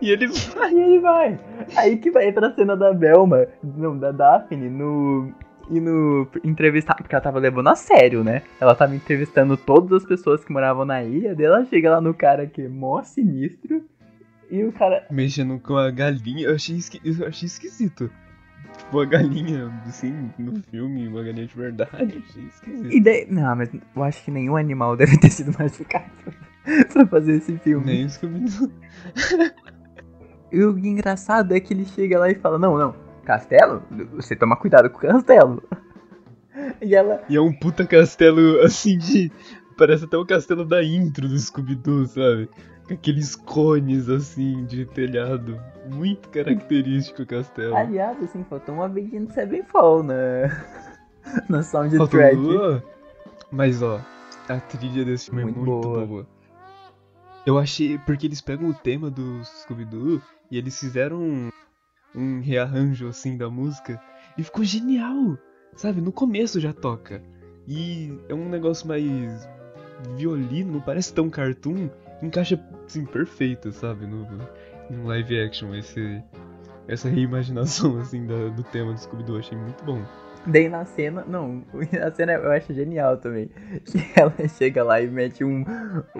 E 0.01 0.11
ele 0.11 0.27
vai. 0.27 0.63
Aí 0.63 0.79
ele 0.79 0.99
vai. 0.99 1.39
Aí 1.75 1.97
que 1.97 2.11
vai 2.11 2.31
pra 2.31 2.53
cena 2.53 2.75
da 2.75 2.93
Belma. 2.93 3.47
Não, 3.63 3.97
da 3.97 4.11
Daphne 4.11 4.69
no. 4.69 5.31
E 5.69 5.79
no 5.79 6.27
entrevistar, 6.43 6.93
porque 6.93 7.15
ela 7.15 7.23
tava 7.23 7.39
levando 7.39 7.69
a 7.69 7.75
sério, 7.75 8.23
né? 8.23 8.43
Ela 8.61 8.75
tava 8.75 8.95
entrevistando 8.95 9.57
todas 9.57 10.03
as 10.03 10.07
pessoas 10.07 10.45
que 10.45 10.53
moravam 10.53 10.85
na 10.85 11.03
ilha, 11.03 11.33
daí 11.33 11.47
ela 11.47 11.65
chega 11.65 11.89
lá 11.89 11.99
no 11.99 12.13
cara 12.13 12.45
que 12.45 12.61
é 12.61 12.67
mó 12.67 13.01
sinistro, 13.01 13.83
e 14.51 14.63
o 14.63 14.71
cara. 14.71 15.07
Mexendo 15.09 15.59
com 15.59 15.75
a 15.75 15.89
galinha, 15.89 16.45
eu 16.45 16.53
achei, 16.53 16.75
esqui... 16.75 17.01
eu 17.03 17.27
achei 17.27 17.47
esquisito. 17.47 18.11
Tipo, 18.77 18.99
a 18.99 19.05
galinha, 19.05 19.71
assim, 19.87 20.31
no 20.37 20.61
filme, 20.63 21.07
uma 21.07 21.23
galinha 21.23 21.47
de 21.47 21.55
verdade. 21.55 22.23
E 22.89 23.01
daí. 23.01 23.27
Não, 23.29 23.55
mas 23.55 23.69
eu 23.73 24.03
acho 24.03 24.23
que 24.23 24.31
nenhum 24.31 24.55
animal 24.55 24.95
deve 24.97 25.17
ter 25.17 25.29
sido 25.29 25.55
machucado 25.57 26.11
pra 26.93 27.05
fazer 27.07 27.37
esse 27.37 27.57
filme. 27.59 27.85
Nem 27.85 28.05
os 28.05 28.13
Scooby-Doo. 28.13 28.71
E 30.51 30.63
o 30.63 30.77
engraçado 30.77 31.53
é 31.53 31.59
que 31.59 31.73
ele 31.73 31.85
chega 31.85 32.19
lá 32.19 32.29
e 32.29 32.35
fala: 32.35 32.57
Não, 32.57 32.77
não, 32.77 32.95
castelo? 33.25 33.83
Você 34.13 34.35
toma 34.35 34.55
cuidado 34.55 34.89
com 34.89 34.97
o 34.97 35.01
castelo. 35.01 35.63
E 36.81 36.95
ela. 36.95 37.21
E 37.27 37.35
é 37.35 37.41
um 37.41 37.51
puta 37.51 37.85
castelo, 37.85 38.61
assim, 38.61 38.97
de... 38.97 39.29
Parece 39.77 40.05
até 40.05 40.15
o 40.15 40.25
castelo 40.25 40.63
da 40.63 40.81
intro 40.81 41.27
do 41.27 41.37
Scooby-Doo, 41.37 42.05
sabe? 42.05 42.49
Aqueles 42.89 43.35
cones, 43.35 44.09
assim, 44.09 44.63
de 44.65 44.85
telhado. 44.85 45.59
Muito 45.89 46.29
característico 46.29 47.23
o 47.23 47.25
castelo. 47.25 47.75
Aliás, 47.75 48.21
assim, 48.21 48.43
faltou 48.43 48.75
uma 48.75 48.87
vez 48.87 49.09
de 49.09 49.33
Sevenfall 49.33 50.03
na. 50.03 50.13
na 51.49 51.63
Faltou 51.63 51.89
soundtrack. 51.89 52.35
lua, 52.35 52.83
Mas, 53.51 53.81
ó, 53.81 53.99
a 54.47 54.59
trilha 54.59 55.03
desse 55.03 55.25
filme 55.25 55.43
Muito 55.45 55.55
é 55.55 55.63
muito 55.63 55.81
boa. 55.87 56.05
boa. 56.05 56.27
Eu 57.45 57.57
achei... 57.57 57.97
Porque 57.99 58.27
eles 58.27 58.41
pegam 58.41 58.69
o 58.69 58.73
tema 58.73 59.09
do 59.09 59.43
Scooby-Doo 59.43 60.21
e 60.51 60.57
eles 60.57 60.79
fizeram 60.79 61.19
um, 61.21 61.49
um 62.15 62.39
rearranjo, 62.41 63.07
assim, 63.07 63.35
da 63.37 63.49
música. 63.49 63.99
E 64.37 64.43
ficou 64.43 64.63
genial! 64.63 65.37
Sabe? 65.75 66.01
No 66.01 66.11
começo 66.11 66.59
já 66.59 66.71
toca. 66.73 67.21
E 67.67 68.13
é 68.29 68.33
um 68.33 68.47
negócio 68.47 68.87
mais 68.87 69.47
violino, 70.15 70.73
não 70.73 70.81
parece 70.81 71.13
tão 71.13 71.29
cartoon. 71.29 71.89
Encaixa, 72.25 72.59
assim, 72.85 73.05
perfeito, 73.05 73.71
sabe? 73.71 74.05
No, 74.05 74.27
no 74.89 75.07
live 75.07 75.41
action, 75.43 75.73
esse, 75.75 76.21
essa 76.87 77.09
reimaginação, 77.09 77.97
assim, 78.01 78.25
da- 78.25 78.49
do 78.49 78.63
tema 78.63 78.93
do 78.93 78.99
Scooby-Doo. 78.99 79.37
Achei 79.39 79.57
muito 79.57 79.83
bom. 79.83 80.01
Daí 80.47 80.69
na 80.69 80.85
cena, 80.85 81.23
não, 81.27 81.63
a 82.05 82.11
cena 82.11 82.33
eu 82.33 82.51
acho 82.51 82.71
genial 82.73 83.17
também. 83.17 83.49
Que 83.85 84.19
ela 84.19 84.33
chega 84.47 84.83
lá 84.83 85.01
e 85.01 85.07
mete 85.07 85.43
um. 85.43 85.65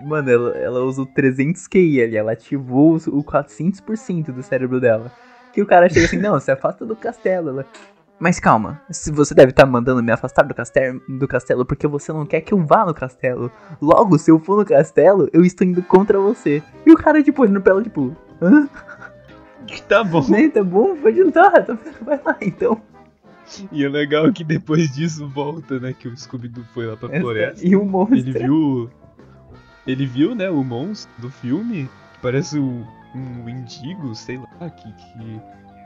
Mano, 0.03 0.29
ela, 0.31 0.57
ela 0.57 0.79
usa 0.81 1.03
o 1.03 1.05
300 1.05 1.67
QI 1.67 2.01
ali, 2.01 2.17
ela 2.17 2.31
ativou 2.31 2.95
o 2.95 3.23
400% 3.23 4.31
do 4.31 4.41
cérebro 4.41 4.79
dela. 4.79 5.11
Que 5.53 5.61
o 5.61 5.65
cara 5.65 5.87
chega 5.87 6.05
assim: 6.07 6.17
não, 6.17 6.39
se 6.39 6.51
afasta 6.51 6.85
do 6.85 6.95
castelo. 6.95 7.49
Ela. 7.49 7.65
Mas 8.19 8.39
calma, 8.39 8.81
se 8.89 9.11
você 9.11 9.35
deve 9.35 9.49
estar 9.51 9.65
mandando 9.65 10.01
me 10.01 10.11
afastar 10.11 10.43
do 10.43 10.53
castelo, 10.53 11.01
do 11.07 11.27
castelo 11.27 11.65
porque 11.65 11.85
você 11.85 12.13
não 12.13 12.25
quer 12.25 12.41
que 12.41 12.53
eu 12.53 12.65
vá 12.65 12.85
no 12.85 12.93
castelo. 12.93 13.51
Logo, 13.81 14.17
se 14.17 14.31
eu 14.31 14.39
for 14.39 14.57
no 14.57 14.65
castelo, 14.65 15.29
eu 15.33 15.43
estou 15.43 15.67
indo 15.67 15.83
contra 15.83 16.19
você. 16.19 16.63
E 16.85 16.91
o 16.91 16.95
cara, 16.97 17.21
tipo, 17.21 17.41
olhando 17.41 17.61
pra 17.61 17.73
ela, 17.73 17.83
tipo, 17.83 18.15
hã? 18.41 18.67
Tá 19.89 20.03
bom. 20.03 20.23
Nem 20.29 20.47
tá 20.49 20.63
bom? 20.63 20.95
Pode 20.95 21.19
entrar, 21.19 21.65
tá- 21.65 21.77
vai 22.01 22.21
lá 22.23 22.37
então. 22.39 22.79
E 23.71 23.83
é 23.83 23.89
legal 23.89 24.31
que 24.31 24.43
depois 24.43 24.93
disso 24.93 25.27
volta, 25.27 25.79
né? 25.79 25.93
Que 25.97 26.07
o 26.07 26.15
Scooby-Doo 26.15 26.63
foi 26.73 26.85
lá 26.85 26.95
pra 26.95 27.09
floresta. 27.09 27.65
E 27.65 27.75
o 27.75 27.83
monstro. 27.83 28.17
Ele 28.17 28.31
viu. 28.31 28.89
Ele 29.87 30.05
viu, 30.05 30.35
né, 30.35 30.49
o 30.49 30.63
monstro 30.63 31.11
do 31.19 31.29
filme. 31.31 31.89
Que 32.13 32.19
parece 32.21 32.59
um, 32.59 32.85
um 33.15 33.49
indigo, 33.49 34.13
sei 34.15 34.37
lá, 34.37 34.69
que, 34.69 34.91
que, 34.93 35.41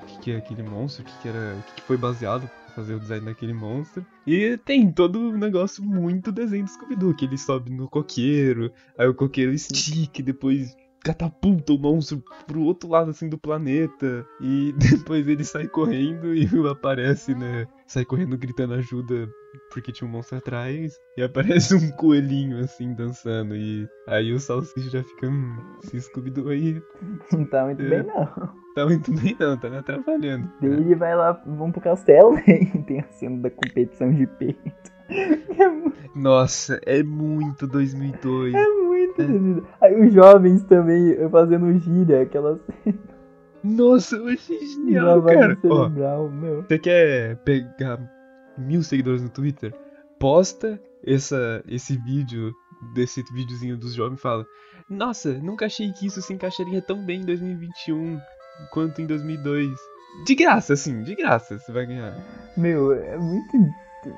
que, 0.10 0.20
que 0.20 0.32
é 0.32 0.38
aquele 0.38 0.64
monstro, 0.64 1.04
que, 1.04 1.22
que 1.22 1.28
era. 1.28 1.56
que 1.76 1.82
foi 1.84 1.98
baseado 1.98 2.50
pra 2.66 2.76
fazer 2.76 2.96
o 2.96 3.00
design 3.00 3.26
daquele 3.26 3.54
monstro. 3.54 4.06
E 4.26 4.58
tem 4.58 4.92
todo 4.92 5.20
um 5.20 5.38
negócio 5.38 5.84
muito 5.84 6.32
desenho 6.32 6.66
do 6.66 6.70
Scooby-Doo, 6.70 7.16
que 7.16 7.26
ele 7.26 7.38
sobe 7.38 7.72
no 7.72 7.90
coqueiro, 7.90 8.72
aí 8.98 9.08
o 9.08 9.16
coqueiro 9.16 9.54
estica 9.54 10.22
depois 10.22 10.76
catapulta 11.04 11.74
o 11.74 11.80
monstro 11.80 12.22
pro 12.46 12.62
outro 12.62 12.90
lado 12.90 13.12
assim 13.12 13.30
do 13.30 13.38
planeta 13.38 14.26
e 14.42 14.74
depois 14.78 15.28
ele 15.28 15.44
sai 15.44 15.68
correndo 15.68 16.34
e 16.34 16.48
aparece, 16.70 17.34
né? 17.34 17.68
Sai 17.88 18.06
correndo 18.06 18.38
gritando 18.38 18.74
ajuda 18.74 19.30
porque 19.72 19.92
tinha 19.92 20.08
um 20.08 20.12
monstro 20.12 20.38
atrás 20.38 20.94
e 21.18 21.24
aparece 21.24 21.74
um 21.76 21.92
coelhinho 21.92 22.60
assim 22.60 22.94
dançando 22.94 23.56
e 23.56 23.88
aí 24.08 24.32
o 24.34 24.40
salsicha 24.40 24.90
já 24.90 25.04
fica, 25.04 25.28
hum, 25.28 25.58
esse 25.84 26.00
Scooby-Doo 26.02 26.50
aí 26.50 26.82
Não 27.32 27.46
tá 27.46 27.66
muito 27.66 27.82
É. 27.82 27.90
bem, 27.90 28.04
não. 28.04 28.26
tá 28.76 28.86
muito 28.86 29.12
bem 29.14 29.36
não, 29.40 29.58
tá 29.58 29.70
me 29.70 29.78
atrapalhando. 29.78 30.50
Daí 30.62 30.72
ele 30.72 30.96
vai 30.96 31.16
lá, 31.16 31.32
vamos 31.46 31.72
pro 31.72 31.82
castelo, 31.82 32.38
e 32.48 32.66
tem 32.84 33.00
a 33.00 33.08
cena 33.12 33.38
da 33.42 33.50
competição 33.50 34.12
de 34.12 34.26
peito. 34.28 34.92
É 35.10 35.68
mu- 35.68 35.92
Nossa, 36.16 36.80
é 36.86 37.02
muito 37.02 37.66
2002. 37.66 38.54
é 38.54 38.68
muito 38.68 39.22
É. 39.22 39.86
Aí 39.88 40.00
os 40.08 40.14
jovens 40.14 40.64
também 40.64 41.12
eh, 41.14 41.28
fazendo 41.30 41.74
gíria, 41.80 42.22
aquelas 42.22 42.60
Nossa, 43.64 44.16
eu 44.16 44.28
achei 44.28 44.60
genial, 44.66 45.22
cara. 45.24 45.58
Ó, 45.66 45.84
cerebral, 45.86 46.30
meu. 46.30 46.62
Você 46.64 46.78
quer 46.80 47.36
pegar 47.38 48.00
mil 48.60 48.84
seguidores 48.84 49.22
no 49.22 49.30
Twitter? 49.30 49.74
Posta 50.20 50.80
essa, 51.06 51.64
esse 51.68 51.98
vídeo, 51.98 52.54
desse 52.94 53.24
videozinho 53.34 53.78
dos 53.78 53.94
jovens 53.94 54.18
e 54.18 54.22
fala 54.22 54.46
Nossa, 54.90 55.34
nunca 55.40 55.66
achei 55.66 55.92
que 55.92 56.08
isso 56.08 56.22
se 56.22 56.34
encaixaria 56.34 56.82
tão 56.82 57.04
bem 57.04 57.22
em 57.22 57.26
2021 57.26 58.20
quanto 58.72 59.02
em 59.02 59.08
2002. 59.08 59.70
De 60.26 60.36
graça, 60.36 60.74
assim, 60.74 61.04
de 61.04 61.16
graça 61.16 61.58
você 61.58 61.72
vai 61.72 61.86
ganhar. 61.86 62.18
Meu, 62.58 62.92
é 62.92 63.18
muito. 63.18 63.58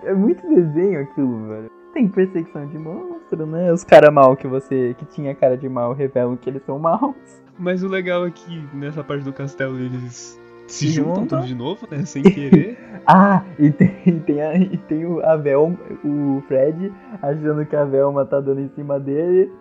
É 0.03 0.13
muito 0.13 0.47
desenho 0.47 1.01
aquilo, 1.01 1.47
velho. 1.47 1.71
Tem 1.93 2.07
perseguição 2.07 2.67
de 2.67 2.77
monstro, 2.77 3.45
né? 3.45 3.71
Os 3.73 3.83
cara 3.83 4.09
mal 4.09 4.37
que 4.37 4.47
você. 4.47 4.95
que 4.97 5.05
tinha 5.05 5.35
cara 5.35 5.57
de 5.57 5.67
mal 5.67 5.93
revelam 5.93 6.37
que 6.37 6.49
eles 6.49 6.63
são 6.65 6.79
maus. 6.79 7.15
Mas 7.59 7.83
o 7.83 7.87
legal 7.87 8.25
é 8.25 8.31
que 8.31 8.67
nessa 8.73 9.03
parte 9.03 9.23
do 9.23 9.33
castelo 9.33 9.77
eles 9.77 10.40
se 10.71 10.87
Se 10.87 10.93
juntam 10.93 11.27
tudo 11.27 11.45
de 11.45 11.55
novo, 11.55 11.87
né? 11.89 12.05
Sem 12.05 12.23
querer. 12.23 12.77
Ah, 13.07 13.43
e 13.57 13.71
tem, 13.71 13.91
e 14.05 14.11
tem, 14.19 14.41
a, 14.43 14.55
e 14.55 14.77
tem 14.77 15.05
o, 15.07 15.25
a 15.25 15.35
Velma, 15.35 15.75
o 16.05 16.39
Fred 16.47 16.93
achando 17.19 17.65
que 17.65 17.75
a 17.75 17.83
Velma 17.83 18.23
tá 18.27 18.39
dando 18.39 18.61
em 18.61 18.69
cima 18.75 18.99
dele. 18.99 19.51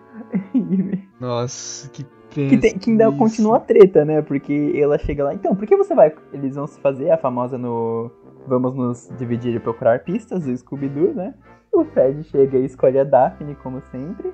Nossa, 1.19 1.89
que 1.89 2.05
Que, 2.29 2.55
tem, 2.55 2.77
que 2.77 2.91
ainda 2.91 3.05
péssimo 3.05 3.17
continua 3.17 3.57
a 3.57 3.59
treta, 3.59 4.05
né? 4.05 4.21
Porque 4.21 4.71
ela 4.75 4.95
chega 4.99 5.23
lá. 5.23 5.33
Então, 5.33 5.55
por 5.55 5.65
que 5.65 5.75
você 5.75 5.95
vai. 5.95 6.13
Eles 6.31 6.55
vão 6.55 6.67
se 6.67 6.79
fazer 6.79 7.09
a 7.09 7.17
famosa 7.17 7.57
no. 7.57 8.11
Vamos 8.45 8.75
nos 8.75 9.09
dividir 9.17 9.55
e 9.55 9.59
procurar 9.59 10.03
pistas 10.03 10.45
do 10.45 10.55
Scooby-Doo, 10.55 11.15
né? 11.15 11.33
O 11.73 11.83
Fred 11.83 12.23
chega 12.25 12.59
e 12.59 12.65
escolhe 12.65 12.99
a 12.99 13.03
Daphne, 13.03 13.55
como 13.55 13.81
sempre. 13.91 14.31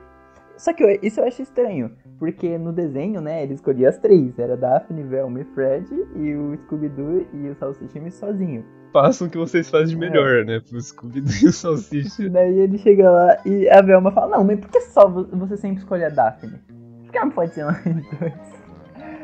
Só 0.57 0.73
que 0.73 0.83
eu- 0.83 0.99
isso 1.01 1.19
eu 1.19 1.25
acho 1.25 1.41
estranho. 1.41 1.91
Porque 2.19 2.57
no 2.57 2.73
desenho, 2.73 3.21
né, 3.21 3.43
ele 3.43 3.53
escolhia 3.53 3.89
as 3.89 3.97
três. 3.99 4.37
Era 4.39 4.57
Daphne, 4.57 5.03
Velma 5.03 5.41
e 5.41 5.43
Fred. 5.43 5.87
E 6.15 6.33
o 6.35 6.57
Scooby-Doo 6.63 7.25
e 7.33 7.49
o 7.49 7.55
Salsicha 7.55 8.11
sozinho. 8.11 8.65
Façam 8.91 9.27
o 9.27 9.29
que 9.29 9.37
vocês 9.37 9.69
fazem 9.69 9.95
de 9.97 10.03
É. 10.03 10.09
melhor, 10.09 10.43
né? 10.45 10.59
Pro 10.67 10.81
Scooby-Doo 10.81 11.31
e 11.43 11.47
o 11.47 11.51
Salsicha. 11.53 12.27
Daí 12.29 12.57
ele 12.59 12.77
chega 12.79 13.09
lá 13.09 13.37
e 13.45 13.69
a 13.69 13.81
Velma 13.81 14.11
fala, 14.11 14.37
não, 14.37 14.43
mas 14.43 14.59
por 14.59 14.69
que 14.69 14.81
só 14.81 15.07
vo- 15.07 15.27
você 15.33 15.55
sempre 15.57 15.79
escolhe 15.79 16.03
a 16.03 16.09
Daphne? 16.09 16.57
Por 17.03 17.11
que 17.11 17.19
não 17.19 17.29
pode 17.29 17.53
ser 17.53 17.63
nós 17.65 17.77
dois? 18.19 18.57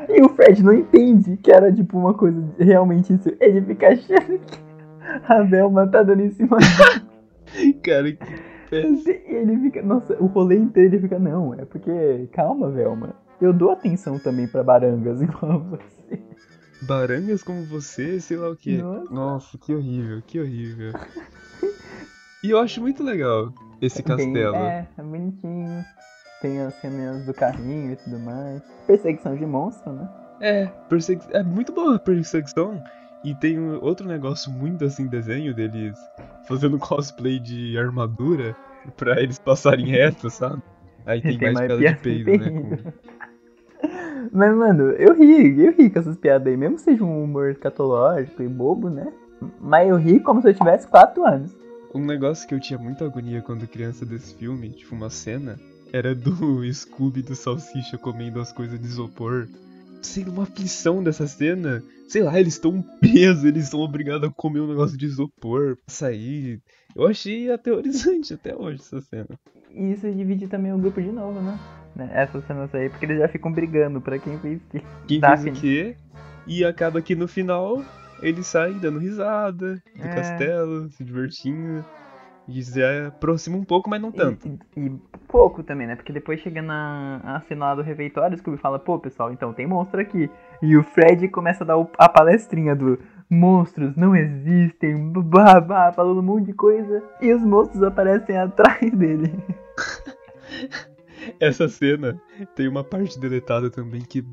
E 0.08 0.22
o 0.22 0.28
Fred 0.28 0.62
não 0.62 0.72
entende 0.74 1.36
que 1.38 1.50
era 1.50 1.72
tipo 1.72 1.98
uma 1.98 2.14
coisa 2.14 2.40
realmente 2.58 3.12
isso. 3.14 3.32
Ele 3.40 3.60
fica 3.62 3.88
achando 3.88 4.38
que 4.38 4.58
a 5.26 5.42
Velma 5.42 5.86
tá 5.88 6.02
dando 6.02 6.20
em 6.22 6.30
cima 6.30 6.58
dele. 7.56 7.72
Cara, 7.82 8.12
que 8.12 8.53
E 8.80 9.34
ele 9.34 9.58
fica, 9.60 9.82
nossa, 9.82 10.14
o 10.22 10.26
rolê 10.26 10.56
inteiro 10.56 10.94
ele 10.94 11.02
fica, 11.02 11.18
não, 11.18 11.54
é 11.54 11.64
porque, 11.64 12.28
calma, 12.32 12.70
Velma. 12.70 13.14
Eu 13.40 13.52
dou 13.52 13.70
atenção 13.70 14.18
também 14.18 14.46
pra 14.46 14.62
barangas 14.62 15.20
igual 15.22 15.60
você. 15.60 16.20
Barangas 16.82 17.42
como 17.42 17.64
você, 17.64 18.20
sei 18.20 18.36
lá 18.36 18.50
o 18.50 18.56
que. 18.56 18.76
Nossa. 18.78 19.14
Nossa, 19.14 19.58
que 19.58 19.74
horrível, 19.74 20.22
que 20.26 20.40
horrível. 20.40 20.92
E 22.42 22.50
eu 22.50 22.58
acho 22.58 22.80
muito 22.80 23.02
legal 23.02 23.52
esse 23.80 24.02
castelo. 24.02 24.54
É, 24.56 24.86
é 24.98 25.02
bonitinho. 25.02 25.84
Tem 26.42 26.60
as 26.60 26.74
cenas 26.74 27.24
do 27.24 27.32
carrinho 27.32 27.92
e 27.92 27.96
tudo 27.96 28.18
mais. 28.18 28.62
Perseguição 28.86 29.34
de 29.34 29.46
monstro, 29.46 29.92
né? 29.92 30.08
É, 30.40 30.66
persegui... 30.88 31.24
é 31.30 31.42
muito 31.42 31.72
boa 31.72 31.96
a 31.96 31.98
perseguição. 31.98 32.82
E 33.24 33.34
tem 33.34 33.58
outro 33.58 34.06
negócio 34.06 34.52
muito 34.52 34.84
assim, 34.84 35.06
desenho 35.06 35.54
deles 35.54 35.96
fazendo 36.46 36.76
cosplay 36.78 37.38
de 37.40 37.76
armadura 37.78 38.54
pra 38.96 39.20
eles 39.20 39.38
passarem 39.38 39.86
reto, 39.86 40.28
sabe? 40.30 40.62
Aí 41.06 41.20
tem, 41.20 41.38
Tem 41.38 41.52
mais 41.52 41.68
mais 41.68 41.80
piada 41.80 41.96
de 41.96 42.02
peido, 42.02 42.30
né? 42.38 42.50
com- 42.50 42.76
Mas, 44.32 44.54
mano, 44.56 44.90
eu 44.92 45.14
ri, 45.14 45.60
eu 45.64 45.72
ri 45.72 45.90
com 45.90 45.98
essas 45.98 46.16
piadas 46.16 46.46
aí, 46.48 46.56
mesmo 46.56 46.76
que 46.76 46.82
seja 46.82 47.04
um 47.04 47.22
humor 47.22 47.50
escatológico 47.50 48.42
e 48.42 48.48
bobo, 48.48 48.88
né? 48.88 49.12
Mas 49.60 49.88
eu 49.88 49.96
ri 49.96 50.18
como 50.20 50.40
se 50.40 50.48
eu 50.48 50.54
tivesse 50.54 50.86
4 50.88 51.24
anos. 51.24 51.54
Um 51.94 52.04
negócio 52.04 52.48
que 52.48 52.54
eu 52.54 52.60
tinha 52.60 52.78
muita 52.78 53.04
agonia 53.04 53.42
quando 53.42 53.66
criança 53.68 54.04
desse 54.04 54.34
filme, 54.34 54.70
tipo 54.70 54.94
uma 54.94 55.10
cena, 55.10 55.58
era 55.92 56.14
do 56.14 56.64
Scooby 56.72 57.22
do 57.22 57.36
Salsicha 57.36 57.98
comendo 57.98 58.40
as 58.40 58.52
coisas 58.52 58.80
de 58.80 58.86
isopor. 58.86 59.46
Sei 60.04 60.22
uma 60.24 60.42
aflição 60.42 61.02
dessa 61.02 61.26
cena. 61.26 61.82
Sei 62.08 62.22
lá, 62.22 62.38
eles 62.38 62.54
estão 62.54 62.82
presos, 63.00 63.42
eles 63.44 63.68
são 63.68 63.80
obrigados 63.80 64.28
a 64.28 64.32
comer 64.32 64.60
um 64.60 64.68
negócio 64.68 64.96
de 64.98 65.06
isopor 65.06 65.76
pra 65.76 65.94
sair. 65.94 66.60
Eu 66.94 67.06
achei 67.06 67.50
aterrorizante 67.50 68.34
até 68.34 68.54
hoje 68.54 68.80
essa 68.80 69.00
cena. 69.00 69.28
E 69.70 69.92
isso 69.92 70.08
divide 70.12 70.46
também 70.46 70.72
o 70.72 70.78
grupo 70.78 71.00
de 71.00 71.10
novo, 71.10 71.40
né? 71.40 71.58
Né, 71.96 72.10
Essas 72.12 72.44
cenas 72.46 72.72
aí, 72.74 72.90
porque 72.90 73.06
eles 73.06 73.18
já 73.18 73.28
ficam 73.28 73.50
brigando 73.52 74.00
pra 74.00 74.18
quem 74.18 74.38
fez 74.38 74.60
o 74.60 74.64
quê. 74.70 74.82
Quem 75.08 75.20
Daphne. 75.20 75.44
fez 75.44 75.58
o 75.58 75.60
quê? 75.60 75.96
E 76.46 76.64
acaba 76.64 77.00
que 77.00 77.14
no 77.16 77.26
final 77.26 77.82
eles 78.20 78.46
saem 78.46 78.78
dando 78.78 78.98
risada 78.98 79.74
do 79.96 80.04
É. 80.04 80.08
castelo, 80.08 80.90
se 80.90 81.02
divertindo. 81.02 81.84
E 82.46 82.60
já 82.62 83.08
aproxima 83.08 83.56
um 83.56 83.64
pouco, 83.64 83.88
mas 83.88 84.00
não 84.00 84.12
tanto. 84.12 84.46
E, 84.76 84.86
e 84.86 84.90
pouco 85.26 85.62
também, 85.62 85.86
né? 85.86 85.96
Porque 85.96 86.12
depois 86.12 86.40
chega 86.40 86.60
na 86.60 87.20
a 87.24 87.40
cena 87.40 87.66
lá 87.66 87.74
do 87.74 87.82
refeitório, 87.82 88.34
o 88.34 88.38
Scooby 88.38 88.58
fala, 88.58 88.78
pô, 88.78 88.98
pessoal, 88.98 89.32
então 89.32 89.52
tem 89.52 89.66
monstro 89.66 90.00
aqui. 90.00 90.30
E 90.60 90.76
o 90.76 90.82
Fred 90.82 91.28
começa 91.28 91.64
a 91.64 91.66
dar 91.66 91.88
a 91.98 92.08
palestrinha 92.08 92.74
do 92.74 92.98
monstros 93.28 93.96
não 93.96 94.14
existem, 94.14 95.10
babá, 95.10 95.92
falando 95.92 96.20
um 96.20 96.22
monte 96.22 96.46
de 96.46 96.52
coisa. 96.52 97.02
E 97.20 97.32
os 97.32 97.42
monstros 97.42 97.82
aparecem 97.82 98.36
atrás 98.36 98.90
dele. 98.92 99.32
Essa 101.40 101.68
cena 101.68 102.20
tem 102.54 102.68
uma 102.68 102.84
parte 102.84 103.18
deletada 103.18 103.70
também 103.70 104.02
que. 104.02 104.24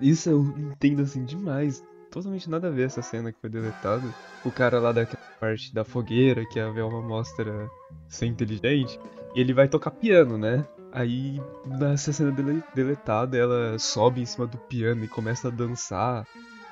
Isso 0.00 0.30
eu 0.30 0.42
entendo 0.58 1.02
assim 1.02 1.24
demais. 1.24 1.84
Totalmente 2.12 2.48
nada 2.50 2.68
a 2.68 2.70
ver 2.70 2.86
essa 2.86 3.00
cena 3.02 3.32
que 3.32 3.40
foi 3.40 3.48
deletada. 3.50 4.02
O 4.44 4.52
cara 4.52 4.78
lá 4.78 4.92
daquela 4.92 5.22
parte 5.40 5.74
da 5.74 5.84
fogueira 5.84 6.44
que 6.44 6.60
a 6.60 6.70
Velma 6.70 7.00
mostra 7.00 7.68
ser 8.08 8.26
inteligente. 8.26 9.00
E 9.34 9.40
ele 9.40 9.54
vai 9.54 9.66
tocar 9.66 9.90
piano, 9.90 10.36
né? 10.36 10.64
Aí 10.92 11.40
nessa 11.64 12.12
cena 12.12 12.30
dele- 12.30 12.62
deletada 12.74 13.36
ela 13.38 13.78
sobe 13.78 14.20
em 14.20 14.26
cima 14.26 14.46
do 14.46 14.58
piano 14.58 15.02
e 15.04 15.08
começa 15.08 15.48
a 15.48 15.50
dançar 15.50 16.26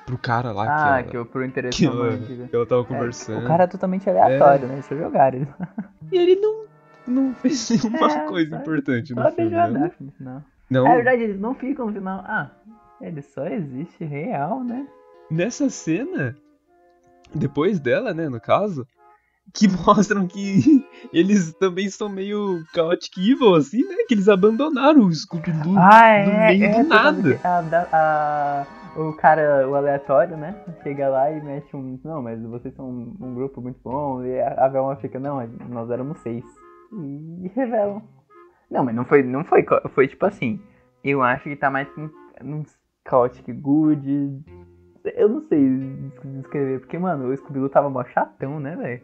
pro 0.05 0.15
cara 0.17 0.51
lá 0.51 0.65
ah, 0.65 1.01
que, 1.03 1.09
que 1.09 1.15
ela, 1.17 1.25
eu 1.25 1.31
por 1.31 1.43
interesse 1.43 1.77
que, 1.79 1.85
ela, 1.87 2.17
que 2.19 2.55
ela 2.55 2.65
tava 2.67 2.81
É, 2.81 2.85
conversando. 2.85 3.43
o 3.43 3.47
cara 3.47 3.63
é 3.63 3.67
totalmente 3.67 4.07
aleatório, 4.07 4.67
né? 4.67 4.75
Deixa 4.75 4.93
eu 4.93 4.99
jogar 4.99 5.33
ele. 5.33 5.47
E 6.11 6.17
ele 6.17 6.35
não, 6.35 6.65
não 7.07 7.33
fez 7.33 7.67
nenhuma 7.83 8.11
É, 8.11 8.27
coisa 8.27 8.49
só- 8.51 8.57
importante 8.57 9.15
no 9.15 9.23
Só 9.23 9.31
filme. 9.31 9.49
beijou 9.49 9.59
a 9.59 9.67
né? 9.69 9.79
Daphne 9.79 10.05
no 10.05 10.11
final. 10.13 10.43
Não, 10.69 10.87
É 10.87 10.95
verdade, 10.95 11.23
eles 11.23 11.39
não 11.39 11.55
ficam 11.55 11.87
no 11.87 11.93
final. 11.93 12.19
Ah, 12.27 12.51
ele 13.01 13.23
só 13.23 13.47
existe 13.47 14.03
real, 14.05 14.63
né? 14.63 14.85
Nessa 15.31 15.69
cena, 15.69 16.35
depois 17.33 17.79
dela, 17.79 18.13
né, 18.13 18.27
no 18.29 18.39
caso, 18.39 18.85
que 19.53 19.67
mostram 19.85 20.27
que 20.27 20.85
eles 21.11 21.53
também 21.55 21.89
são 21.89 22.07
meio 22.09 22.63
chaotic 22.75 23.17
evil, 23.17 23.55
assim, 23.55 23.83
né? 23.87 23.95
Que 24.07 24.13
eles 24.13 24.29
abandonaram 24.29 25.01
o 25.05 25.13
Scooby-Doo 25.13 25.75
Ah, 25.77 26.07
é, 26.07 26.47
meio 26.47 26.65
é, 26.65 26.83
do 26.83 26.89
causa 26.89 27.11
nada. 27.11 27.35
que 27.37 27.47
a- 27.47 27.61
da- 27.61 27.89
a- 27.91 28.65
o 28.99 29.13
cara, 29.13 29.67
o 29.69 29.75
aleatório, 29.75 30.35
né? 30.37 30.53
Chega 30.83 31.07
lá 31.09 31.31
e 31.31 31.41
mete 31.41 31.73
um. 31.75 31.97
Não, 32.03 32.21
mas 32.21 32.41
vocês 32.43 32.73
são 32.75 32.89
um, 32.89 33.15
um 33.21 33.33
grupo 33.33 33.61
muito 33.61 33.79
bom. 33.81 34.23
E 34.25 34.39
a, 34.41 34.65
a 34.65 34.67
Velma 34.67 34.95
fica, 34.97 35.17
não, 35.19 35.45
nós 35.69 35.89
éramos 35.89 36.19
seis. 36.19 36.43
E 36.93 37.47
revelam. 37.55 38.01
Não, 38.69 38.83
mas 38.83 38.93
não 38.93 39.05
foi, 39.05 39.23
não 39.23 39.45
foi, 39.45 39.65
foi 39.93 40.07
tipo 40.09 40.25
assim. 40.25 40.59
Eu 41.03 41.21
acho 41.23 41.43
que 41.45 41.55
tá 41.55 41.69
mais 41.71 41.87
num, 41.97 42.09
num 42.43 42.63
Chaotic 43.09 43.47
Good. 43.53 44.43
Eu 45.15 45.29
não 45.29 45.41
sei 45.47 45.67
descrever, 46.25 46.79
porque, 46.79 46.97
mano, 46.97 47.29
o 47.29 47.35
Scooby-Doo 47.37 47.69
tava 47.69 47.89
mó 47.89 48.03
chatão, 48.03 48.59
né, 48.59 48.75
velho? 48.75 49.01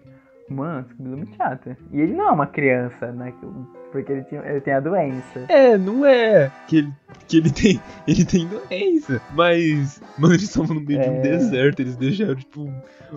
Mano, 0.49 0.81
o 0.81 0.83
Scooby-Doo 0.91 1.13
é 1.13 1.17
muito 1.17 1.35
chato. 1.35 1.77
E 1.91 1.99
ele 2.01 2.13
não 2.13 2.29
é 2.29 2.31
uma 2.31 2.47
criança, 2.47 3.11
né? 3.11 3.33
Porque 3.91 4.11
ele, 4.11 4.23
tinha, 4.25 4.41
ele 4.45 4.61
tem 4.61 4.73
a 4.73 4.79
doença. 4.79 5.45
É, 5.49 5.77
não 5.77 6.05
é 6.05 6.51
que 6.67 6.77
ele, 6.77 6.93
que 7.27 7.37
ele 7.37 7.51
tem 7.51 7.81
ele 8.07 8.25
tem 8.25 8.47
doença, 8.47 9.21
mas 9.33 10.01
mano, 10.19 10.33
eles 10.33 10.43
estavam 10.43 10.75
no 10.75 10.81
meio 10.81 11.01
de 11.01 11.09
um 11.09 11.15
É. 11.15 11.19
deserto, 11.21 11.79
eles 11.81 11.95
deixaram 11.95 12.35
tipo 12.35 12.61
um, 12.63 12.73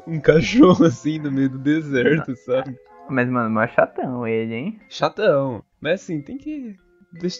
um 0.07 0.21
cachorro 0.21 0.85
assim 0.87 1.19
no 1.19 1.31
meio 1.31 1.51
do 1.51 1.59
deserto, 1.59 2.35
sabe? 2.37 2.77
Mas, 3.09 3.29
mano, 3.29 3.51
mó 3.51 3.67
chatão 3.67 4.27
ele, 4.27 4.55
hein? 4.55 4.81
Chatão. 4.89 5.65
Mas 5.81 6.03
assim, 6.03 6.23
tem 6.23 6.39
que 6.39 6.77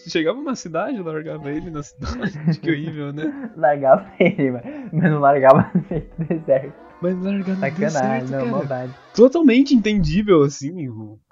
chegava 0.09 0.37
numa 0.37 0.55
cidade, 0.55 1.01
largava 1.01 1.51
ele 1.51 1.69
na 1.69 1.83
cidade, 1.83 2.33
que 2.59 2.69
horrível, 2.71 3.13
né? 3.13 3.51
Largava 3.55 4.11
ele, 4.19 4.51
mas 4.51 5.11
não 5.11 5.19
largava 5.19 5.71
no 5.75 5.85
meio 5.89 6.07
do 6.17 6.25
deserto. 6.25 6.73
Mas 7.01 7.19
largar 7.23 7.55
no 7.55 7.71
deserto, 7.71 8.31
não, 8.31 8.39
cara. 8.39 8.51
maldade. 8.51 8.93
Totalmente 9.15 9.73
entendível 9.73 10.43
assim, 10.43 10.87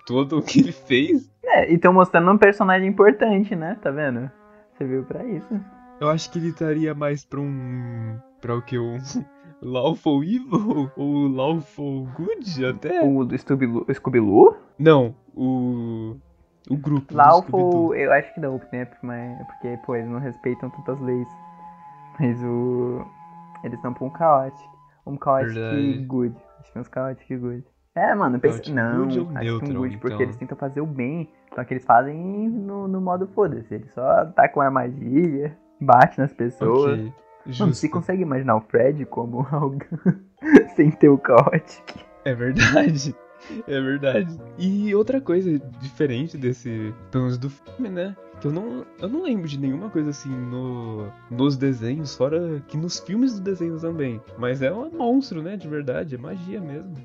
todo 0.06 0.40
o 0.40 0.42
que 0.42 0.60
ele 0.60 0.72
fez. 0.72 1.30
É, 1.44 1.72
e 1.72 1.78
tão 1.78 1.94
mostrando 1.94 2.32
um 2.32 2.38
personagem 2.38 2.88
importante, 2.88 3.56
né? 3.56 3.78
Tá 3.82 3.92
vendo? 3.92 4.32
Você 4.74 4.86
viu 4.86 5.04
pra 5.04 5.24
isso. 5.26 5.60
Eu 6.00 6.10
acho 6.10 6.32
que 6.32 6.40
ele 6.40 6.50
estaria 6.50 6.94
mais 6.96 7.26
pra 7.26 7.40
um. 7.40 8.18
pra 8.40 8.56
o 8.56 8.62
que? 8.62 8.80
Um. 8.80 8.98
Lawful 9.62 10.24
Evil? 10.24 10.90
Ou 10.96 11.28
Lawful 11.28 12.08
Good 12.16 12.66
até? 12.66 13.04
O 13.04 13.28
Scooby-Loo? 13.94 14.56
Não, 14.78 15.14
o. 15.36 16.16
O 16.70 16.78
grupo. 16.78 17.14
Scooby-Doo. 17.14 17.96
eu 17.96 18.14
acho 18.14 18.34
que 18.34 18.40
não, 18.40 18.62
né? 18.72 18.88
Mas, 19.02 19.48
porque, 19.48 19.78
pô, 19.86 19.96
eles 19.96 20.10
não 20.10 20.20
respeitam 20.20 20.70
tantas 20.70 21.00
leis. 21.02 21.28
Mas 22.20 22.42
o. 22.44 23.06
Eles 23.64 23.78
estão 23.78 23.94
pra 23.94 24.06
um 24.06 24.16
Chaotic. 24.16 24.70
Um 25.06 25.18
Verdade. 25.54 26.06
Good. 26.06 26.36
Acho 26.60 26.72
que 26.72 26.78
é 26.78 26.82
uns 26.82 26.90
Chaotic 26.94 27.40
Good. 27.40 27.64
É, 27.96 28.14
mano. 28.14 28.40
Chaotic 28.40 28.74
Não, 28.74 29.04
acho 29.06 29.60
que 29.60 29.72
um 29.72 29.74
Good, 29.74 29.98
porque 29.98 30.14
então? 30.14 30.26
eles 30.26 30.36
tentam 30.36 30.58
fazer 30.58 30.82
o 30.82 30.86
bem. 30.86 31.30
Só 31.56 31.64
que 31.64 31.74
eles 31.74 31.86
fazem 31.86 32.16
no, 32.50 32.88
no 32.88 33.02
modo 33.02 33.28
foda-se. 33.28 33.74
Eles 33.74 33.92
só 33.94 34.26
tacam 34.28 34.62
armadilha, 34.62 35.58
bate 35.82 36.20
nas 36.20 36.32
pessoas. 36.32 37.00
Ok, 37.00 37.14
Mano, 37.58 37.74
você 37.74 37.90
consegue 37.90 38.22
imaginar 38.22 38.58
o 38.58 38.62
Fred 38.62 39.06
como 39.06 39.48
algo 39.52 39.80
sem 40.76 40.92
ter 40.92 41.10
o 41.10 41.20
Chaotic? 41.26 42.06
É 42.26 42.36
verdade. 42.36 43.16
É 43.68 43.82
verdade. 43.82 44.40
E 44.58 44.94
outra 44.94 45.20
coisa 45.22 45.60
diferente 45.80 46.38
desse. 46.38 46.94
Pelo 47.12 47.26
menos 47.26 47.38
do 47.38 47.50
filme, 47.50 47.90
né? 47.90 48.16
Que 48.40 48.48
eu 48.48 48.52
não, 48.52 48.86
eu 49.02 49.10
não 49.10 49.24
lembro 49.24 49.48
de 49.48 49.60
nenhuma 49.60 49.90
coisa 49.90 50.12
assim 50.12 50.30
no, 50.30 51.12
nos 51.30 51.58
desenhos, 51.58 52.16
fora 52.16 52.62
que 52.68 52.78
nos 52.78 53.00
filmes 53.00 53.34
do 53.34 53.42
desenho 53.42 53.78
também. 53.80 54.22
Mas 54.38 54.62
é 54.62 54.72
um 54.72 54.90
monstro, 54.90 55.42
né? 55.42 55.58
De 55.58 55.68
verdade, 55.68 56.16
é 56.16 56.18
magia 56.18 56.62
mesmo. 56.62 56.96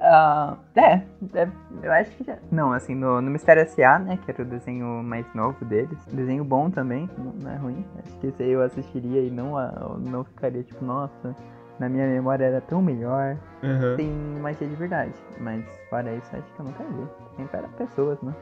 Ah, 0.00 0.56
é, 0.76 1.02
é, 1.34 1.48
eu 1.82 1.92
acho 1.92 2.10
que 2.12 2.24
já. 2.24 2.38
Não, 2.52 2.72
assim, 2.72 2.94
no, 2.94 3.20
no 3.20 3.30
Mistério 3.30 3.62
S.A., 3.62 3.98
né, 3.98 4.16
que 4.24 4.30
era 4.30 4.42
o 4.42 4.44
desenho 4.44 5.02
mais 5.02 5.26
novo 5.34 5.64
deles. 5.64 5.98
Desenho 6.12 6.44
bom 6.44 6.70
também, 6.70 7.10
não, 7.18 7.32
não 7.32 7.50
é 7.50 7.56
ruim. 7.56 7.84
Acho 7.98 8.16
que 8.18 8.28
esse 8.28 8.42
aí 8.42 8.50
eu 8.50 8.62
assistiria 8.62 9.20
e 9.22 9.30
não, 9.30 9.58
ah, 9.58 9.96
não 9.98 10.22
ficaria 10.24 10.62
tipo, 10.62 10.84
nossa, 10.84 11.34
na 11.78 11.88
minha 11.88 12.06
memória 12.06 12.44
era 12.44 12.60
tão 12.60 12.80
melhor. 12.82 13.36
Aham. 13.62 13.96
Tem 13.96 14.10
magia 14.40 14.66
de 14.68 14.74
verdade, 14.76 15.12
mas 15.40 15.64
fora 15.90 16.12
isso, 16.14 16.28
acho 16.32 16.52
que 16.54 16.60
eu 16.60 16.64
nunca 16.66 16.84
vi. 16.84 17.06
Sempre 17.36 17.58
era 17.58 17.68
pessoas, 17.68 18.20
né? 18.22 18.34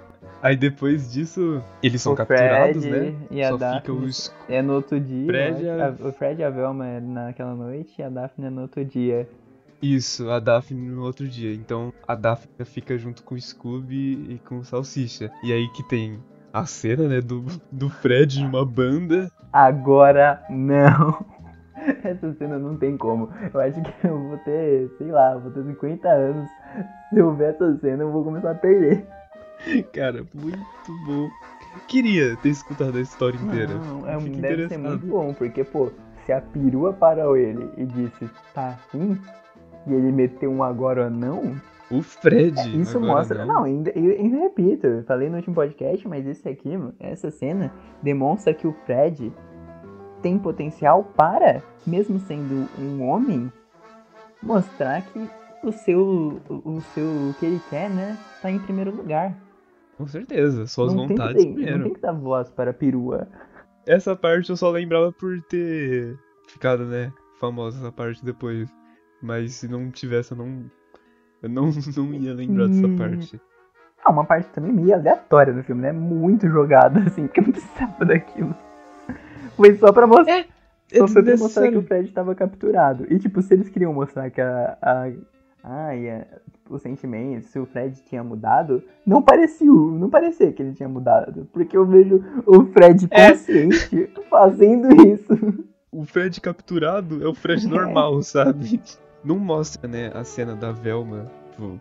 Aí 0.43 0.57
depois 0.57 1.13
disso, 1.13 1.63
eles 1.83 2.03
são 2.03 2.13
O 2.13 2.17
capturados, 2.17 2.85
Fred 2.85 3.11
né? 3.13 3.15
e 3.31 3.43
a 3.43 3.49
Só 3.51 3.57
Daphne. 3.57 3.81
fica 3.81 3.93
os. 3.93 4.35
É 4.49 4.61
no 4.63 4.75
outro 4.75 4.99
dia. 5.01 5.27
Fred 5.27 5.69
a- 5.69 5.87
A- 5.87 6.09
o 6.09 6.13
Fred 6.13 6.41
e 6.41 6.45
a 6.45 6.51
Velma 6.51 6.87
é 6.87 7.01
naquela 7.01 7.55
noite 7.55 7.95
e 7.99 8.03
a 8.03 8.09
Daphne 8.09 8.47
é 8.47 8.51
no 8.51 8.63
outro 8.63 8.85
dia. 8.85 9.29
Isso, 9.81 10.31
a 10.31 10.41
Daphne 10.41 10.89
no 10.89 11.03
outro 11.05 11.29
dia. 11.29 11.55
Então 11.55 11.93
a 12.09 12.15
Daphne 12.15 12.65
fica 12.65 12.97
junto 12.99 13.23
com 13.23 13.35
o 13.35 13.41
Scooby 13.41 14.27
e 14.35 14.41
com 14.47 14.59
o 14.59 14.65
Salsicha. 14.65 15.31
E 15.43 15.53
aí 15.53 15.69
que 15.69 15.83
tem 15.87 16.19
a 16.53 16.65
cena, 16.65 17.07
né, 17.07 17.21
do, 17.21 17.45
do 17.71 17.89
Fred 17.91 18.41
numa 18.43 18.65
banda. 18.65 19.31
Agora 19.53 20.43
não. 20.51 21.25
Essa 22.05 22.33
cena 22.35 22.59
não 22.59 22.77
tem 22.77 22.97
como. 22.97 23.29
Eu 23.53 23.61
acho 23.61 23.81
que 23.81 24.07
eu 24.07 24.19
vou 24.19 24.39
ter, 24.39 24.91
sei 24.99 25.11
lá, 25.11 25.37
vou 25.37 25.51
ter 25.51 25.65
50 25.65 26.09
anos. 26.09 26.49
Se 27.11 27.19
eu 27.19 27.33
ver 27.35 27.55
essa 27.55 27.77
cena, 27.79 28.03
eu 28.03 28.13
vou 28.13 28.25
começar 28.25 28.51
a 28.51 28.55
perder. 28.55 29.07
Cara, 29.93 30.25
muito 30.35 30.59
bom. 31.07 31.29
Queria 31.89 32.37
ter 32.37 32.51
escutado 32.51 32.97
a 32.97 33.01
história 33.01 33.37
inteira. 33.37 33.75
Não, 33.75 34.09
é, 34.09 34.19
Fico 34.21 34.41
deve 34.41 34.69
ser 34.69 34.79
muito 34.79 35.07
bom, 35.07 35.33
porque, 35.35 35.63
pô, 35.65 35.91
se 36.25 36.33
a 36.33 36.41
perua 36.41 36.93
parou 36.93 37.37
ele 37.37 37.71
e 37.77 37.85
disse, 37.85 38.29
tá 38.55 38.69
assim, 38.69 39.19
e 39.87 39.95
ele 39.95 40.11
meteu 40.11 40.51
um 40.51 40.63
agora 40.63 41.05
ou 41.05 41.11
não, 41.11 41.55
O 41.91 42.03
Fred. 42.03 42.59
É, 42.59 42.67
Isso 42.69 43.01
mostra. 43.01 43.45
Não, 43.45 43.65
ainda, 43.65 43.91
eu, 43.91 44.19
ainda 44.19 44.39
repito, 44.39 44.87
eu 44.87 45.05
falei 45.05 45.29
no 45.29 45.37
último 45.37 45.55
podcast, 45.55 46.07
mas 46.09 46.27
esse 46.27 46.49
aqui, 46.49 46.71
essa 46.99 47.31
cena, 47.31 47.73
demonstra 48.03 48.53
que 48.53 48.67
o 48.67 48.73
Fred 48.85 49.33
tem 50.27 50.37
potencial 50.41 51.05
para, 51.05 51.63
mesmo 51.87 52.19
sendo 52.19 52.69
um 52.81 53.01
homem, 53.09 53.53
mostrar 54.43 55.01
que 55.03 55.31
o 55.63 55.71
seu. 55.71 56.41
O 56.51 56.81
seu. 56.93 57.07
O 57.31 57.35
que 57.39 57.47
ele 57.47 57.61
quer, 57.71 57.89
né? 57.89 58.19
Tá 58.43 58.51
em 58.51 58.59
primeiro 58.59 58.91
lugar. 58.91 59.33
Com 59.97 60.05
certeza, 60.09 60.67
suas 60.67 60.93
não, 60.93 61.07
tem 61.07 61.17
que 61.17 61.23
vontades 61.23 61.45
ter- 61.45 61.53
primeiro. 61.53 61.77
não 61.79 61.85
tem 61.85 61.95
que 61.95 62.01
dar 62.01 62.13
voz 62.13 62.51
para 62.51 62.73
a 62.73 62.75
perua. 62.75 63.29
Essa 63.87 64.17
parte 64.17 64.51
eu 64.51 64.57
só 64.57 64.69
lembrava 64.71 65.13
por 65.13 65.41
ter 65.43 66.19
ficado, 66.49 66.85
né, 66.87 67.13
famosa 67.39 67.79
essa 67.79 67.93
parte 67.93 68.25
depois. 68.25 68.69
Mas 69.23 69.53
se 69.55 69.69
não 69.69 69.93
tivesse, 69.93 70.33
eu 70.33 70.39
não. 70.39 70.65
Eu 71.41 71.49
não, 71.49 71.71
não 71.97 72.15
ia 72.15 72.35
lembrar 72.35 72.67
dessa 72.67 72.89
Hum. 72.89 72.97
parte. 72.97 73.41
Ah, 74.05 74.11
uma 74.11 74.25
parte 74.25 74.49
também 74.49 74.73
meio 74.73 74.93
aleatória 74.93 75.53
do 75.53 75.63
filme, 75.63 75.83
né? 75.83 75.93
Muito 75.93 76.49
jogada, 76.49 76.99
assim, 77.01 77.29
porque 77.29 77.39
eu 77.41 77.45
não 77.45 77.53
precisava 77.53 78.03
daquilo. 78.05 78.55
Foi 79.57 79.75
só 79.77 79.93
pra 79.93 80.07
mostrar. 80.07 80.45
Só 80.93 81.09
foi 81.09 81.23
pra 81.23 81.37
mostrar 81.37 81.71
que 81.71 81.77
o 81.79 81.83
Fred 81.83 82.13
tava 82.13 82.35
capturado. 82.35 83.07
E 83.13 83.19
tipo, 83.19 83.43
se 83.43 83.55
eles 83.55 83.69
queriam 83.69 83.93
mostrar 83.93 84.31
que 84.31 84.41
a. 84.41 84.77
a 84.83 85.11
ai, 85.65 86.09
a- 86.11 86.27
os 86.69 86.83
sentimentos, 86.83 87.47
se 87.51 87.61
o 87.61 87.67
Fred 87.67 88.03
tinha 88.09 88.25
mudado, 88.25 88.83
não 89.07 89.23
parecia, 89.23 89.71
não 89.71 90.11
parecia 90.11 90.53
que 90.53 90.61
ele 90.61 90.73
tinha 90.73 90.89
mudado. 90.89 91.47
Porque 91.53 91.77
eu 91.77 91.87
vejo 91.87 92.21
o 92.45 92.65
Fred 92.73 93.07
É. 93.13 93.31
consciente 93.31 94.11
fazendo 94.29 94.89
isso. 95.07 95.65
O 95.93 96.05
Fred 96.05 96.41
capturado 96.41 97.23
é 97.25 97.29
o 97.29 97.35
Fred 97.35 97.69
normal, 97.69 98.21
sabe? 98.23 98.81
Não 99.25 99.39
mostra, 99.39 99.87
né, 99.89 100.11
a 100.13 100.25
cena 100.25 100.57
da 100.57 100.73
Velma, 100.73 101.31
tipo, 101.53 101.81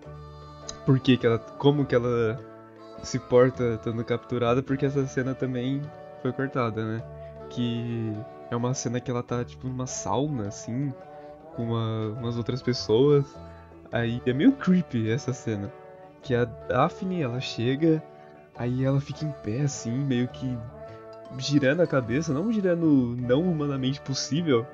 por 0.86 1.00
que 1.00 1.18
que 1.18 1.26
ela, 1.26 1.40
como 1.40 1.84
que 1.84 1.96
ela 1.96 2.40
se 3.04 3.18
porta 3.18 3.74
estando 3.74 4.04
capturada, 4.06 4.62
porque 4.62 4.86
essa 4.86 5.06
cena 5.08 5.34
também 5.34 5.82
foi 6.22 6.32
cortada, 6.32 6.86
né? 6.86 7.04
Que 7.50 8.14
é 8.52 8.56
uma 8.56 8.74
cena 8.74 9.00
que 9.00 9.10
ela 9.10 9.24
tá, 9.24 9.44
tipo, 9.44 9.68
numa 9.68 9.88
sauna, 9.88 10.48
assim, 10.48 10.94
com 11.56 11.64
uma- 11.64 12.18
umas 12.20 12.38
outras 12.38 12.62
pessoas. 12.62 13.26
Aí 13.92 14.22
é 14.26 14.34
meio 14.34 14.52
creepy 14.54 15.10
essa 15.10 15.32
cena. 15.34 15.72
Que 16.22 16.36
a 16.36 16.46
Daphne, 16.46 17.22
ela 17.22 17.40
chega, 17.40 18.04
aí 18.58 18.84
ela 18.84 19.00
fica 19.00 19.24
em 19.26 19.32
pé, 19.44 19.62
assim, 19.62 19.92
meio 19.92 20.28
que 20.28 20.58
girando 21.38 21.82
a 21.82 21.88
cabeça, 21.88 22.34
não 22.34 22.52
girando 22.52 23.16
não 23.20 23.42
humanamente 23.42 24.00
possível, 24.02 24.66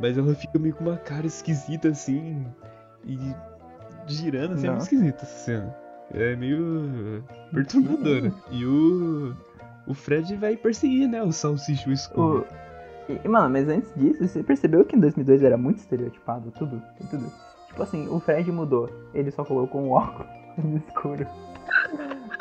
mas 0.00 0.16
ela 0.18 0.34
fica 0.34 0.58
meio 0.58 0.74
com 0.74 0.84
uma 0.84 0.96
cara 0.96 1.26
esquisita 1.26 1.88
assim 1.88 2.46
e 3.04 3.18
girando 4.06 4.54
assim, 4.54 4.66
é 4.66 4.70
muito 4.70 4.78
Não. 4.78 4.82
esquisita 4.82 5.22
essa 5.24 5.38
cena. 5.44 5.76
É 6.14 6.36
meio 6.36 7.24
perturbadora. 7.52 8.32
E 8.50 8.64
o 8.64 9.34
o 9.86 9.94
Fred 9.94 10.36
vai 10.36 10.56
perseguir, 10.56 11.08
né, 11.08 11.22
o 11.22 11.32
Salsicha 11.32 11.88
e 11.88 11.92
o 11.92 11.96
Scooby. 11.96 12.38
O... 12.38 12.66
E, 13.24 13.28
mano, 13.28 13.48
mas 13.50 13.68
antes 13.68 13.92
disso, 13.94 14.26
você 14.26 14.42
percebeu 14.42 14.84
que 14.84 14.96
em 14.96 15.00
2002 15.00 15.42
era 15.42 15.56
muito 15.56 15.78
estereotipado 15.78 16.50
tudo? 16.58 16.82
Tudo. 17.08 17.32
Tipo 17.68 17.82
assim, 17.82 18.08
o 18.08 18.18
Fred 18.18 18.50
mudou. 18.50 18.90
Ele 19.14 19.30
só 19.30 19.44
colocou 19.44 19.80
um 19.80 19.92
óculos 19.92 20.28
escuro. 20.88 21.26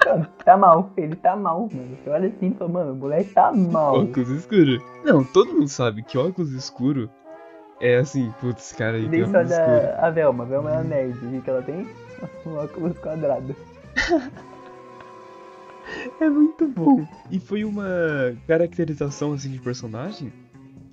Mano, 0.05 0.27
tá 0.43 0.57
mal. 0.57 0.89
Ele 0.97 1.15
tá 1.15 1.35
mal, 1.35 1.69
mano. 1.71 1.97
Você 2.03 2.09
olha 2.09 2.27
assim 2.29 2.47
e 2.47 2.53
fala, 2.55 2.71
mano, 2.71 2.93
o 2.93 2.95
moleque 2.95 3.33
tá 3.33 3.51
mal. 3.51 4.01
Óculos 4.01 4.29
escuro. 4.29 4.81
Não, 5.03 5.23
todo 5.23 5.53
mundo 5.53 5.67
sabe 5.67 6.03
que 6.03 6.17
óculos 6.17 6.51
escuro 6.51 7.09
É 7.79 7.97
assim, 7.97 8.33
putz, 8.39 8.71
cara, 8.71 8.97
aí 8.97 9.05
escuro. 9.05 9.47
da 9.47 9.99
a 9.99 10.09
Velma. 10.09 10.43
A 10.43 10.47
Velma 10.47 10.71
é 10.71 10.77
a 10.77 10.83
nerd. 10.83 11.41
Que 11.41 11.49
ela 11.49 11.61
tem? 11.61 11.87
Um 12.45 12.55
óculos 12.55 12.97
quadrado. 12.97 13.55
É 16.19 16.29
muito 16.29 16.67
bom. 16.67 17.05
E 17.31 17.39
foi 17.39 17.63
uma 17.65 17.85
caracterização 18.47 19.33
assim 19.33 19.49
de 19.51 19.59
personagem 19.59 20.31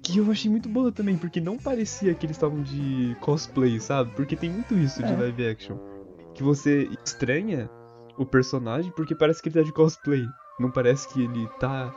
que 0.02 0.18
eu 0.18 0.30
achei 0.30 0.50
muito 0.50 0.68
boa 0.68 0.90
também, 0.90 1.16
porque 1.16 1.40
não 1.40 1.56
parecia 1.56 2.12
que 2.14 2.26
eles 2.26 2.36
estavam 2.36 2.60
de 2.62 3.16
cosplay, 3.20 3.78
sabe? 3.78 4.10
Porque 4.16 4.34
tem 4.34 4.50
muito 4.50 4.74
isso 4.74 5.02
de 5.02 5.12
É. 5.12 5.16
live 5.16 5.46
action. 5.48 5.76
Que 6.34 6.42
você 6.42 6.88
estranha 7.04 7.70
o 8.18 8.26
personagem 8.26 8.92
porque 8.96 9.14
parece 9.14 9.40
que 9.42 9.48
ele 9.48 9.56
tá 9.56 9.62
de 9.62 9.72
cosplay. 9.72 10.24
Não 10.58 10.70
parece 10.70 11.08
que 11.08 11.22
ele 11.22 11.48
tá 11.60 11.94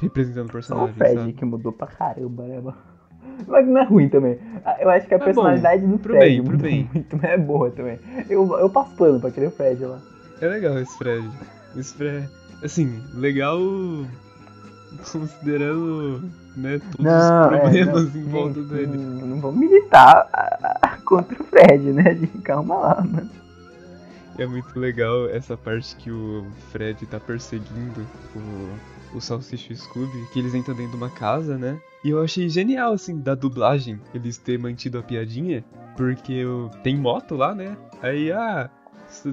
representando 0.00 0.46
o 0.48 0.48
Só 0.48 0.52
o 0.52 0.88
personagem, 0.88 0.94
Fred 0.94 1.14
sabe? 1.14 1.32
que 1.34 1.44
mudou 1.44 1.72
pra 1.72 1.86
caramba, 1.88 2.44
né, 2.46 2.60
mano? 2.60 2.76
Mas 3.46 3.66
não 3.68 3.78
é 3.78 3.84
ruim 3.84 4.08
também. 4.08 4.38
Ah, 4.64 4.76
Eu 4.80 4.88
acho 4.88 5.06
que 5.06 5.12
a 5.14 5.18
É 5.18 5.20
bom, 5.20 5.24
personalidade 5.24 5.86
do 5.86 5.98
pro 5.98 6.14
Fred 6.14 6.26
bem, 6.30 6.40
mudou 6.42 6.58
bem. 6.58 6.88
muito, 6.94 7.16
mas 7.16 7.24
é 7.30 7.36
boa 7.38 7.70
também. 7.70 7.98
Eu, 8.30 8.50
eu 8.58 8.70
passo 8.70 8.94
pano 8.96 9.20
pra 9.20 9.28
aquele 9.28 9.50
Fred 9.50 9.84
lá. 9.84 10.00
É 10.40 10.48
legal 10.48 10.78
esse 10.78 10.96
Fred. 10.96 11.28
Esse 11.76 11.94
Fred, 11.94 12.28
assim, 12.62 13.02
legal 13.14 13.60
considerando, 15.12 16.30
né, 16.56 16.80
todos 16.96 17.12
os 17.12 17.30
problemas 17.48 18.16
em 18.16 18.24
volta 18.24 18.58
é, 18.58 18.62
gente, 18.62 18.72
dele. 18.72 18.98
Não, 18.98 19.26
não 19.26 19.40
vamos 19.40 19.60
militar 19.60 20.28
ah, 20.32 20.78
ah, 20.82 20.98
contra 21.04 21.40
o 21.40 21.46
Fred, 21.46 21.92
né? 21.92 22.28
Calma 22.42 22.76
lá, 22.76 23.04
mano. 23.04 23.30
É 24.38 24.46
muito 24.46 24.78
legal 24.78 25.28
essa 25.28 25.56
parte 25.56 25.94
que 25.96 26.10
o 26.10 26.46
Fred 26.70 27.04
tá 27.06 27.20
perseguindo 27.20 28.06
o, 28.34 29.16
o 29.16 29.20
Salsicha 29.20 29.72
e 29.72 29.74
o 29.74 29.78
Scooby, 29.78 30.26
que 30.32 30.38
eles 30.38 30.54
entram 30.54 30.74
dentro 30.74 30.92
de 30.92 30.96
uma 30.96 31.10
casa, 31.10 31.58
né? 31.58 31.78
E 32.02 32.10
eu 32.10 32.22
achei 32.22 32.48
genial, 32.48 32.94
assim, 32.94 33.20
da 33.20 33.34
dublagem, 33.34 34.00
eles 34.14 34.38
ter 34.38 34.58
mantido 34.58 34.98
a 34.98 35.02
piadinha, 35.02 35.62
porque 35.94 36.42
tem 36.82 36.96
moto 36.96 37.36
lá, 37.36 37.54
né? 37.54 37.76
Aí, 38.00 38.32
ah, 38.32 38.70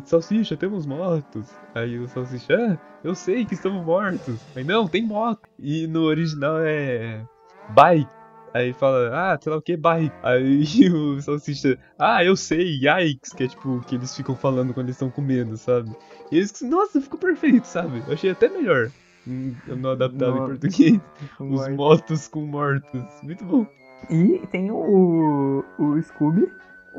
Salsicha, 0.05 0.57
temos 0.57 0.86
motos. 0.86 1.47
Aí 1.75 1.97
o 1.99 2.07
Salsicha, 2.07 2.53
ah, 2.53 2.78
eu 3.03 3.13
sei 3.15 3.45
que 3.45 3.53
estamos 3.53 3.86
mortos. 3.86 4.39
Aí, 4.55 4.63
não, 4.63 4.88
tem 4.88 5.05
moto. 5.05 5.47
E 5.59 5.88
no 5.88 6.03
original 6.03 6.57
é 6.59 7.25
bike. 7.69 8.09
Aí 8.53 8.73
fala, 8.73 9.09
ah, 9.13 9.38
sei 9.41 9.51
lá 9.51 9.57
o 9.57 9.61
que, 9.61 9.78
bike. 9.78 10.15
Aí 10.23 10.63
o 10.91 11.21
Salsicha, 11.21 11.78
ah, 11.99 12.23
eu 12.23 12.36
sei, 12.36 12.80
yikes, 12.82 13.34
que 13.34 13.43
é 13.43 13.47
tipo 13.47 13.78
o 13.78 13.82
que 13.82 13.95
eles 13.95 14.15
ficam 14.15 14.36
falando 14.36 14.73
quando 14.73 14.88
eles 14.88 14.95
estão 14.95 15.09
com 15.11 15.21
medo, 15.21 15.57
sabe? 15.57 15.91
E 16.32 16.38
eles, 16.38 16.59
nossa, 16.61 16.99
ficou 16.99 17.19
perfeito, 17.19 17.65
sabe? 17.67 18.01
Eu 18.07 18.13
achei 18.13 18.32
até 18.32 18.49
melhor. 18.49 18.89
hum, 19.28 19.53
Não 19.67 19.91
adaptado 19.91 20.38
em 20.38 20.45
português. 20.47 20.99
Os 21.39 21.49
Morto. 21.49 21.71
motos 21.75 22.28
com 22.28 22.41
mortos. 22.45 23.03
Muito 23.21 23.43
bom. 23.45 23.67
E 24.09 24.45
tem 24.51 24.69
o, 24.71 25.63
o 25.80 26.01
Scooby 26.01 26.47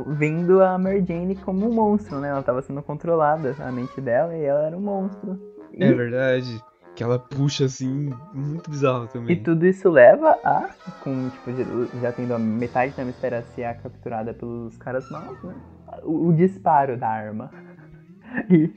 vendo 0.06 0.62
a 0.62 0.78
Mary 0.78 1.04
Jane 1.06 1.34
como 1.36 1.68
um 1.68 1.72
monstro, 1.74 2.18
né? 2.20 2.28
Ela 2.28 2.42
tava 2.42 2.62
sendo 2.62 2.82
controlada, 2.82 3.54
a 3.60 3.70
mente 3.72 4.00
dela, 4.00 4.34
e 4.36 4.42
ela 4.44 4.66
era 4.66 4.76
um 4.76 4.80
monstro. 4.80 5.38
E, 5.72 5.82
É 5.84 5.92
verdade. 5.92 6.62
Que 6.94 7.04
ela 7.04 7.18
puxa 7.18 7.66
assim, 7.66 8.12
muito 8.34 8.68
bizarro 8.70 9.04
e 9.04 9.08
também. 9.08 9.42
tudo 9.42 9.64
isso 9.64 9.88
leva 9.88 10.30
a, 10.42 10.68
com, 11.00 11.28
tipo, 11.30 11.52
já- 11.52 12.00
já 12.00 12.12
tendo 12.12 12.34
a 12.34 12.38
metade 12.40 12.92
da 12.96 13.04
mistéria 13.04 13.40
ser 13.54 13.72
capturada 13.80 14.34
pelos 14.34 14.76
caras 14.78 15.08
maus, 15.08 15.40
né? 15.44 15.54
O, 16.02 16.26
o 16.28 16.32
disparo 16.32 16.96
da 16.96 17.08
arma. 17.08 17.50
E 18.50 18.70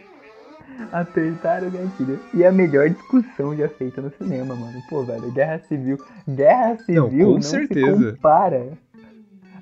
apertar 0.91 1.63
o 1.63 1.69
gatilho. 1.71 2.19
E 2.33 2.45
a 2.45 2.51
melhor 2.51 2.89
discussão 2.89 3.55
já 3.55 3.67
feita 3.69 4.01
no 4.01 4.09
cinema, 4.11 4.55
mano. 4.55 4.81
Pô, 4.89 5.03
velho, 5.03 5.29
Guerra 5.31 5.59
Civil. 5.59 5.97
Guerra 6.27 6.77
Civil 6.77 7.27
com 7.27 7.33
não, 7.33 7.41
certeza. 7.41 8.09
se 8.11 8.15
compara. 8.15 8.67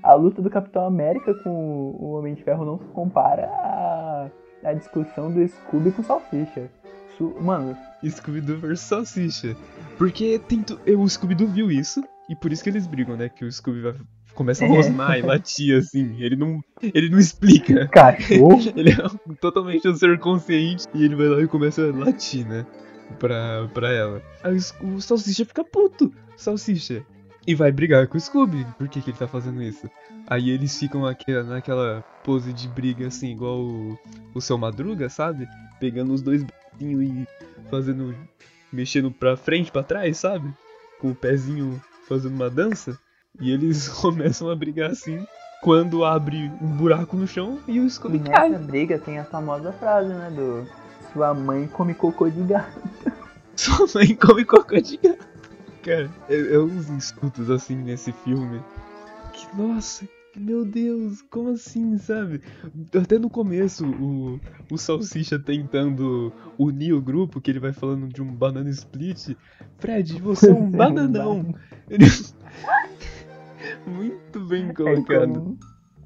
A 0.04 0.14
luta 0.14 0.42
do 0.42 0.50
Capitão 0.50 0.86
América 0.86 1.34
com 1.44 1.50
o 1.50 2.14
Homem 2.14 2.34
de 2.34 2.44
Ferro 2.44 2.66
não 2.66 2.78
se 2.80 2.86
compara 2.86 3.48
à, 3.48 4.30
à 4.64 4.74
discussão 4.74 5.32
do 5.32 5.46
Scooby 5.48 5.92
com 5.92 6.02
o 6.02 6.06
Salsicha. 6.06 6.70
Su- 7.18 7.36
Mano, 7.42 7.76
Scooby-Doo 8.08 8.58
vs 8.60 8.80
Salsicha. 8.80 9.56
Porque 9.98 10.40
tem 10.48 10.64
tu... 10.64 10.80
o 10.98 11.08
Scooby-Doo 11.10 11.48
viu 11.48 11.70
isso, 11.72 12.02
e 12.30 12.36
por 12.36 12.52
isso 12.52 12.64
que 12.64 12.70
eles 12.70 12.88
brigam, 12.88 13.18
né? 13.18 13.28
Que 13.28 13.44
o 13.44 13.52
Scooby 13.52 13.82
vai... 13.82 13.94
começa 14.34 14.64
a 14.64 14.68
É. 14.68 14.72
rosnar 14.72 15.20
e 15.20 15.22
latir, 15.22 15.78
assim. 15.78 16.16
Ele 16.22 16.38
não, 16.38 16.62
ele 16.82 17.10
não 17.10 17.20
explica. 17.20 17.88
cachorro. 17.92 18.58
Ele 18.78 18.92
é 18.92 19.36
totalmente 19.42 19.86
um 19.88 19.96
ser 19.96 20.18
consciente 20.20 20.86
e 20.94 21.04
ele 21.04 21.16
vai 21.16 21.28
lá 21.28 21.42
e 21.42 21.48
começa 21.48 21.82
a 21.82 21.94
latir, 21.94 22.48
né? 22.48 22.66
Pra, 23.20 23.68
pra 23.74 23.92
ela. 23.92 24.22
Aí 24.44 24.56
o 24.82 25.02
Salsicha 25.02 25.44
fica 25.44 25.64
puto. 25.64 26.14
Salsicha. 26.38 27.04
E 27.50 27.56
vai 27.56 27.72
brigar 27.72 28.08
com 28.08 28.16
o 28.16 28.22
Scooby. 28.22 28.64
Por 28.78 28.88
que, 28.88 29.02
que 29.02 29.10
ele 29.10 29.18
tá 29.18 29.28
fazendo 29.28 29.60
isso? 29.64 29.90
Aí 30.28 30.52
eles 30.52 30.78
ficam 30.78 31.04
aqui, 31.04 31.34
naquela 31.42 32.04
pose 32.24 32.54
de 32.54 32.68
briga, 32.68 33.08
assim, 33.08 33.32
igual 33.32 33.58
o, 33.60 33.98
o 34.36 34.40
seu 34.40 34.56
Madruga, 34.56 35.10
sabe? 35.10 35.48
Pegando 35.80 36.14
os 36.14 36.22
dois 36.22 36.44
bracinhos 36.44 37.02
e 37.02 37.28
fazendo. 37.68 38.16
mexendo 38.72 39.10
pra 39.10 39.36
frente, 39.36 39.72
pra 39.72 39.82
trás, 39.82 40.18
sabe? 40.20 40.48
Com 41.02 41.10
o 41.10 41.16
pezinho 41.16 41.82
fazendo 42.08 42.36
uma 42.36 42.52
dança. 42.52 42.96
E 43.42 43.52
eles 43.52 43.88
começam 43.98 44.48
a 44.52 44.56
brigar 44.56 44.92
assim. 44.92 45.26
Quando 45.64 46.06
abre 46.06 46.52
um 46.62 46.68
buraco 46.68 47.18
no 47.18 47.26
chão 47.26 47.60
e 47.68 47.80
o 47.80 47.88
E 47.88 47.90
Scooby 47.90 48.20
cai. 48.20 48.48
nessa 48.50 48.64
briga 48.64 49.00
tem 49.00 49.18
a 49.18 49.26
famosa 49.26 49.74
frase, 49.74 50.10
né? 50.14 50.30
Do 50.30 50.68
Sua 51.12 51.34
mãe 51.34 51.68
come 51.68 51.96
cocô 51.96 52.30
de 52.30 52.44
gato. 52.44 52.80
Sua 53.58 53.88
mãe 53.96 54.14
come 54.16 54.46
cocô 54.46 54.80
de 54.80 54.98
gato. 54.98 55.29
Cara, 55.84 56.10
é, 56.30 56.54
é 56.56 56.60
uns 56.60 56.90
escutos 56.90 57.50
assim 57.50 57.76
nesse 57.76 58.12
filme. 58.12 58.62
Que, 59.34 59.58
nossa, 59.58 60.08
meu 60.36 60.66
Deus, 60.66 61.22
como 61.24 61.50
assim, 61.52 61.98
sabe? 61.98 62.42
Até 63.02 63.18
no 63.18 63.30
começo, 63.30 63.86
o, 63.90 64.40
o 64.72 64.78
Salsicha 64.78 65.40
tentando 65.40 66.34
unir 66.58 66.94
o 66.94 67.02
grupo, 67.02 67.40
que 67.40 67.50
ele 67.52 67.60
vai 67.60 67.72
falando 67.74 68.08
de 68.08 68.22
um 68.22 68.34
banana 68.34 68.70
split. 68.70 69.36
Fred, 69.78 70.20
você 70.22 70.50
é 70.50 70.54
um 70.54 70.70
bananão. 70.72 71.54
Muito 73.86 74.40
bem 74.46 74.70
É 74.70 74.74
colocado. 74.74 75.34
como- 75.34 75.58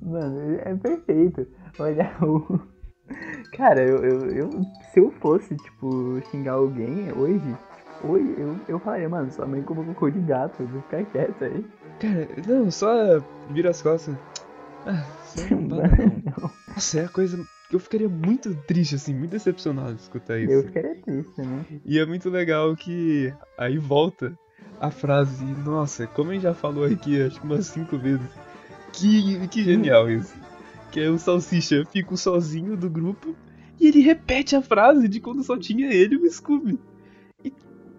Mano, 0.01 0.59
é 0.59 0.75
perfeito. 0.75 1.47
Olha 1.79 2.13
o. 2.21 2.59
Cara, 3.55 3.81
eu, 3.81 4.03
eu, 4.03 4.29
eu- 4.31 4.49
Se 4.91 4.99
eu 4.99 5.11
fosse, 5.11 5.55
tipo, 5.55 6.19
xingar 6.29 6.53
alguém 6.53 7.11
hoje, 7.13 7.55
hoje 8.03 8.35
eu, 8.37 8.59
eu 8.67 8.79
falaria, 8.79 9.09
mano, 9.09 9.31
sua 9.31 9.45
mãe 9.45 9.61
comeu 9.61 9.85
cocô 9.85 10.09
de 10.09 10.19
gato, 10.19 10.65
vou 10.65 10.81
ficar 10.81 11.03
quieto 11.05 11.43
aí. 11.43 11.65
Cara, 11.99 12.27
não, 12.47 12.69
só 12.69 13.19
vira 13.49 13.69
as 13.69 13.81
costas. 13.81 14.15
Ah, 14.85 15.05
bananão. 15.51 16.51
Nossa, 16.67 16.99
é 16.99 17.05
a 17.05 17.09
coisa 17.09 17.37
que 17.69 17.75
eu 17.75 17.79
ficaria 17.79 18.09
muito 18.09 18.53
triste, 18.67 18.95
assim, 18.95 19.13
muito 19.13 19.31
decepcionado 19.31 19.95
de 19.95 20.01
escutar 20.01 20.39
isso. 20.39 20.51
Eu 20.51 20.63
ficaria 20.63 20.95
triste, 21.01 21.41
né? 21.41 21.65
E 21.85 21.99
é 21.99 22.05
muito 22.05 22.29
legal 22.29 22.75
que 22.75 23.33
aí 23.57 23.77
volta 23.77 24.37
a 24.79 24.91
frase, 24.91 25.45
nossa, 25.45 26.07
como 26.07 26.31
a 26.31 26.33
gente 26.33 26.43
já 26.43 26.53
falou 26.53 26.83
aqui, 26.83 27.21
acho 27.21 27.39
que 27.39 27.45
umas 27.45 27.67
cinco 27.67 27.97
vezes. 27.97 28.27
Que, 28.91 29.47
que 29.47 29.63
genial 29.63 30.09
isso. 30.09 30.35
Que 30.91 30.99
é 30.99 31.09
o 31.09 31.17
Salsicha 31.17 31.83
fica 31.85 32.15
sozinho 32.15 32.77
do 32.77 32.89
grupo 32.89 33.35
e 33.79 33.87
ele 33.87 34.01
repete 34.01 34.55
a 34.55 34.61
frase 34.61 35.07
de 35.07 35.19
quando 35.19 35.43
só 35.43 35.57
tinha 35.57 35.91
ele 35.91 36.15
e 36.15 36.17
o 36.19 36.31
Scooby. 36.31 36.79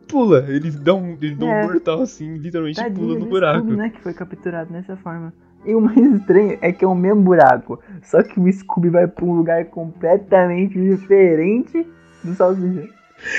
Pula, 0.08 0.44
ele 0.48 0.70
dá 0.70 0.94
um, 0.94 1.16
ele 1.20 1.34
dá 1.34 1.46
um 1.46 1.50
É. 1.50 1.62
mortal 1.66 2.02
assim, 2.02 2.36
literalmente 2.36 2.76
pula 2.76 2.88
Tadinho 2.88 3.08
no 3.14 3.20
do 3.20 3.26
buraco. 3.26 3.58
Scooby, 3.60 3.76
né, 3.76 3.90
que 3.90 4.00
foi 4.00 4.14
capturado 4.14 4.72
dessa 4.72 4.96
forma. 4.96 5.32
E 5.64 5.74
o 5.74 5.80
mais 5.80 5.96
estranho 5.98 6.58
é 6.60 6.72
que 6.72 6.84
é 6.84 6.88
o 6.88 6.94
mesmo 6.94 7.22
buraco, 7.22 7.80
só 8.02 8.22
que 8.22 8.38
o 8.38 8.52
Scooby 8.52 8.90
vai 8.90 9.06
pra 9.08 9.24
um 9.24 9.34
lugar 9.34 9.64
completamente 9.66 10.78
diferente 10.78 11.86
do 12.22 12.34
Salsicha. 12.34 12.88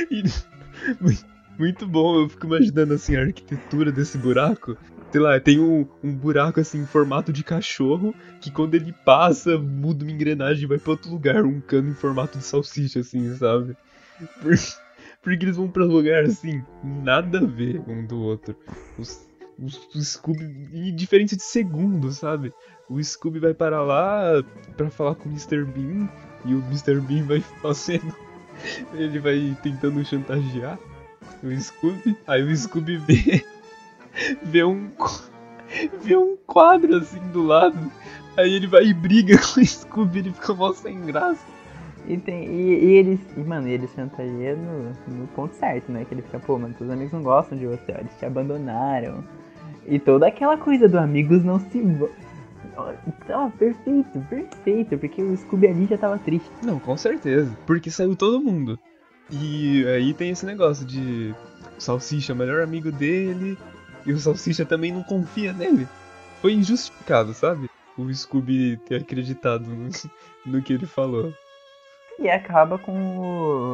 E- 0.09 0.24
mui- 0.99 1.18
muito 1.59 1.88
bom, 1.88 2.22
eu 2.22 2.30
fico 2.30 2.47
imaginando 2.47 2.93
assim 2.95 3.16
a 3.16 3.22
arquitetura 3.22 3.91
desse 3.91 4.18
buraco. 4.18 4.76
Sei 5.11 5.22
lá, 5.22 5.39
tem 5.39 5.59
um, 5.59 5.88
um 6.03 6.13
buraco 6.13 6.59
assim 6.59 6.80
em 6.82 6.86
formato 6.86 7.32
de 7.32 7.43
cachorro 7.43 8.13
que 8.41 8.51
quando 8.51 8.76
ele 8.76 8.93
passa, 9.05 9.57
muda 9.57 10.03
uma 10.03 10.11
engrenagem 10.11 10.63
e 10.63 10.68
vai 10.68 10.78
pra 10.78 10.91
outro 10.91 11.09
lugar, 11.11 11.45
um 11.45 11.61
cano 11.61 11.89
em 11.91 11.93
formato 11.93 12.38
de 12.38 12.43
salsicha, 12.43 12.99
assim, 12.99 13.34
sabe? 13.36 13.78
Por- 14.41 14.55
porque 15.26 15.43
eles 15.43 15.57
vão 15.57 15.67
pra 15.67 15.84
lugar 15.84 16.23
assim, 16.23 16.63
nada 16.84 17.39
a 17.39 17.45
ver 17.45 17.82
um 17.88 18.05
do 18.05 18.21
outro. 18.21 18.55
Os, 18.95 19.28
os, 19.59 19.95
o 19.95 20.03
Scooby, 20.03 20.45
em 20.71 20.95
diferença 20.95 21.36
de 21.36 21.41
segundos, 21.41 22.19
sabe? 22.19 22.53
O 22.88 23.03
Scooby 23.03 23.39
vai 23.39 23.53
para 23.55 23.82
lá 23.82 24.43
pra 24.78 24.88
falar 24.91 25.15
com 25.15 25.28
o 25.28 25.32
Mr. 25.32 25.65
Bean 25.65 26.07
e 26.45 26.53
o 26.53 26.59
Mr. 26.65 27.01
Bean 27.01 27.23
vai 27.23 27.41
fazendo. 27.59 28.15
Ele 28.93 29.17
vai 29.17 29.57
tentando 29.63 30.05
chantagear 30.05 30.78
o 31.41 31.59
Scooby. 31.59 32.15
Aí 32.28 32.43
o 32.43 32.55
Scooby 32.55 32.97
vê. 32.97 33.43
vê 34.45 34.63
um. 34.63 34.91
vê 36.03 36.15
um 36.15 36.38
quadro 36.45 36.97
assim 36.97 37.19
do 37.30 37.41
lado. 37.41 37.91
Aí 38.38 38.53
ele 38.53 38.67
vai 38.67 38.84
e 38.84 38.93
briga 38.93 39.39
com 39.39 39.59
o 39.59 39.65
Scooby, 39.65 40.19
ele 40.19 40.34
fica 40.34 40.53
mó 40.53 40.71
sem 40.71 41.01
graça. 41.01 41.43
E, 42.08 42.18
tem, 42.18 42.45
e, 42.45 42.86
e 42.86 42.93
eles, 42.93 43.20
e, 43.36 43.39
mano, 43.39 43.68
chantageiam 43.95 44.58
no, 44.58 45.18
no 45.20 45.28
ponto 45.28 45.56
certo, 45.56 45.91
né? 45.91 46.06
Que 46.06 46.14
ele 46.14 46.22
fica, 46.22 46.39
pô, 46.39 46.58
mano, 46.58 46.74
teus 46.74 46.89
amigos 46.89 47.14
não 47.14 47.24
gostam 47.24 47.58
de 47.58 47.66
você, 47.66 47.91
ó, 47.91 47.99
eles 47.99 48.12
te 48.18 48.26
abandonaram. 48.26 49.24
E 49.88 49.99
toda 49.99 50.28
aquela 50.28 50.58
coisa 50.58 50.88
do 50.88 50.97
amigos 50.97 51.43
não 51.43 51.60
se. 51.60 51.84
Tava 53.28 53.49
perfeito, 53.51 54.20
perfeito, 54.30 54.97
porque 54.97 55.22
o 55.22 55.38
Scooby 55.38 55.68
ali 55.68 55.86
já 55.86 55.97
tava 55.97 56.18
triste. 56.18 56.49
Não, 56.64 56.80
com 56.80 56.97
certeza. 56.97 57.56
Porque 57.66 57.89
saiu 57.89 58.16
todo 58.16 58.41
mundo. 58.41 58.80
E 59.32 59.86
aí 59.88 60.14
tem 60.14 60.32
esse 60.32 60.45
negócio 60.45 60.86
de 60.86 61.34
o 61.78 61.82
Salsicha 61.82 62.32
é 62.32 62.36
o 62.36 62.38
melhor 62.38 62.62
amigo 62.62 62.91
dele 62.91 63.58
e 64.06 64.12
o 64.12 64.20
Salsicha 64.20 64.66
também 64.66 64.91
não 64.91 65.03
confia 65.03 65.53
nele. 65.53 65.88
Foi 66.41 66.53
injustificado, 66.53 67.34
sabe? 67.34 67.70
O 67.97 68.14
Scooby 68.14 68.78
ter 68.88 69.01
acreditado 69.01 69.66
no, 69.68 69.89
no 70.45 70.62
que 70.62 70.74
ele 70.74 70.86
falou. 70.86 71.34
E 72.20 72.30
acaba 72.30 72.78
com 72.78 72.93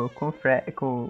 o. 0.06 0.10
com 0.16 0.30
o 0.30 0.32
Fred. 0.32 0.72
com. 0.72 1.10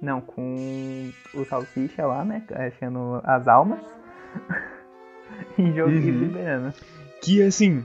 Não, 0.00 0.20
com 0.20 1.10
o 1.34 1.44
Salsicha 1.44 2.04
lá, 2.06 2.24
né? 2.24 2.42
Achando 2.52 3.20
as 3.24 3.46
almas. 3.46 3.78
e 5.58 5.72
jogo 5.72 5.90
Uhum. 5.90 6.00
liberando. 6.00 6.74
Que 7.22 7.42
assim. 7.42 7.84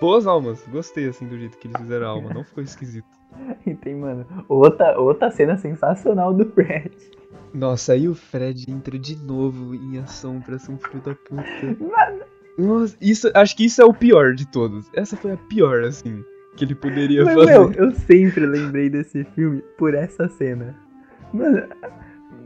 Boas 0.00 0.26
almas. 0.26 0.64
Gostei 0.68 1.08
assim 1.08 1.26
do 1.26 1.36
jeito 1.36 1.58
que 1.58 1.66
eles 1.66 1.80
fizeram 1.80 2.06
a 2.06 2.10
alma. 2.10 2.32
Não 2.32 2.44
ficou 2.44 2.62
esquisito. 2.62 3.06
E 3.66 3.74
tem, 3.74 3.94
mano, 3.94 4.26
outra, 4.48 4.98
outra 4.98 5.30
cena 5.30 5.58
sensacional 5.58 6.32
do 6.32 6.46
Fred. 6.50 6.90
Nossa, 7.52 7.92
aí 7.92 8.08
o 8.08 8.14
Fred 8.14 8.64
entra 8.70 8.98
de 8.98 9.16
novo 9.16 9.74
em 9.74 9.98
ação 9.98 10.40
pra 10.40 10.58
ser 10.58 10.72
um 10.72 10.78
filho 10.78 11.02
da 11.02 11.14
puta. 11.14 11.44
Mano, 11.78 12.24
Nossa, 12.56 12.96
isso, 13.02 13.30
acho 13.34 13.54
que 13.54 13.66
isso 13.66 13.82
é 13.82 13.84
o 13.84 13.92
pior 13.92 14.32
de 14.34 14.46
todos. 14.50 14.88
Essa 14.94 15.14
foi 15.14 15.32
a 15.32 15.36
pior, 15.36 15.84
assim, 15.84 16.24
que 16.58 16.64
ele 16.64 16.74
poderia 16.74 17.24
mas, 17.24 17.34
fazer. 17.34 17.46
meu, 17.58 17.72
eu 17.72 17.92
sempre 17.92 18.44
lembrei 18.44 18.90
desse 18.90 19.24
filme 19.24 19.62
por 19.78 19.94
essa 19.94 20.28
cena. 20.28 20.74
Mano, 21.32 21.62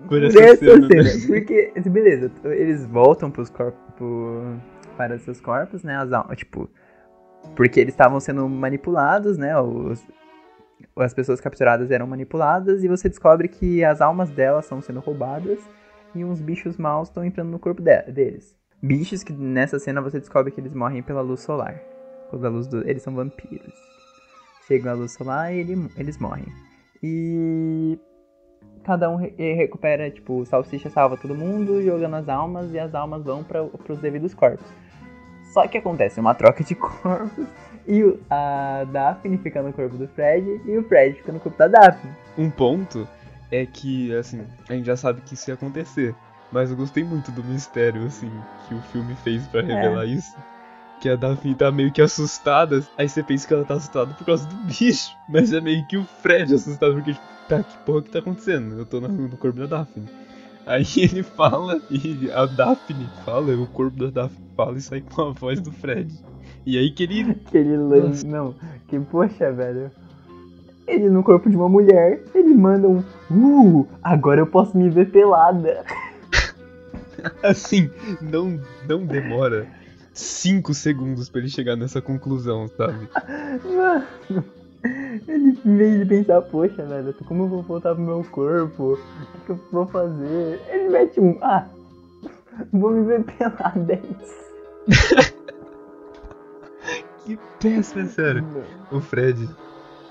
por 0.02 0.08
por 0.08 0.22
essa, 0.24 0.40
essa 0.40 0.56
cena, 0.56 0.86
cena. 0.86 1.02
né? 1.02 1.10
Porque, 1.26 1.72
beleza, 1.88 2.30
eles 2.44 2.84
voltam 2.86 3.30
pros 3.30 3.48
corpos. 3.48 4.58
para 4.96 5.18
seus 5.18 5.40
corpos, 5.40 5.82
né? 5.82 5.96
As 5.96 6.12
almas, 6.12 6.36
tipo. 6.36 6.68
Porque 7.56 7.80
eles 7.80 7.92
estavam 7.94 8.20
sendo 8.20 8.48
manipulados, 8.48 9.36
né? 9.38 9.58
Os, 9.58 10.04
as 10.96 11.14
pessoas 11.14 11.40
capturadas 11.40 11.90
eram 11.90 12.06
manipuladas 12.06 12.84
e 12.84 12.88
você 12.88 13.08
descobre 13.08 13.48
que 13.48 13.82
as 13.84 14.00
almas 14.00 14.30
delas 14.30 14.64
estão 14.64 14.80
sendo 14.80 15.00
roubadas 15.00 15.58
e 16.14 16.24
uns 16.24 16.40
bichos 16.40 16.76
maus 16.76 17.08
estão 17.08 17.24
entrando 17.24 17.50
no 17.50 17.58
corpo 17.58 17.80
de- 17.82 18.02
deles. 18.12 18.56
Bichos 18.82 19.22
que 19.22 19.32
nessa 19.32 19.78
cena 19.78 20.00
você 20.02 20.18
descobre 20.18 20.52
que 20.52 20.60
eles 20.60 20.74
morrem 20.74 21.02
pela 21.02 21.20
luz 21.20 21.40
solar. 21.40 21.80
Pela 22.30 22.48
luz 22.48 22.66
do, 22.66 22.86
eles 22.88 23.02
são 23.02 23.14
vampiros. 23.14 23.91
Chegam 24.66 24.92
à 24.92 24.94
luz 24.94 25.12
solar 25.12 25.52
e 25.52 25.58
ele- 25.58 25.88
eles 25.96 26.18
morrem. 26.18 26.46
E 27.02 27.98
cada 28.84 29.10
um 29.10 29.16
re- 29.16 29.34
recupera, 29.54 30.10
tipo, 30.10 30.40
o 30.40 30.46
Salsicha 30.46 30.88
salva 30.90 31.16
todo 31.16 31.34
mundo, 31.34 31.82
jogando 31.82 32.16
as 32.16 32.28
almas, 32.28 32.72
e 32.72 32.78
as 32.78 32.94
almas 32.94 33.24
vão 33.24 33.42
para 33.42 33.62
os 33.62 33.98
devidos 34.00 34.34
corpos. 34.34 34.66
Só 35.52 35.66
que 35.66 35.78
acontece 35.78 36.18
uma 36.20 36.34
troca 36.34 36.62
de 36.64 36.74
corpos, 36.76 37.46
e 37.86 38.02
a 38.30 38.84
Daphne 38.90 39.36
fica 39.38 39.62
no 39.62 39.72
corpo 39.72 39.96
do 39.96 40.06
Fred, 40.08 40.60
e 40.64 40.78
o 40.78 40.84
Fred 40.84 41.16
fica 41.16 41.32
no 41.32 41.40
corpo 41.40 41.58
da 41.58 41.68
Daphne. 41.68 42.12
Um 42.38 42.50
ponto 42.50 43.06
é 43.50 43.66
que, 43.66 44.14
assim, 44.16 44.46
a 44.68 44.72
gente 44.74 44.86
já 44.86 44.96
sabe 44.96 45.20
que 45.22 45.34
isso 45.34 45.50
ia 45.50 45.54
acontecer. 45.54 46.14
Mas 46.50 46.70
eu 46.70 46.76
gostei 46.76 47.02
muito 47.02 47.30
do 47.32 47.42
mistério, 47.42 48.04
assim, 48.04 48.30
que 48.68 48.74
o 48.74 48.80
filme 48.82 49.14
fez 49.14 49.46
pra 49.48 49.62
revelar 49.62 50.04
isso. 50.06 50.36
Que 51.02 51.08
a 51.08 51.16
Daphne 51.16 51.56
tá 51.56 51.72
meio 51.72 51.90
que 51.90 52.00
assustada. 52.00 52.80
Aí 52.96 53.08
você 53.08 53.24
pensa 53.24 53.48
que 53.48 53.52
ela 53.52 53.64
tá 53.64 53.74
assustada 53.74 54.14
por 54.14 54.24
causa 54.24 54.46
do 54.46 54.54
bicho. 54.66 55.10
Mas 55.28 55.52
é 55.52 55.60
meio 55.60 55.84
que 55.88 55.96
o 55.96 56.04
Fred 56.04 56.54
assustado, 56.54 56.94
porque, 56.94 57.14
tipo, 57.14 57.26
tá, 57.48 57.60
que 57.60 57.76
porra 57.78 58.02
que 58.02 58.10
tá 58.10 58.20
acontecendo? 58.20 58.78
Eu 58.78 58.86
tô 58.86 59.00
no, 59.00 59.08
no 59.08 59.36
corpo 59.36 59.58
da 59.58 59.66
Daphne. 59.66 60.06
Aí 60.64 60.84
ele 60.96 61.24
fala, 61.24 61.82
e 61.90 62.30
a 62.30 62.46
Daphne 62.46 63.08
fala, 63.24 63.52
o 63.52 63.66
corpo 63.66 63.98
da 63.98 64.22
Daphne 64.22 64.46
fala 64.56 64.78
e 64.78 64.80
sai 64.80 65.00
com 65.00 65.22
a 65.22 65.32
voz 65.32 65.60
do 65.60 65.72
Fred. 65.72 66.14
E 66.64 66.78
aí 66.78 66.88
que 66.92 67.02
ele. 67.02 67.34
Que 67.50 67.58
ele 67.58 67.76
lança. 67.76 68.24
Não, 68.24 68.54
que 68.86 69.00
poxa, 69.00 69.50
velho. 69.50 69.90
Ele 70.86 71.10
no 71.10 71.24
corpo 71.24 71.50
de 71.50 71.56
uma 71.56 71.68
mulher, 71.68 72.22
ele 72.32 72.54
manda 72.54 72.86
um. 72.86 73.02
Uh, 73.28 73.88
agora 74.00 74.40
eu 74.40 74.46
posso 74.46 74.78
me 74.78 74.88
ver 74.88 75.10
pelada. 75.10 75.84
Assim, 77.42 77.90
não, 78.20 78.60
não 78.88 79.04
demora 79.04 79.66
5 80.12 80.74
segundos 80.74 81.28
pra 81.28 81.40
ele 81.40 81.48
chegar 81.48 81.76
nessa 81.76 82.00
conclusão, 82.00 82.68
sabe? 82.68 83.08
Mano, 83.64 84.06
ele 85.28 85.58
em 85.64 85.76
vez 85.76 85.98
de 86.00 86.06
pensar, 86.06 86.42
poxa, 86.42 86.84
velho, 86.84 87.14
como 87.26 87.44
eu 87.44 87.48
vou 87.48 87.62
voltar 87.62 87.94
pro 87.94 88.04
meu 88.04 88.24
corpo? 88.24 88.94
O 88.94 89.44
que, 89.46 89.52
eu 89.52 89.60
vou 89.70 89.86
fazer? 89.86 90.60
Ele 90.68 90.88
mete 90.88 91.20
um, 91.20 91.38
ah, 91.42 91.66
vou 92.72 92.90
me 92.90 93.04
ver 93.04 93.24
pelada. 93.24 93.92
é 93.92 94.02
isso." 94.20 95.32
Que 97.24 97.38
péssimo, 97.60 98.02
é 98.02 98.06
sério. 98.06 98.44
O 98.90 99.00
Fred. 99.00 99.48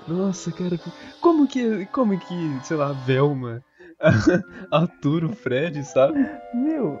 Nossa, 0.08 0.50
cara, 0.50 0.80
como 1.20 1.46
que, 1.46 1.86
como 1.86 2.18
que, 2.18 2.60
sei 2.64 2.76
lá, 2.76 2.88
a 2.88 2.92
Velma 2.92 3.62
atura 4.70 5.26
o 5.26 5.32
Fred, 5.34 5.84
sabe? 5.84 6.18
Meu. 6.54 6.98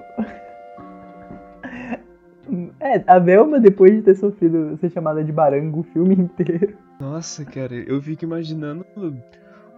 É, 2.80 3.02
a 3.06 3.18
Velma, 3.18 3.60
depois 3.60 3.92
de 3.92 4.02
ter 4.02 4.16
sofrido 4.16 4.76
ser 4.78 4.90
chamada 4.90 5.22
de 5.22 5.32
barango 5.32 5.80
o 5.80 5.84
filme 5.84 6.14
inteiro. 6.14 6.76
Nossa, 7.00 7.44
cara, 7.44 7.74
eu 7.74 8.00
fico 8.00 8.24
imaginando 8.24 8.84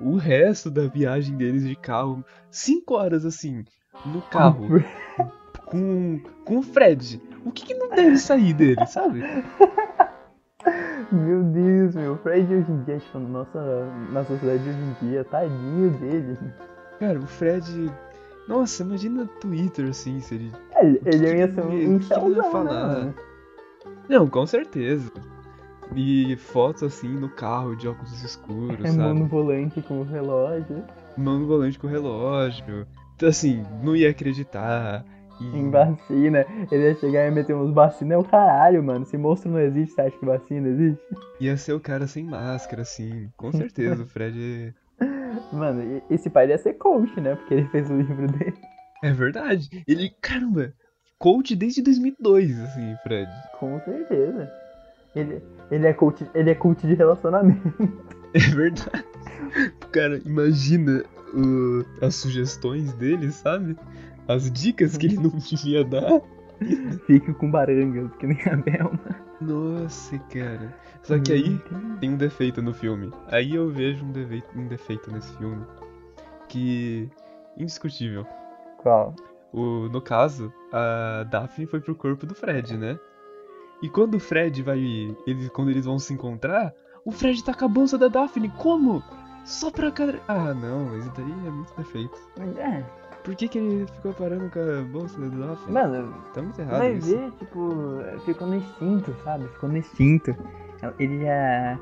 o 0.01 0.17
resto 0.17 0.71
da 0.71 0.87
viagem 0.87 1.37
deles 1.37 1.67
de 1.67 1.77
carro. 1.77 2.25
Cinco 2.51 2.95
horas 2.95 3.25
assim, 3.25 3.65
no 4.07 4.21
carro, 4.23 4.67
com, 5.67 6.21
com 6.45 6.59
o 6.59 6.63
Fred. 6.63 7.21
O 7.45 7.51
que, 7.51 7.67
que 7.67 7.75
não 7.75 7.91
deve 7.91 8.17
sair 8.17 8.55
dele, 8.55 8.87
sabe? 8.87 9.23
Meu 11.13 11.43
Deus, 11.45 11.95
meu. 11.95 12.15
O 12.15 12.19
Fred 12.19 12.55
hoje 12.55 12.73
em 12.73 12.83
dia, 12.85 12.99
tipo, 12.99 13.19
nossa, 13.19 13.61
na 14.11 14.25
sociedade 14.25 14.69
hoje 14.69 14.79
em 14.79 15.09
dia, 15.09 15.25
tadinho 15.25 15.91
dele. 15.99 16.39
Cara, 16.99 17.19
o 17.19 17.27
Fred. 17.27 17.93
Nossa, 18.47 18.83
imagina 18.83 19.27
Twitter 19.41 19.89
assim, 19.89 20.21
se 20.21 20.35
ele. 20.35 20.53
Ele, 20.77 21.01
ele 21.07 21.19
que 21.19 21.37
ia 21.37 21.55
ser 21.55 21.65
um 21.65 21.73
ele- 21.73 21.87
o 21.87 22.27
ele 22.27 22.35
ia 22.37 22.43
né, 22.43 22.51
falar? 22.51 22.87
mano? 22.87 23.15
Não, 24.09 24.29
com 24.29 24.47
certeza. 24.47 25.11
E 25.95 26.37
fotos 26.37 26.83
assim 26.83 27.09
no 27.09 27.29
carro 27.29 27.77
de 27.77 27.87
óculos 27.89 28.23
escuros, 28.23 28.81
É 28.85 28.89
sabe? 28.89 28.99
mão 28.99 29.15
no 29.15 29.27
volante 29.27 29.81
com 29.83 30.01
o 30.01 30.05
relógio. 30.05 30.83
Mão 31.17 31.39
no 31.39 31.47
volante 31.47 31.79
com 31.79 31.87
relógio. 31.87 32.87
Então, 33.17 33.29
assim, 33.29 33.63
não 33.83 33.95
ia 33.95 34.11
acreditar. 34.11 35.05
E... 35.41 35.57
Em 35.57 35.71
vacina. 35.71 36.47
Ele 36.71 36.85
ia 36.89 36.95
chegar 36.97 37.27
e 37.27 37.31
meter 37.31 37.55
uns 37.55 37.73
vacinas. 37.73 38.13
É 38.15 38.19
o 38.19 38.25
caralho, 38.25 38.83
mano. 38.83 39.05
Se 39.05 39.17
monstro 39.17 39.51
não 39.51 39.61
existe, 39.61 39.95
você 39.95 40.01
acha 40.03 40.19
que 40.19 40.25
vacina 40.27 40.69
existe? 40.69 41.03
Ia 41.41 41.57
ser 41.57 41.73
o 41.75 41.81
cara 41.81 42.07
sem 42.07 42.25
máscara, 42.25 42.83
assim. 42.83 43.29
Com 43.37 43.53
certeza, 43.53 44.03
o 44.03 44.07
Fred 44.09 44.75
Mano, 45.53 46.03
esse 46.11 46.29
pai 46.31 46.49
ia 46.49 46.59
ser 46.59 46.75
coach, 46.75 47.21
né? 47.21 47.35
Porque 47.35 47.55
ele 47.55 47.67
fez 47.69 47.91
o 47.91 47.97
livro 47.97 48.27
dele. 48.29 48.55
é... 49.03 49.13
verdade. 49.13 49.69
Ele, 49.87 50.11
caramba, 50.21 50.73
coach 51.19 51.55
desde 51.57 51.83
2002, 51.83 52.59
assim, 52.61 52.95
Fred. 53.03 53.31
Com 53.59 53.81
certeza. 53.81 54.51
Ele, 55.15 55.41
ele, 55.71 55.87
é 55.87 55.93
coach, 55.93 56.27
ele 56.35 56.51
é 56.51 56.55
coach 56.55 56.87
de 56.87 56.95
relacionamento. 56.95 57.73
É 58.35 58.39
verdade. 58.41 59.05
Cara, 59.93 60.21
imagina 60.27 61.05
o- 61.33 61.85
as 62.05 62.17
sugestões 62.17 62.93
dele, 62.95 63.31
sabe? 63.31 63.77
As 64.27 64.51
dicas 64.51 64.97
que 64.97 65.07
ele 65.07 65.17
não 65.19 65.31
devia 65.31 65.85
dar. 65.85 66.21
Fique 67.07 67.33
com 67.35 67.49
barangas, 67.49 68.11
que 68.17 68.27
nem 68.27 68.37
a 68.51 68.57
Belma. 68.57 68.99
Nossa, 69.41 70.19
cara. 70.19 70.75
Só 71.03 71.19
que 71.19 71.33
aí 71.33 71.61
tem 72.01 72.11
um 72.11 72.17
defeito 72.17 72.63
no 72.63 72.73
filme. 72.73 73.13
Aí 73.29 73.55
eu 73.55 73.71
vejo 73.71 74.05
um 74.05 74.13
defeito, 74.13 74.49
um 74.57 74.67
defeito 74.67 75.11
nesse 75.11 75.37
filme. 75.37 75.65
Que. 76.49 77.11
indiscutível. 77.57 78.27
Qual? 78.79 79.15
O, 79.53 79.89
no 79.89 80.01
caso, 80.01 80.53
a 80.73 81.25
Daphne 81.25 81.67
foi 81.67 81.81
pro 81.81 81.95
corpo 81.95 82.27
do 82.27 82.35
Fred, 82.35 82.77
né? 82.77 82.99
E 83.83 83.89
quando 83.89 84.15
o 84.15 84.21
Fred 84.21 84.63
vai. 84.63 84.79
Eles, 85.27 85.49
quando 85.51 85.71
eles 85.71 85.85
vão 85.85 85.99
se 85.99 86.13
encontrar, 86.13 86.73
o 87.05 87.13
Fred 87.13 87.45
tá 87.45 87.53
com 87.53 87.65
a 87.65 87.69
bolsa 87.69 87.99
da 87.99 88.09
Daphne. 88.09 88.49
Como? 88.49 89.03
Só 89.45 89.71
pra 89.71 89.91
cara. 89.91 90.21
Ah, 90.29 90.55
não, 90.55 90.97
isso 90.99 91.13
daí 91.17 91.31
é 91.47 91.51
muito 91.51 91.73
defeito. 91.77 92.17
É, 92.59 92.83
Por 93.23 93.35
que, 93.35 93.49
que 93.49 93.59
ele 93.59 93.87
ficou 93.87 94.13
parando 94.15 94.51
com 94.51 94.59
a 94.61 94.83
bolsa 94.91 95.21
da 95.21 95.47
Daphne? 95.47 95.73
mano, 95.73 96.15
tá 96.33 96.43
muito 96.43 96.61
errado 96.61 96.79
vai 96.79 96.93
isso. 96.95 97.09
ver, 97.17 97.31
tipo, 97.33 97.71
ficou 98.25 98.49
no 98.49 98.55
instinto, 98.57 99.15
sabe? 99.23 99.47
Ficou 99.49 99.69
no 99.69 99.77
instinto. 99.77 100.35
Ele 100.99 101.25
já. 101.25 101.79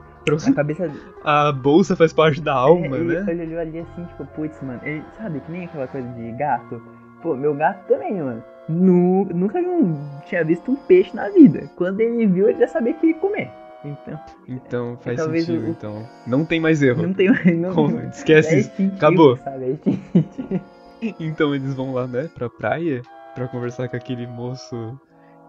A 0.49 0.53
cabeça. 0.55 0.91
A 1.25 1.51
bolsa 1.51 1.97
faz 1.97 2.13
parte 2.13 2.41
da 2.41 2.55
alma, 2.55 2.97
é, 2.97 3.01
ele, 3.01 3.21
né? 3.21 3.33
ele 3.33 3.43
olhou 3.47 3.61
ali 3.61 3.79
assim, 3.81 4.05
tipo, 4.05 4.25
putz, 4.27 4.61
mano. 4.63 4.81
Ele, 4.85 5.03
sabe, 5.17 5.41
que 5.41 5.51
nem 5.51 5.65
aquela 5.65 5.89
coisa 5.89 6.09
de 6.09 6.31
gato. 6.33 6.81
Pô, 7.21 7.35
meu 7.37 7.55
gato 7.55 7.87
também, 7.89 8.23
mano. 8.23 8.43
Nu, 8.69 9.25
nunca 9.27 9.59
um, 9.59 9.99
tinha 10.27 10.45
visto 10.45 10.71
um 10.71 10.77
peixe 10.77 11.15
na 11.15 11.29
vida. 11.31 11.69
Quando 11.75 12.01
ele 12.01 12.27
viu, 12.27 12.49
ele 12.49 12.61
já 12.61 12.69
sabia 12.69 12.95
que 12.95 13.09
ia 13.09 13.15
comer. 13.15 13.51
Então, 13.85 14.21
Então 14.49 14.99
faz 15.01 15.17
talvez 15.19 15.45
sentido, 15.47 15.67
o- 15.67 15.71
então. 15.71 16.09
Não 16.27 16.45
tem 16.45 16.61
mais 16.61 16.83
erro. 16.83 17.03
não 17.03 17.13
tem. 17.13 17.29
Não, 17.57 17.75
Com- 17.75 18.01
Esquece 18.09 18.55
é 18.55 18.59
isso. 18.61 18.71
Acabou. 18.97 19.37
Sabe? 19.39 19.79
É. 19.87 20.61
Então 21.19 21.53
eles 21.53 21.75
vão 21.75 21.93
lá, 21.93 22.07
né, 22.07 22.31
pra 22.33 22.49
praia. 22.49 23.03
pra 23.35 23.49
conversar 23.49 23.89
com 23.89 23.97
aquele 23.97 24.25
moço 24.27 24.97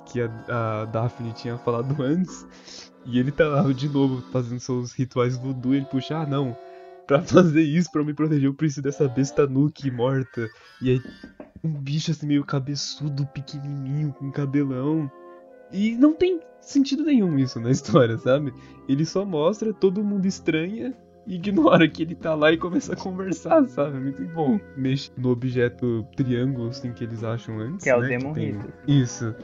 que 0.08 0.20
a, 0.20 0.30
a 0.50 0.86
Daphne 0.86 1.32
tinha 1.34 1.58
falado 1.60 2.02
antes. 2.02 2.92
E 3.06 3.20
ele 3.20 3.32
tá 3.32 3.46
lá 3.48 3.72
de 3.72 3.88
novo 3.90 4.22
fazendo 4.32 4.60
seus 4.60 4.94
rituais 4.94 5.36
voodoo. 5.38 5.76
Ele 5.76 5.86
puxa, 5.86 6.18
ah 6.18 6.26
não, 6.26 6.58
pra 7.06 7.22
fazer 7.22 7.62
isso, 7.62 7.92
pra 7.92 8.04
me 8.04 8.14
proteger, 8.16 8.46
eu 8.46 8.54
preciso 8.56 8.82
dessa 8.82 9.08
besta 9.08 9.46
nuke 9.46 9.92
morta. 9.92 10.50
E 10.82 10.90
aí, 10.92 11.02
um 11.64 11.70
bicho 11.72 12.10
assim 12.10 12.26
meio 12.26 12.44
cabeçudo, 12.44 13.26
pequenininho, 13.28 14.12
com 14.14 14.32
cabelão. 14.32 15.12
E 15.74 15.96
não 15.98 16.14
tem 16.14 16.40
sentido 16.62 17.04
nenhum 17.04 17.38
isso 17.38 17.60
na 17.60 17.72
história, 17.72 18.18
sabe? 18.18 18.54
Ele 18.88 19.06
só 19.06 19.26
mostra, 19.26 19.74
todo 19.74 20.04
mundo 20.04 20.26
estranha, 20.26 20.94
e 21.26 21.36
ignora 21.36 21.88
que 21.88 22.04
ele 22.04 22.16
tá 22.16 22.36
lá 22.36 22.52
e 22.52 22.58
começa 22.58 22.94
a 22.94 22.96
conversar, 22.96 23.68
sabe? 23.70 23.98
Muito 24.00 24.24
bom. 24.34 24.60
Mexe 24.78 25.10
no 25.18 25.30
objeto 25.32 26.06
triângulo, 26.16 26.70
assim, 26.70 26.92
que 26.94 27.04
eles 27.04 27.24
acham 27.24 27.60
antes. 27.60 27.84
Que 27.84 27.90
é 27.90 27.96
o 27.98 28.02
né? 28.02 28.08
Demon 28.10 28.34
tem- 28.34 28.52
Ritter. 28.52 28.74
Isso. 28.88 29.36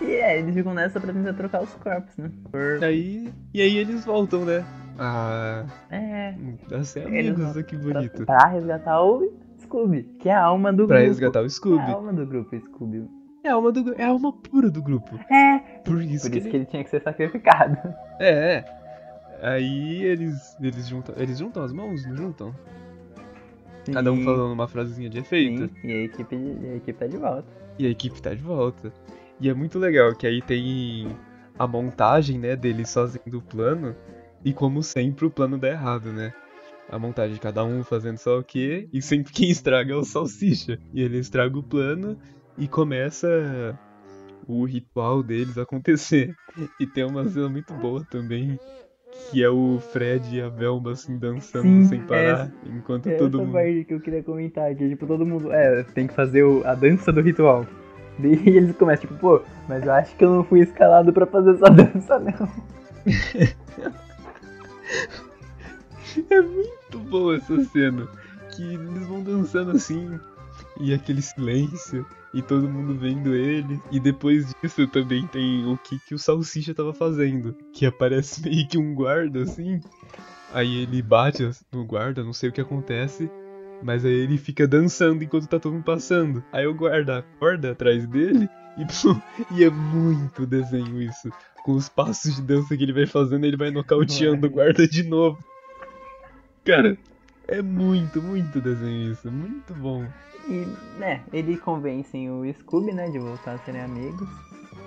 E 0.00 0.04
é, 0.04 0.38
eles 0.38 0.54
ficam 0.54 0.74
nessa 0.74 1.00
pra 1.00 1.12
tentar 1.12 1.32
trocar 1.34 1.62
os 1.62 1.72
corpos, 1.74 2.16
né? 2.16 2.30
Por... 2.50 2.82
Aí, 2.84 3.32
e 3.54 3.60
aí 3.62 3.76
eles 3.78 4.04
voltam, 4.04 4.44
né? 4.44 4.64
Ah, 4.98 5.64
É, 5.90 6.34
a 6.72 6.84
ser 6.84 7.06
amigos, 7.06 7.52
que 7.64 7.76
pra, 7.76 7.92
bonito. 7.94 8.26
pra 8.26 8.46
resgatar 8.48 9.00
o 9.02 9.32
Scooby, 9.62 10.02
que 10.18 10.28
é 10.28 10.34
a 10.34 10.42
alma 10.44 10.72
do 10.72 10.86
Pra 10.86 10.96
grupo. 10.96 11.08
resgatar 11.08 11.40
o 11.40 11.44
É 11.44 11.46
a 11.46 11.48
Scooby. 11.50 11.90
alma 11.90 12.12
do 12.12 12.26
grupo, 12.26 12.54
Scooby. 12.60 13.08
É 13.44 13.48
a 13.48 13.54
alma, 13.54 13.72
do, 13.72 13.94
é 13.94 14.04
a 14.04 14.08
alma 14.08 14.32
pura 14.32 14.70
do 14.70 14.80
grupo. 14.80 15.18
É, 15.30 15.58
Por 15.84 16.00
isso, 16.00 16.26
por 16.26 16.32
que, 16.32 16.38
isso 16.38 16.46
ele... 16.46 16.50
que 16.50 16.56
ele 16.56 16.66
tinha 16.66 16.84
que 16.84 16.90
ser 16.90 17.02
sacrificado. 17.02 17.76
É, 18.20 18.56
é. 18.56 18.82
Aí 19.42 20.04
eles, 20.04 20.56
eles 20.60 20.86
juntam. 20.86 21.14
Eles 21.18 21.38
juntam 21.38 21.64
as 21.64 21.72
mãos? 21.72 22.06
Não 22.06 22.16
juntam? 22.16 22.54
Cada 23.92 24.12
um 24.12 24.22
falando 24.22 24.52
uma 24.52 24.68
frasezinha 24.68 25.10
de 25.10 25.18
efeito. 25.18 25.66
Sim, 25.80 25.88
e 25.88 25.92
a 25.92 26.04
equipe, 26.04 26.36
e 26.36 26.68
a 26.68 26.76
equipe 26.76 26.98
tá 26.98 27.06
de 27.08 27.16
volta. 27.16 27.44
E 27.78 27.86
a 27.86 27.90
equipe 27.90 28.22
tá 28.22 28.32
de 28.32 28.42
volta. 28.42 28.92
E 29.40 29.48
é 29.48 29.54
muito 29.54 29.78
legal 29.78 30.14
que 30.14 30.24
aí 30.24 30.40
tem 30.40 31.08
a 31.58 31.66
montagem, 31.66 32.38
né, 32.38 32.54
deles 32.54 32.94
fazendo 32.94 33.38
o 33.38 33.42
plano. 33.42 33.96
E 34.44 34.52
como 34.52 34.84
sempre, 34.84 35.26
o 35.26 35.30
plano 35.30 35.58
dá 35.58 35.68
errado, 35.68 36.12
né? 36.12 36.32
A 36.88 36.98
montagem 36.98 37.34
de 37.34 37.40
cada 37.40 37.64
um 37.64 37.82
fazendo 37.82 38.18
só 38.18 38.38
o 38.38 38.44
quê? 38.44 38.88
E 38.92 39.02
sempre 39.02 39.32
quem 39.32 39.50
estraga 39.50 39.92
é 39.92 39.96
o 39.96 40.04
Salsicha. 40.04 40.78
E 40.94 41.02
ele 41.02 41.18
estraga 41.18 41.58
o 41.58 41.62
plano 41.62 42.16
e 42.58 42.68
começa 42.68 43.28
o 44.46 44.64
ritual 44.64 45.22
deles 45.22 45.56
acontecer. 45.58 46.34
E 46.78 46.86
tem 46.86 47.04
uma 47.04 47.26
cena 47.28 47.48
muito 47.48 47.72
boa 47.74 48.04
também. 48.10 48.58
Que 49.30 49.42
é 49.42 49.48
o 49.48 49.78
Fred 49.92 50.36
e 50.36 50.40
a 50.42 50.48
Velma 50.48 50.92
assim 50.92 51.18
dançando 51.18 51.62
Sim, 51.62 51.84
sem 51.84 52.00
parar. 52.02 52.50
Enquanto 52.66 53.06
É 53.08 53.16
todo 53.16 53.36
essa 53.38 53.44
mundo. 53.46 53.52
parte 53.54 53.84
que 53.84 53.94
eu 53.94 54.00
queria 54.00 54.22
comentar, 54.22 54.74
que 54.74 54.88
tipo, 54.88 55.06
todo 55.06 55.24
mundo, 55.24 55.50
é, 55.52 55.82
tem 55.94 56.06
que 56.06 56.14
fazer 56.14 56.42
o- 56.42 56.62
a 56.66 56.74
dança 56.74 57.10
do 57.12 57.20
ritual. 57.22 57.66
Daí 58.18 58.32
eles 58.48 58.76
começam, 58.76 59.02
tipo, 59.08 59.14
pô, 59.20 59.42
mas 59.68 59.84
eu 59.84 59.92
acho 59.92 60.14
que 60.16 60.24
eu 60.24 60.30
não 60.34 60.44
fui 60.44 60.60
escalado 60.60 61.12
pra 61.12 61.24
fazer 61.26 61.52
essa 61.54 61.68
dança, 61.72 62.18
não. 62.18 62.48
É 66.30 66.40
muito 66.40 66.98
boa 66.98 67.36
essa 67.36 67.64
cena. 67.66 68.06
Que 68.54 68.74
eles 68.74 69.06
vão 69.06 69.22
dançando 69.22 69.70
assim. 69.72 70.18
E 70.82 70.92
aquele 70.92 71.22
silêncio. 71.22 72.04
E 72.34 72.42
todo 72.42 72.68
mundo 72.68 72.98
vendo 72.98 73.34
ele. 73.34 73.80
E 73.90 74.00
depois 74.00 74.52
disso 74.60 74.86
também 74.88 75.26
tem 75.28 75.64
o 75.66 75.78
que, 75.78 75.98
que 76.00 76.14
o 76.14 76.18
Salsicha 76.18 76.74
tava 76.74 76.92
fazendo. 76.92 77.54
Que 77.72 77.86
aparece 77.86 78.42
meio 78.44 78.66
que 78.66 78.76
um 78.76 78.94
guarda 78.94 79.42
assim. 79.42 79.80
Aí 80.52 80.82
ele 80.82 81.00
bate 81.00 81.48
no 81.72 81.84
guarda, 81.84 82.24
não 82.24 82.32
sei 82.32 82.48
o 82.50 82.52
que 82.52 82.60
acontece. 82.60 83.30
Mas 83.82 84.04
aí 84.04 84.12
ele 84.12 84.38
fica 84.38 84.66
dançando 84.66 85.22
enquanto 85.22 85.46
tá 85.46 85.58
todo 85.58 85.72
mundo 85.72 85.84
passando. 85.84 86.42
Aí 86.52 86.66
o 86.66 86.74
guarda 86.74 87.18
acorda 87.18 87.70
atrás 87.70 88.06
dele. 88.06 88.48
E, 88.76 88.84
e 89.60 89.64
é 89.64 89.70
muito 89.70 90.44
desenho 90.44 91.00
isso. 91.00 91.30
Com 91.64 91.72
os 91.72 91.88
passos 91.88 92.36
de 92.36 92.42
dança 92.42 92.76
que 92.76 92.82
ele 92.82 92.92
vai 92.92 93.06
fazendo, 93.06 93.44
ele 93.44 93.56
vai 93.56 93.70
nocauteando 93.70 94.46
o 94.46 94.50
guarda 94.50 94.86
de 94.88 95.04
novo. 95.04 95.38
Cara, 96.64 96.96
é 97.48 97.62
muito, 97.62 98.22
muito 98.22 98.60
desenho 98.60 99.12
isso. 99.12 99.30
Muito 99.30 99.74
bom. 99.74 100.04
E, 100.48 100.66
né, 100.98 101.22
eles 101.32 101.60
convencem 101.60 102.30
o 102.30 102.42
Scooby, 102.54 102.92
né, 102.92 103.08
de 103.10 103.18
voltar 103.18 103.52
a 103.54 103.58
serem 103.58 103.80
amigos. 103.82 104.28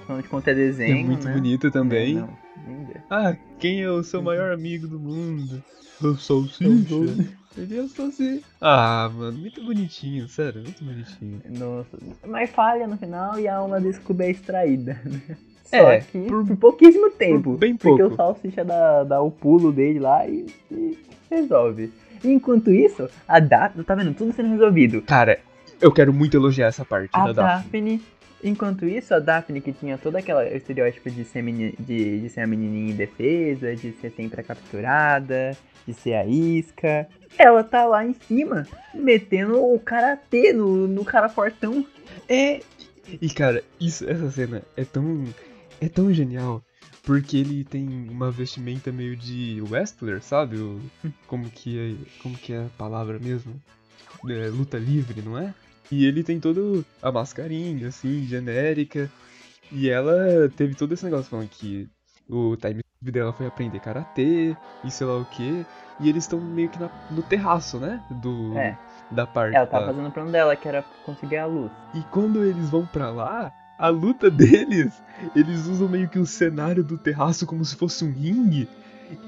Afinal 0.04 0.22
de 0.22 0.28
contas 0.28 0.48
é 0.50 0.56
desenho, 0.56 1.00
é 1.00 1.04
muito 1.04 1.26
né? 1.26 1.34
bonito 1.34 1.72
também. 1.72 2.18
É, 2.18 2.22
não. 2.22 2.30
Ah, 3.10 3.36
quem 3.60 3.82
é 3.82 3.90
o 3.90 4.04
seu 4.04 4.22
maior 4.22 4.52
amigo 4.52 4.88
do 4.88 5.00
mundo? 5.00 5.64
O 6.02 6.16
Salsicha. 6.16 6.96
Ele 7.58 7.78
é 7.78 7.82
o 7.82 7.88
Salsicha. 7.88 8.42
Ah, 8.62 9.10
mano, 9.14 9.38
muito 9.38 9.64
bonitinho, 9.64 10.28
sério, 10.28 10.62
muito 10.62 10.84
bonitinho. 10.84 11.42
Nossa, 11.50 11.98
mas 12.28 12.50
falha 12.50 12.86
no 12.88 12.98
final 12.98 13.40
e 13.40 13.48
a 13.48 13.56
alma 13.56 13.80
do 13.80 13.92
Scooby 13.92 14.26
é 14.26 14.32
extraída. 14.32 15.00
né? 15.06 15.38
Só 15.66 15.92
É, 15.92 16.02
que 16.02 16.28
por- 16.28 16.46
por, 16.46 16.58
pouquíssimo 16.58 17.10
tempo. 17.12 17.42
por 17.54 17.58
bem 17.58 17.76
Porque 17.78 18.02
pouco. 18.02 18.14
o 18.14 18.18
Salsicha 18.18 18.64
dá, 18.64 19.04
dá 19.04 19.22
o 19.22 19.32
pulo 19.32 19.72
dele 19.72 20.00
lá 20.00 20.28
e, 20.28 20.46
e 20.72 20.98
resolve. 21.30 21.92
Enquanto 22.24 22.72
isso, 22.72 23.10
a 23.28 23.40
Daphne, 23.40 23.84
tá 23.84 23.96
vendo? 23.96 24.14
Tudo 24.14 24.34
sendo 24.34 24.50
resolvido. 24.50 25.02
Cara, 25.02 25.40
eu 25.82 25.92
quero 25.92 26.14
muito 26.14 26.36
elogiar 26.38 26.68
essa 26.68 26.86
parte 26.86 27.10
A 27.14 27.28
da 27.28 27.32
Daphne. 27.34 27.64
Daphne, 27.64 28.02
enquanto 28.44 28.86
isso, 28.86 29.14
a 29.14 29.20
Daphne 29.20 29.62
que 29.62 29.72
tinha 29.74 29.98
todo 29.98 30.16
aquele 30.16 30.56
estereótipo 30.56 31.10
de 31.10 31.24
ser, 31.26 31.42
meni- 31.42 31.76
de, 31.80 32.22
de 32.22 32.30
ser 32.30 32.42
a 32.42 32.48
menininha 32.48 32.92
indefesa, 32.92 33.76
de 33.76 33.92
ser 33.94 34.12
sempre 34.12 34.42
a 34.42 34.44
capturada, 34.44 35.52
de 35.88 35.94
ser 35.94 36.14
a 36.14 36.26
isca, 36.26 37.08
ela 37.38 37.64
tá 37.64 37.86
lá 37.86 38.06
em 38.06 38.14
cima, 38.14 38.66
metendo 38.94 39.64
o 39.64 39.80
karatê 39.80 40.54
no, 40.54 40.88
no 40.88 41.04
cara 41.06 41.30
fortão. 41.30 41.86
É. 42.30 42.62
E 43.22 43.30
cara, 43.30 43.64
isso, 43.80 44.10
essa 44.10 44.32
cena 44.32 44.64
é 44.76 44.84
tão. 44.84 45.24
É 45.82 45.90
tão 45.90 46.12
genial. 46.14 46.64
Porque 47.06 47.38
ele 47.38 47.64
tem 47.64 48.10
uma 48.10 48.32
vestimenta 48.32 48.92
meio 48.92 49.16
de 49.16 49.62
wrestler, 49.70 50.22
sabe? 50.24 50.58
O- 50.58 50.82
como 51.28 51.50
que 51.50 51.78
é. 51.78 52.22
Como 52.22 52.36
que 52.38 52.54
é 52.54 52.66
a 52.66 52.70
palavra 52.78 53.20
mesmo? 53.20 53.62
É, 54.28 54.48
luta 54.48 54.78
livre, 54.78 55.22
não 55.22 55.38
é? 55.38 55.54
E 55.92 56.06
ele 56.06 56.24
tem 56.24 56.40
todo 56.40 56.84
a 57.02 57.12
mascarinha, 57.12 57.90
assim, 57.90 58.26
genérica. 58.26 59.10
E 59.72 59.90
ela 59.90 60.50
teve 60.56 60.74
todo 60.76 60.94
esse 60.94 61.06
negócio 61.06 61.30
falando 61.30 61.50
que 61.50 61.88
o 62.30 62.56
time 62.56 62.82
dela 63.02 63.32
foi 63.34 63.46
aprender 63.46 63.80
karatê 63.80 64.56
e 64.84 64.90
sei 64.92 65.06
lá 65.06 65.18
o 65.18 65.26
que. 65.26 65.66
E 66.00 66.10
eles 66.10 66.24
estão 66.24 66.42
meio 66.42 66.70
que 66.70 66.80
na- 66.80 66.90
no 67.12 67.22
terraço, 67.22 67.80
né? 67.80 68.04
Do, 68.22 68.58
É. 68.58 68.78
Da 69.12 69.28
parte. 69.28 69.56
Ela 69.56 69.66
lá. 69.72 69.86
fazendo 69.86 70.08
o 70.08 70.12
plano 70.12 70.32
dela, 70.32 70.56
que 70.56 70.68
era 70.68 70.82
conseguir 71.06 71.38
a 71.38 71.46
luz. 71.46 71.72
E 71.94 72.02
quando 72.12 72.44
eles 72.44 72.70
vão 72.70 72.86
pra 72.88 73.12
lá, 73.12 73.52
a 73.78 73.90
luta 73.90 74.30
deles, 74.30 74.94
eles 75.36 75.68
usam 75.68 75.88
meio 75.88 76.10
que 76.10 76.20
o 76.20 76.26
cenário 76.26 76.84
do 76.84 76.98
terraço 76.98 77.46
como 77.46 77.64
se 77.64 77.76
fosse 77.76 78.04
um 78.04 78.12
ringue, 78.12 78.68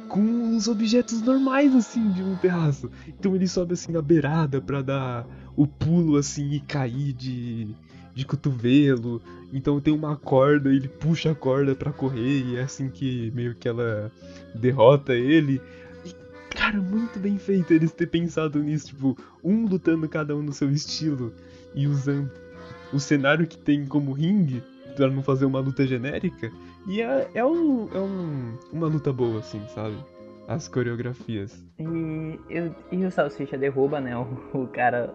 com 0.08 0.56
os 0.56 0.68
objetos 0.68 1.22
normais 1.22 1.76
assim 1.76 2.12
de 2.12 2.24
um 2.24 2.36
terraço. 2.36 2.90
Então 3.08 3.36
ele 3.36 3.48
sobe 3.48 3.74
assim 3.74 3.92
na 3.92 4.02
beirada 4.02 4.62
pra 4.62 4.82
dar 4.82 5.26
o 5.56 5.68
pulo 5.68 6.18
assim 6.18 6.52
e 6.52 6.60
cair 6.60 7.14
de 7.14 7.76
de 8.18 8.26
cotovelo. 8.26 9.22
Então 9.54 9.80
tem 9.80 9.94
uma 9.94 10.16
corda, 10.16 10.74
ele 10.74 10.88
puxa 10.88 11.32
a 11.32 11.36
corda 11.36 11.76
pra 11.76 11.94
correr 11.94 12.42
e 12.44 12.56
é 12.56 12.64
assim 12.64 12.90
que 12.90 13.32
meio 13.36 13.54
que 13.54 13.70
ela 13.70 14.12
derrota 14.56 15.14
ele. 15.14 15.62
E, 16.04 16.16
cara, 16.50 16.82
muito 16.82 17.20
bem 17.20 17.38
feito 17.38 17.72
eles 17.72 17.92
ter 17.92 18.08
pensado 18.08 18.62
nisso, 18.62 18.88
tipo, 18.88 19.16
um 19.44 19.68
lutando 19.68 20.10
cada 20.10 20.36
um 20.36 20.42
no 20.42 20.52
seu 20.52 20.72
estilo 20.72 21.32
e 21.76 21.88
usando 21.88 22.32
o 22.94 23.00
cenário 23.00 23.46
que 23.48 23.58
tem 23.58 23.86
como 23.86 24.12
ringue 24.12 24.64
pra 24.96 25.10
não 25.10 25.22
fazer 25.24 25.46
uma 25.46 25.60
luta 25.60 25.86
genérica. 25.86 26.52
E 26.88 27.02
é, 27.02 27.28
é, 27.34 27.46
um, 27.46 27.88
é 27.94 28.00
um, 28.00 28.58
uma 28.72 28.88
luta 28.88 29.12
boa, 29.14 29.40
assim, 29.40 29.62
sabe? 29.74 29.96
As 30.48 30.68
coreografias. 30.68 31.64
E, 31.78 32.40
eu- 32.50 32.74
e 32.92 33.06
o 33.06 33.12
Salsicha 33.12 33.58
derruba, 33.58 34.00
né, 34.00 34.16
o, 34.18 34.26
o 34.58 34.68
cara, 34.68 35.14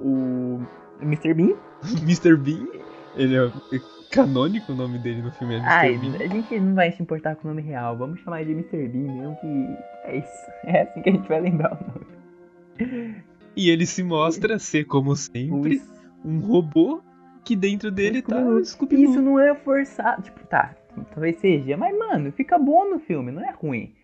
o 0.00 0.60
Mr. 1.00 1.34
Bean. 1.34 1.54
Mr. 2.02 2.36
Bean, 2.36 2.66
ele 3.14 3.36
é, 3.36 3.46
é 3.76 3.80
canônico 4.10 4.72
o 4.72 4.74
nome 4.74 4.98
dele 4.98 5.20
no 5.22 5.30
filme, 5.32 5.54
é 5.54 5.58
Mr. 5.58 5.70
Ai, 5.72 5.98
Bean. 5.98 6.14
a 6.16 6.26
gente 6.28 6.58
não 6.60 6.74
vai 6.74 6.90
se 6.92 7.02
importar 7.02 7.36
com 7.36 7.46
o 7.46 7.50
nome 7.50 7.62
real, 7.62 7.96
vamos 7.96 8.20
chamar 8.20 8.40
ele 8.42 8.54
de 8.54 8.60
Mr. 8.60 8.88
Bean 8.88 9.12
mesmo 9.14 9.36
que 9.36 9.76
é 10.04 10.16
isso. 10.18 10.50
É 10.64 10.82
assim 10.82 11.02
que 11.02 11.10
a 11.10 11.12
gente 11.12 11.28
vai 11.28 11.40
lembrar 11.40 11.72
o 11.78 11.84
nome. 11.92 13.16
E 13.54 13.68
ele 13.68 13.84
se 13.84 14.02
mostra 14.02 14.58
ser, 14.58 14.84
como 14.86 15.14
sempre, 15.14 15.76
Os- 15.76 16.01
um 16.24 16.40
robô 16.40 17.02
que 17.44 17.56
dentro 17.56 17.90
dele 17.90 18.22
tá 18.22 18.36
Scooby-Doo. 18.64 19.10
Isso 19.10 19.20
não 19.22 19.38
é 19.38 19.54
forçado, 19.54 20.22
tipo, 20.22 20.46
tá, 20.46 20.74
talvez 21.12 21.36
seja, 21.38 21.76
mas 21.76 21.96
mano, 21.98 22.30
fica 22.32 22.58
bom 22.58 22.88
no 22.90 22.98
filme, 23.00 23.32
não 23.32 23.42
é 23.44 23.50
ruim. 23.52 23.94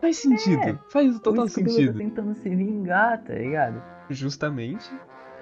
Faz 0.00 0.16
sentido, 0.16 0.60
É, 0.62 0.78
faz 0.90 1.18
total 1.20 1.44
o 1.44 1.48
Scooby-Doo 1.48 1.74
sentido. 1.74 1.92
tá 1.92 1.98
tentando 1.98 2.34
se 2.34 2.48
vingar, 2.48 3.22
tá 3.22 3.34
ligado? 3.34 3.82
Justamente, 4.10 4.90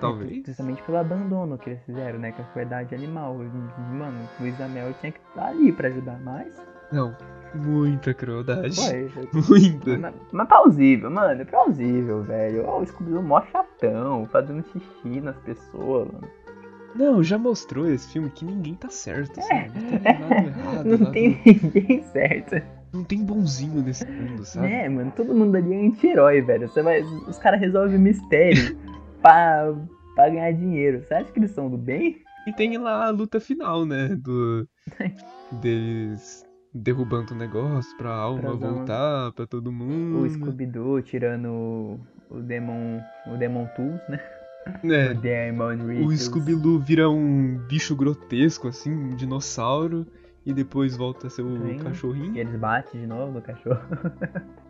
talvez. 0.01 0.43
Justamente 0.47 0.83
pelo 0.83 0.99
abandono 0.99 1.57
que 1.57 1.71
eles 1.71 1.83
fizeram, 1.85 2.19
né? 2.19 2.33
Com 2.33 2.43
a 2.43 2.45
crueldade 2.47 2.95
animal. 2.95 3.35
Mano, 3.35 4.29
o 4.39 4.43
Luiz 4.43 4.61
Amel 4.61 4.93
tinha 5.01 5.13
que 5.13 5.21
estar 5.29 5.47
ali 5.47 5.73
pra 5.73 5.89
ajudar 5.89 6.21
mais. 6.21 6.55
Não, 6.93 7.17
muita 7.55 8.13
crueldade. 8.15 8.77
Foi. 8.77 9.11
Muita. 9.49 9.99
Mas, 9.99 10.15
mas 10.33 10.49
plausível, 10.49 11.11
mano, 11.11 11.43
é 11.43 11.45
plausível, 11.45 12.23
velho. 12.23 12.65
Ó, 12.67 12.81
o 12.81 12.87
Scooby-Doo 12.87 13.23
mó 13.23 13.43
chatão, 13.51 14.27
fazendo 14.27 14.65
xixi 14.73 15.21
nas 15.21 15.37
pessoas, 15.39 16.09
mano. 16.13 16.29
Não, 16.95 17.23
já 17.23 17.39
mostrou 17.39 17.89
esse 17.89 18.13
filme 18.13 18.31
que 18.31 18.45
ninguém 18.45 18.75
tá 18.75 18.89
certo, 18.89 19.41
sabe? 19.41 19.71
Não 19.79 19.99
tem 20.01 20.19
nada 20.19 20.35
errado, 20.35 20.85
Não 20.89 20.99
nada- 20.99 21.13
tem 21.13 21.41
ninguém 21.47 22.03
certo. 22.13 22.63
não 22.93 23.05
tem 23.05 23.25
bonzinho 23.25 23.81
nesse 23.83 24.05
mundo, 24.07 24.45
sabe? 24.45 24.73
É, 24.73 24.89
mano, 24.89 25.13
todo 25.15 25.33
mundo 25.35 25.55
ali 25.57 25.73
é 25.73 25.87
anti-herói, 25.87 26.41
velho. 26.43 26.69
Você 26.69 26.83
vai, 26.83 27.01
os 27.03 27.39
caras 27.39 27.61
resolvem 27.61 27.97
mistério 27.99 28.77
pra, 29.23 29.73
pra 30.17 30.29
ganhar 30.31 30.51
dinheiro. 30.53 31.05
Você 31.07 31.15
acha 31.15 31.31
que 31.31 31.39
eles 31.39 31.53
são 31.53 31.71
do 31.71 31.79
bem? 31.79 32.17
E 32.49 32.53
tem 32.55 32.77
lá 32.77 33.07
a 33.07 33.11
luta 33.11 33.39
final, 33.39 33.85
né? 33.87 34.09
Do. 34.17 34.67
deles 35.63 36.45
derrubando 36.73 37.35
o 37.35 37.37
negócio 37.37 37.97
pra 37.97 38.11
alma 38.15 38.41
Pras 38.41 38.53
almas. 38.55 38.71
voltar 38.77 39.33
pra 39.33 39.47
todo 39.47 39.73
mundo. 39.73 40.21
O 40.21 40.31
Scooby-Doo 40.31 41.03
tirando 41.03 41.99
o, 42.31 42.41
Demon, 42.41 43.01
o 43.27 43.37
Demon 43.37 43.67
Tools, 43.77 44.01
né? 44.09 44.21
É, 44.85 45.11
O 45.13 45.15
Demon 45.15 46.05
o. 46.07 46.17
Scooby-Doo 46.17 46.79
vira 46.79 47.09
um 47.11 47.57
bicho 47.69 47.97
grotesco, 47.97 48.69
assim, 48.69 48.93
um 48.93 49.11
dinossauro. 49.17 50.07
E 50.47 50.55
depois 50.55 50.97
volta 50.97 51.27
a 51.27 51.31
ser 51.31 51.43
o 51.43 51.67
Sim. 51.67 51.79
cachorrinho. 51.79 52.35
E 52.35 52.41
eles 52.41 52.57
batem 52.57 52.99
de 53.03 53.07
novo 53.07 53.33
no 53.33 53.43
cachorro. 53.43 53.81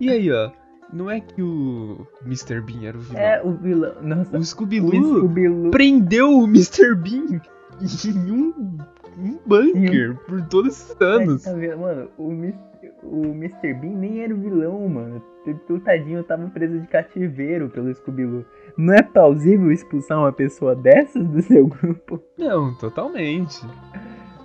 E 0.00 0.10
aí, 0.10 0.30
ó. 0.32 0.50
Não 0.92 1.08
é 1.08 1.20
que 1.20 1.40
o 1.40 2.04
Mr. 2.26 2.60
Bean 2.60 2.82
era 2.88 2.98
o 2.98 3.00
vilão. 3.00 3.22
É, 3.22 3.40
o 3.40 3.52
vilão. 3.52 3.94
Nossa, 4.02 4.36
O 4.36 4.44
Scooby-Doo 4.44 5.18
Scooby-Doo. 5.18 5.70
prendeu 5.70 6.28
o 6.40 6.44
Mr. 6.44 6.96
Bean 6.96 7.40
em 7.80 8.30
um, 8.32 8.78
um 9.22 9.38
bunker 9.46 10.16
por 10.26 10.42
todos 10.48 10.72
esses 10.72 11.00
anos. 11.00 11.42
Tá 11.44 11.52
vendo? 11.52 11.78
Mano, 11.78 12.08
o, 12.18 12.30
Mis- 12.30 12.54
o 13.02 13.26
Mr. 13.26 13.74
Bean 13.74 13.90
nem 13.96 14.20
era 14.22 14.34
o 14.34 14.38
vilão, 14.38 14.88
mano. 14.88 15.22
O 15.68 15.78
tadinho 15.80 16.22
tava 16.24 16.46
preso 16.48 16.78
de 16.78 16.86
cativeiro 16.86 17.68
pelo 17.70 17.92
Scooby-Doo. 17.94 18.44
Não 18.76 18.94
é 18.94 19.02
plausível 19.02 19.70
expulsar 19.72 20.18
uma 20.18 20.32
pessoa 20.32 20.74
dessas 20.74 21.26
do 21.26 21.40
seu 21.42 21.66
grupo? 21.68 22.22
Não, 22.38 22.74
totalmente. 22.74 23.64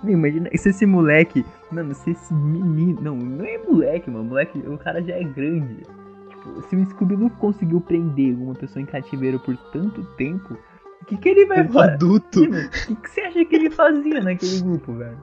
Meu, 0.02 0.14
imagina 0.14 0.48
se 0.54 0.68
esse 0.70 0.86
moleque. 0.86 1.44
Mano, 1.70 1.94
se 1.94 2.10
esse 2.10 2.32
menino. 2.32 3.00
Não, 3.02 3.16
não 3.16 3.44
é 3.44 3.58
moleque, 3.58 4.10
mano. 4.10 4.24
Moleque, 4.24 4.58
o 4.58 4.78
cara 4.78 5.02
já 5.02 5.14
é 5.14 5.24
grande. 5.24 5.82
Tipo, 6.30 6.62
se 6.62 6.76
o 6.76 6.86
Scooby-Doo 6.86 7.30
conseguiu 7.38 7.80
prender 7.80 8.34
uma 8.34 8.54
pessoa 8.54 8.82
em 8.82 8.86
cativeiro 8.86 9.38
por 9.40 9.56
tanto 9.72 10.02
tempo, 10.16 10.56
o 11.02 11.04
que, 11.06 11.16
que 11.16 11.28
ele 11.28 11.46
vai 11.46 11.62
Um 11.66 11.72
fazer? 11.72 11.92
adulto. 11.92 12.42
O 12.42 12.50
que, 12.70 12.94
que 12.96 13.10
você 13.10 13.20
acha 13.22 13.44
que 13.44 13.54
ele 13.56 13.70
fazia 13.70 14.20
naquele 14.20 14.60
grupo, 14.60 14.92
velho? 14.94 15.18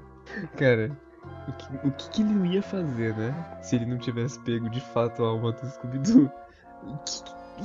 Cara, 0.58 0.92
o 1.48 1.52
que, 1.54 1.88
o 1.88 1.92
que, 1.92 2.10
que 2.10 2.22
ele 2.22 2.34
não 2.34 2.46
ia 2.46 2.62
fazer, 2.62 3.16
né? 3.16 3.34
Se 3.62 3.76
ele 3.76 3.86
não 3.86 3.98
tivesse 3.98 4.40
pego 4.42 4.70
de 4.70 4.80
fato 4.82 5.24
a 5.24 5.28
alma 5.30 5.52
do 5.52 5.66
Scooby-Doo. 5.68 6.32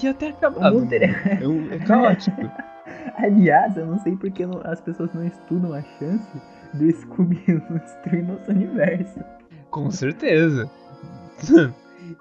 Ia 0.03 0.11
até 0.11 0.29
acabar. 0.29 0.73
O 0.73 0.75
mundo 0.81 0.89
teria- 0.89 1.17
É, 1.41 1.47
um- 1.47 1.73
é 1.73 1.79
caótico. 1.79 2.41
Aliás, 3.17 3.77
eu 3.77 3.87
não 3.87 3.99
sei 4.01 4.17
porque 4.17 4.45
não- 4.47 4.61
as 4.65 4.81
pessoas 4.81 5.13
não 5.15 5.25
estudam 5.25 5.73
a 5.75 5.83
chance 5.83 6.41
do 6.75 6.91
Scooby-Doo 6.91 7.79
destruir 7.79 8.25
nosso 8.27 8.51
universo. 8.51 9.21
Com 9.71 9.91
certeza. 9.91 10.69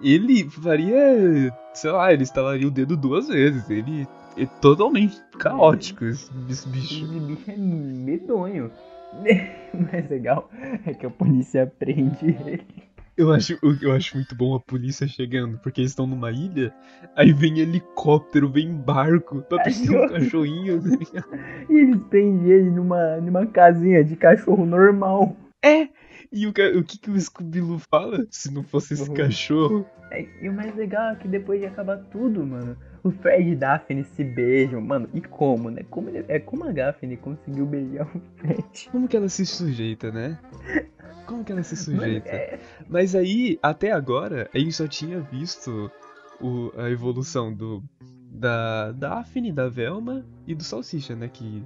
Ele 0.02 0.50
faria. 0.50 1.54
Sei 1.74 1.92
lá, 1.92 2.12
ele 2.12 2.24
estalaria 2.24 2.68
o 2.68 2.72
dedo 2.72 2.98
duas 2.98 3.28
vezes. 3.28 3.70
Ele 3.70 4.08
é 4.38 4.46
totalmente 4.62 5.20
caótico, 5.40 6.06
esse 6.06 6.30
esse 6.50 6.68
bicho. 6.70 7.06
Esse 7.06 7.20
bicho 7.20 7.52
é 7.52 7.58
medonho. 7.58 8.72
O 9.74 9.82
mais 9.92 10.10
legal 10.10 10.50
é 10.86 10.94
que 10.94 11.06
a 11.06 11.10
polícia 11.10 11.66
prende 11.80 12.26
ele. 12.46 12.64
Eu 13.16 13.32
acho, 13.32 13.58
eu 13.82 13.94
acho 13.94 14.16
muito 14.16 14.36
bom 14.36 14.54
a 14.54 14.60
polícia 14.60 15.08
chegando, 15.08 15.58
porque 15.60 15.82
eles 15.82 15.92
estão 15.92 16.06
numa 16.06 16.30
ilha, 16.32 16.72
aí 17.16 17.32
vem 17.34 17.58
helicóptero, 17.60 18.48
vem 18.50 18.72
barco 18.76 19.42
pra 19.44 19.60
prender 19.60 20.04
um 20.04 20.08
cachorrinho. 20.08 20.82
tá 20.82 20.90
ligado? 20.90 21.28
E 21.70 21.74
eles 21.74 22.02
prendem 22.10 22.48
ele 22.52 22.70
numa, 22.70 23.18
numa 23.18 23.46
casinha 23.48 24.04
de 24.04 24.16
cachorro 24.16 24.66
normal. 24.66 25.36
É! 25.66 25.90
E 26.32 26.46
o, 26.46 26.50
o 26.52 26.84
que, 26.84 27.00
que 27.00 27.10
o 27.10 27.20
Scooby-Doo 27.20 27.80
fala? 27.92 28.26
Se 28.30 28.54
não 28.54 28.62
fosse 28.64 28.94
esse 28.94 29.10
Uhum. 29.10 29.16
cachorro. 29.16 29.86
É, 30.12 30.26
E 30.42 30.48
o 30.50 30.54
mais 30.54 30.76
legal 30.76 31.12
é 31.12 31.16
que 31.16 31.28
depois 31.28 31.60
de 31.60 31.66
acabar 31.66 31.98
tudo, 32.12 32.46
mano, 32.46 32.78
o 33.04 33.12
Fred 33.12 33.50
e 33.52 33.56
Daphne 33.56 34.04
se 34.04 34.24
beijam, 34.24 34.82
mano. 34.82 35.08
E 35.14 35.22
como, 35.22 35.70
né? 35.70 35.82
Como 35.90 36.10
ele- 36.10 36.26
é 36.28 36.40
como 36.40 36.64
a 36.66 36.72
Daphne 36.72 37.18
conseguiu 37.18 37.66
beijar 37.66 38.08
o 38.16 38.22
Fred. 38.38 38.90
Como 38.92 39.08
que 39.08 39.16
ela 39.18 39.30
se 39.30 39.46
sujeita, 39.46 40.12
né? 40.12 40.38
Como 41.26 41.44
que 41.44 41.52
ela 41.52 41.64
se 41.64 41.76
Mano, 41.92 42.02
sujeita? 42.04 42.30
é, 42.30 42.60
Mas 42.88 43.14
aí, 43.16 43.60
até 43.62 43.92
agora, 43.92 44.50
a 44.54 44.58
gente 44.58 44.72
só 44.74 44.88
tinha 44.88 45.20
visto 45.20 45.92
o- 46.42 46.72
a 46.78 46.90
evolução 46.90 47.54
do 47.54 47.84
da 48.32 48.92
Daphne, 48.92 49.52
da 49.52 49.68
Velma 49.68 50.24
e 50.46 50.54
do 50.54 50.64
Salsicha, 50.64 51.16
né? 51.16 51.28
Que 51.28 51.64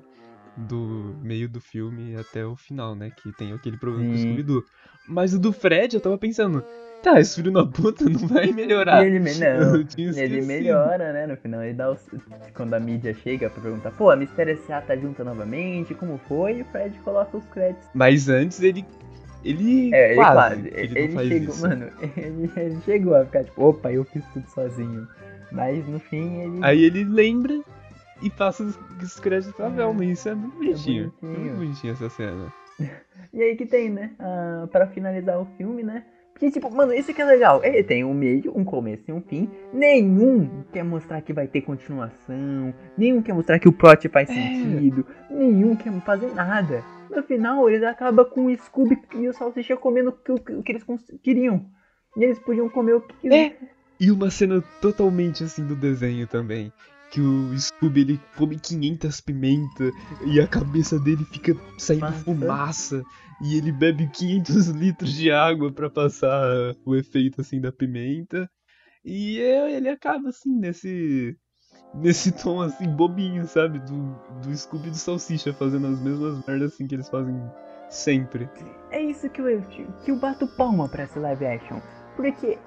do 0.68 1.16
meio 1.22 1.50
do 1.50 1.60
filme 1.60 2.16
até 2.16 2.46
o 2.46 2.56
final, 2.56 2.96
né? 2.96 3.12
Que 3.16 3.32
tem 3.32 3.54
aquele 3.54 3.78
problema 3.78 4.06
com 4.08 4.14
o 4.14 4.18
Sim. 4.18 4.24
Scooby-Doo. 4.24 4.64
Mas 5.08 5.34
o 5.34 5.40
do 5.40 5.52
Fred, 5.52 5.96
eu 5.96 6.02
tava 6.02 6.18
pensando, 6.18 6.64
tá, 7.04 7.20
esse 7.20 7.36
filho 7.36 7.52
da 7.52 7.66
puta 7.66 8.06
não 8.06 8.28
vai 8.28 8.52
melhorar. 8.52 9.04
E 9.04 9.08
ele, 9.08 9.20
me- 9.20 9.34
não, 9.36 9.76
ele 10.18 10.42
melhora, 10.42 11.12
né? 11.12 11.28
No 11.28 11.36
final, 11.38 11.64
ele 11.64 11.74
dá 11.74 11.92
os, 11.92 12.00
quando 12.54 12.74
a 12.74 12.80
mídia 12.80 13.14
chega 13.14 13.50
pra 13.50 13.62
perguntar, 13.62 13.92
pô, 13.92 14.10
a 14.10 14.16
Mistério 14.16 14.54
S.A. 14.54 14.82
tá 14.82 14.96
junta 14.96 15.24
novamente, 15.24 15.94
como 15.96 16.18
foi? 16.28 16.60
E 16.60 16.62
o 16.62 16.66
Fred 16.66 16.98
coloca 17.00 17.38
os 17.38 17.46
créditos. 17.48 17.88
Mas 17.94 18.30
antes 18.30 18.62
ele. 18.62 18.86
Ele. 19.44 19.94
É, 19.94 20.08
ele 20.12 20.16
quase, 20.16 20.34
quase. 20.34 20.68
Ele, 20.74 21.00
ele, 21.00 21.28
chegou, 21.28 21.56
isso. 21.56 21.62
mano, 21.68 21.88
ele, 22.16 22.52
ele 22.56 22.82
chegou 22.86 23.16
a 23.16 23.26
ficar 23.26 23.44
tipo, 23.44 23.64
opa, 23.64 23.92
eu 23.92 24.04
fiz 24.06 24.24
tudo 24.34 24.48
sozinho. 24.50 25.08
Mas 25.52 25.86
no 25.88 26.00
fim 26.00 26.42
ele. 26.42 26.60
Aí 26.62 26.84
ele 26.84 27.04
lembra 27.04 27.60
e 28.22 28.30
passa 28.30 28.64
os, 28.64 28.80
os 29.02 29.20
créditos 29.20 29.56
pra 29.56 29.70
Velma. 29.70 30.04
e 30.06 30.12
Isso 30.12 30.30
é 30.30 30.36
muito 30.36 30.56
bonitinho. 30.58 31.14
bonitinho. 31.22 31.44
Muito 31.44 31.58
bonitinho 31.58 31.94
essa 31.94 32.10
cena. 32.10 32.54
E 33.34 33.42
aí 33.42 33.56
que 33.56 33.66
tem, 33.66 33.90
né? 33.90 34.12
Ah, 34.20 34.68
pra 34.72 34.88
finalizar 34.88 35.40
o 35.40 35.46
filme, 35.56 35.84
né? 35.84 36.04
Porque, 36.34 36.50
tipo, 36.52 36.70
mano, 36.74 36.92
isso 36.94 37.14
que 37.14 37.22
é 37.22 37.26
legal. 37.26 37.64
Ele 37.64 37.82
tem 37.84 38.04
um 38.04 38.14
meio, 38.14 38.52
um 38.58 38.64
começo 38.66 39.04
e 39.08 39.14
um 39.14 39.22
fim. 39.22 39.50
Nenhum 39.72 40.64
quer 40.74 40.84
mostrar 40.84 41.22
que 41.22 41.32
vai 41.32 41.48
ter 41.48 41.62
continuação. 41.62 42.74
Nenhum 42.98 43.22
quer 43.22 43.34
mostrar 43.34 43.60
que 43.60 43.70
o 43.70 43.72
plot 43.72 44.10
faz 44.10 44.30
É. 44.30 44.34
sentido. 44.34 45.06
Nenhum 45.30 45.76
quer 45.76 45.94
fazer 46.02 46.34
nada. 46.34 46.84
No 47.10 47.22
final, 47.24 47.70
eles 47.70 47.84
acabam 47.84 48.26
com 48.26 48.48
o 48.48 48.58
Scooby 48.58 48.98
e 49.16 49.28
o 49.30 49.34
Salsicha 49.34 49.78
comendo 49.78 50.10
o 50.10 50.14
que, 50.40 50.52
o 50.54 50.64
que 50.64 50.72
eles 50.72 50.84
queriam. 51.24 51.66
E 52.18 52.24
eles 52.24 52.40
podiam 52.40 52.68
comer 52.68 52.96
o 52.96 53.02
que 53.02 53.16
quiser. 53.18 53.36
É. 53.52 53.58
E 54.00 54.12
uma 54.12 54.30
cena 54.32 54.62
totalmente 54.82 55.44
assim 55.44 55.66
do 55.66 55.76
desenho 55.76 56.26
também. 56.28 56.74
Que 57.12 57.20
o 57.20 57.60
Scooby 57.60 58.02
ele 58.02 58.22
come 58.38 58.58
500 58.58 59.22
pimenta 59.22 59.92
e 60.26 60.40
a 60.40 60.48
cabeça 60.48 60.98
dele 60.98 61.26
fica 61.26 61.54
saindo 61.78 62.02
Massa. 62.02 62.24
fumaça. 62.24 63.04
E 63.42 63.58
ele 63.58 63.72
bebe 63.72 64.08
500 64.08 64.68
litros 64.72 65.14
de 65.14 65.30
água 65.32 65.72
pra 65.72 65.90
passar 65.90 66.74
o 66.86 66.96
efeito 66.96 67.42
assim 67.42 67.60
da 67.60 67.72
pimenta. 67.72 68.50
E 69.04 69.38
ele 69.38 69.90
acaba 69.90 70.30
assim 70.30 70.56
nesse 70.58 71.36
nesse 71.94 72.32
tom 72.42 72.62
assim 72.62 72.88
bobinho, 72.88 73.46
sabe? 73.46 73.80
Do, 73.80 74.16
do 74.42 74.56
Scooby 74.56 74.88
e 74.88 74.92
do 74.92 74.98
Salsicha 74.98 75.54
fazendo 75.54 75.88
as 75.88 76.00
mesmas 76.00 76.46
merdas 76.46 76.74
assim 76.74 76.88
que 76.88 76.96
eles 76.96 77.10
fazem 77.10 77.36
sempre. 77.90 78.50
É 78.90 79.02
isso 79.02 79.30
que 79.30 79.42
eu, 79.42 79.62
que 79.62 80.12
eu 80.12 80.16
bato 80.16 80.48
palma 80.48 80.88
pra 80.88 81.04
esse 81.04 81.20
live 81.20 81.46
action. 81.46 81.80
Porque 82.16 82.58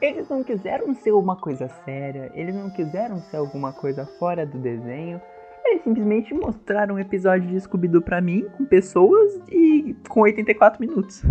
eles 0.00 0.28
não 0.28 0.42
quiseram 0.44 0.94
ser 0.94 1.12
uma 1.12 1.36
coisa 1.36 1.68
séria, 1.84 2.30
eles 2.34 2.54
não 2.54 2.70
quiseram 2.70 3.20
ser 3.22 3.36
alguma 3.38 3.72
coisa 3.72 4.06
fora 4.18 4.44
do 4.46 4.58
desenho. 4.58 5.20
Eles 5.64 5.82
simplesmente 5.82 6.34
mostraram 6.34 6.96
um 6.96 6.98
episódio 6.98 7.48
de 7.48 7.58
Scooby-Doo 7.60 8.02
pra 8.02 8.20
mim, 8.20 8.46
com 8.56 8.64
pessoas 8.66 9.40
e 9.50 9.96
com 10.08 10.20
84 10.20 10.80
minutos. 10.80 11.22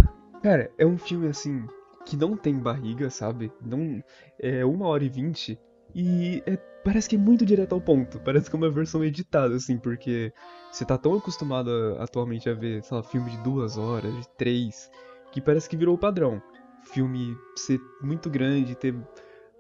Cara, 0.42 0.72
é 0.78 0.86
um 0.86 0.98
filme 0.98 1.28
assim 1.28 1.66
que 2.06 2.18
não 2.18 2.36
tem 2.36 2.58
barriga, 2.58 3.10
sabe? 3.10 3.52
Não 3.64 4.04
é 4.40 4.66
uma 4.66 4.88
hora 4.88 5.04
e 5.04 5.10
vinte 5.10 5.58
e 5.96 6.42
é- 6.48 6.58
parece 6.84 7.08
que 7.08 7.16
é 7.16 7.20
muito 7.20 7.46
direto 7.46 7.74
ao 7.74 7.80
ponto. 7.80 8.20
Parece 8.20 8.50
que 8.50 8.56
é 8.56 8.60
uma 8.60 8.70
versão 8.72 9.04
editada, 9.06 9.56
assim, 9.56 9.78
porque 9.78 10.34
você 10.72 10.84
tá 10.84 10.98
tão 10.98 11.14
acostumado 11.14 11.70
a- 11.70 12.04
atualmente 12.04 12.50
a 12.50 12.54
ver, 12.54 12.84
sei 12.84 12.98
lá, 12.98 13.04
filme 13.04 13.30
de 13.30 13.38
duas 13.38 13.78
horas, 13.78 14.12
de 14.14 14.28
três, 14.36 14.90
que 15.32 15.40
parece 15.40 15.70
que 15.70 15.78
virou 15.78 15.96
o 15.96 15.98
padrão. 15.98 16.42
Filme 16.86 17.38
ser 17.56 17.80
muito 18.02 18.30
grande, 18.30 18.76
ter 18.76 18.96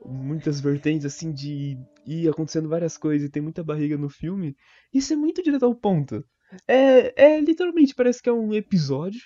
muitas 0.05 0.59
vertentes 0.59 1.05
assim 1.05 1.31
de 1.31 1.77
ir 2.05 2.29
acontecendo 2.29 2.67
várias 2.69 2.97
coisas 2.97 3.27
e 3.27 3.31
ter 3.31 3.41
muita 3.41 3.63
barriga 3.63 3.97
no 3.97 4.09
filme. 4.09 4.55
Isso 4.93 5.13
é 5.13 5.15
muito 5.15 5.41
direto 5.41 5.65
ao 5.65 5.73
ponto. 5.73 6.23
É, 6.67 7.35
é 7.35 7.39
literalmente 7.41 7.95
parece 7.95 8.21
que 8.21 8.29
é 8.29 8.33
um 8.33 8.53
episódio 8.53 9.21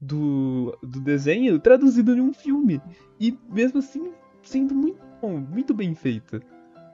do, 0.00 0.76
do 0.82 1.00
desenho 1.00 1.58
traduzido 1.58 2.14
em 2.16 2.20
um 2.20 2.32
filme. 2.32 2.80
E 3.18 3.36
mesmo 3.50 3.78
assim, 3.78 4.12
sendo 4.42 4.74
muito 4.74 5.00
bom, 5.20 5.38
muito 5.38 5.74
bem 5.74 5.94
feito. 5.94 6.40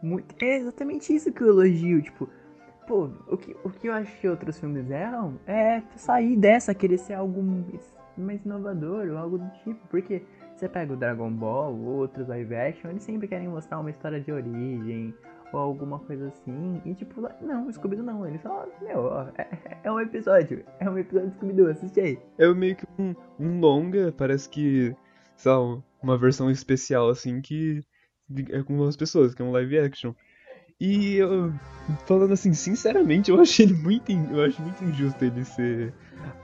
Muito- 0.03 0.35
é 0.43 0.59
exatamente 0.59 1.15
isso 1.15 1.33
que 1.33 1.43
eu 1.43 1.49
elogio, 1.49 2.03
tipo. 2.03 2.29
Pô, 2.87 3.11
o 3.27 3.37
que, 3.37 3.57
o 3.65 3.71
que 3.71 3.89
eu 3.89 3.93
acho 3.93 4.17
que 4.21 4.29
outros 4.29 4.59
filmes 4.61 4.89
erram 4.91 5.41
é 5.47 5.83
sair 5.97 6.37
dessa, 6.37 6.73
querer 6.73 6.99
ser 6.99 7.15
algo 7.15 7.43
mais- 7.43 7.99
mais 8.17 8.45
inovador 8.45 9.09
ou 9.09 9.17
algo 9.19 9.39
do 9.39 9.51
tipo. 9.65 9.81
Porque 9.89 10.23
você 10.57 10.69
pega 10.69 10.93
o 10.93 10.97
Dragon 10.97 11.31
Ball 11.31 11.73
ou 11.73 11.99
outros 11.99 12.29
live 12.29 12.55
action, 12.55 12.91
eles 12.91 13.03
sempre 13.03 13.29
querem 13.29 13.49
mostrar 13.49 13.79
uma 13.79 13.91
história 13.91 14.21
de 14.21 14.33
origem, 14.33 15.15
ou 15.53 15.61
alguma 15.61 15.99
coisa 15.99 16.29
assim. 16.29 16.81
E 16.85 16.95
tipo, 16.95 17.21
não, 17.41 17.71
Scooby-Doo 17.71 18.05
não. 18.05 18.27
Ele 18.27 18.39
só, 18.39 18.67
meu, 18.83 19.01
ó, 19.01 19.29
é, 19.37 19.79
é 19.85 19.93
um 19.93 20.01
episódio. 20.01 20.65
É 20.81 20.89
um 20.89 20.99
episódio 20.99 21.31
de 21.31 21.37
Scooby-Doo, 21.37 21.69
assiste 21.69 22.01
aí. 22.01 22.19
É 22.39 22.53
meio 22.53 22.77
que 22.77 22.87
um, 22.99 23.15
um 23.39 23.61
longa, 23.61 24.13
parece 24.17 24.49
que, 24.49 24.97
sei 25.37 25.53
lá, 25.53 25.83
uma 26.03 26.17
versão 26.17 26.51
especial, 26.51 27.11
assim, 27.11 27.41
que 27.41 27.83
é 28.51 28.63
com 28.63 28.83
as 28.85 28.97
pessoas, 28.97 29.35
que 29.35 29.43
é 29.43 29.45
um 29.45 29.53
live 29.53 29.79
action. 29.79 30.15
E 30.81 31.17
eu, 31.17 31.53
falando 32.07 32.33
assim, 32.33 32.53
sinceramente, 32.53 33.31
eu 33.31 33.39
achei 33.41 33.67
ele 33.67 33.75
muito, 33.75 34.11
eu 34.11 34.43
acho 34.43 34.61
muito 34.63 34.85
injusto 34.85 35.25
ele 35.25 35.45
ser 35.45 35.93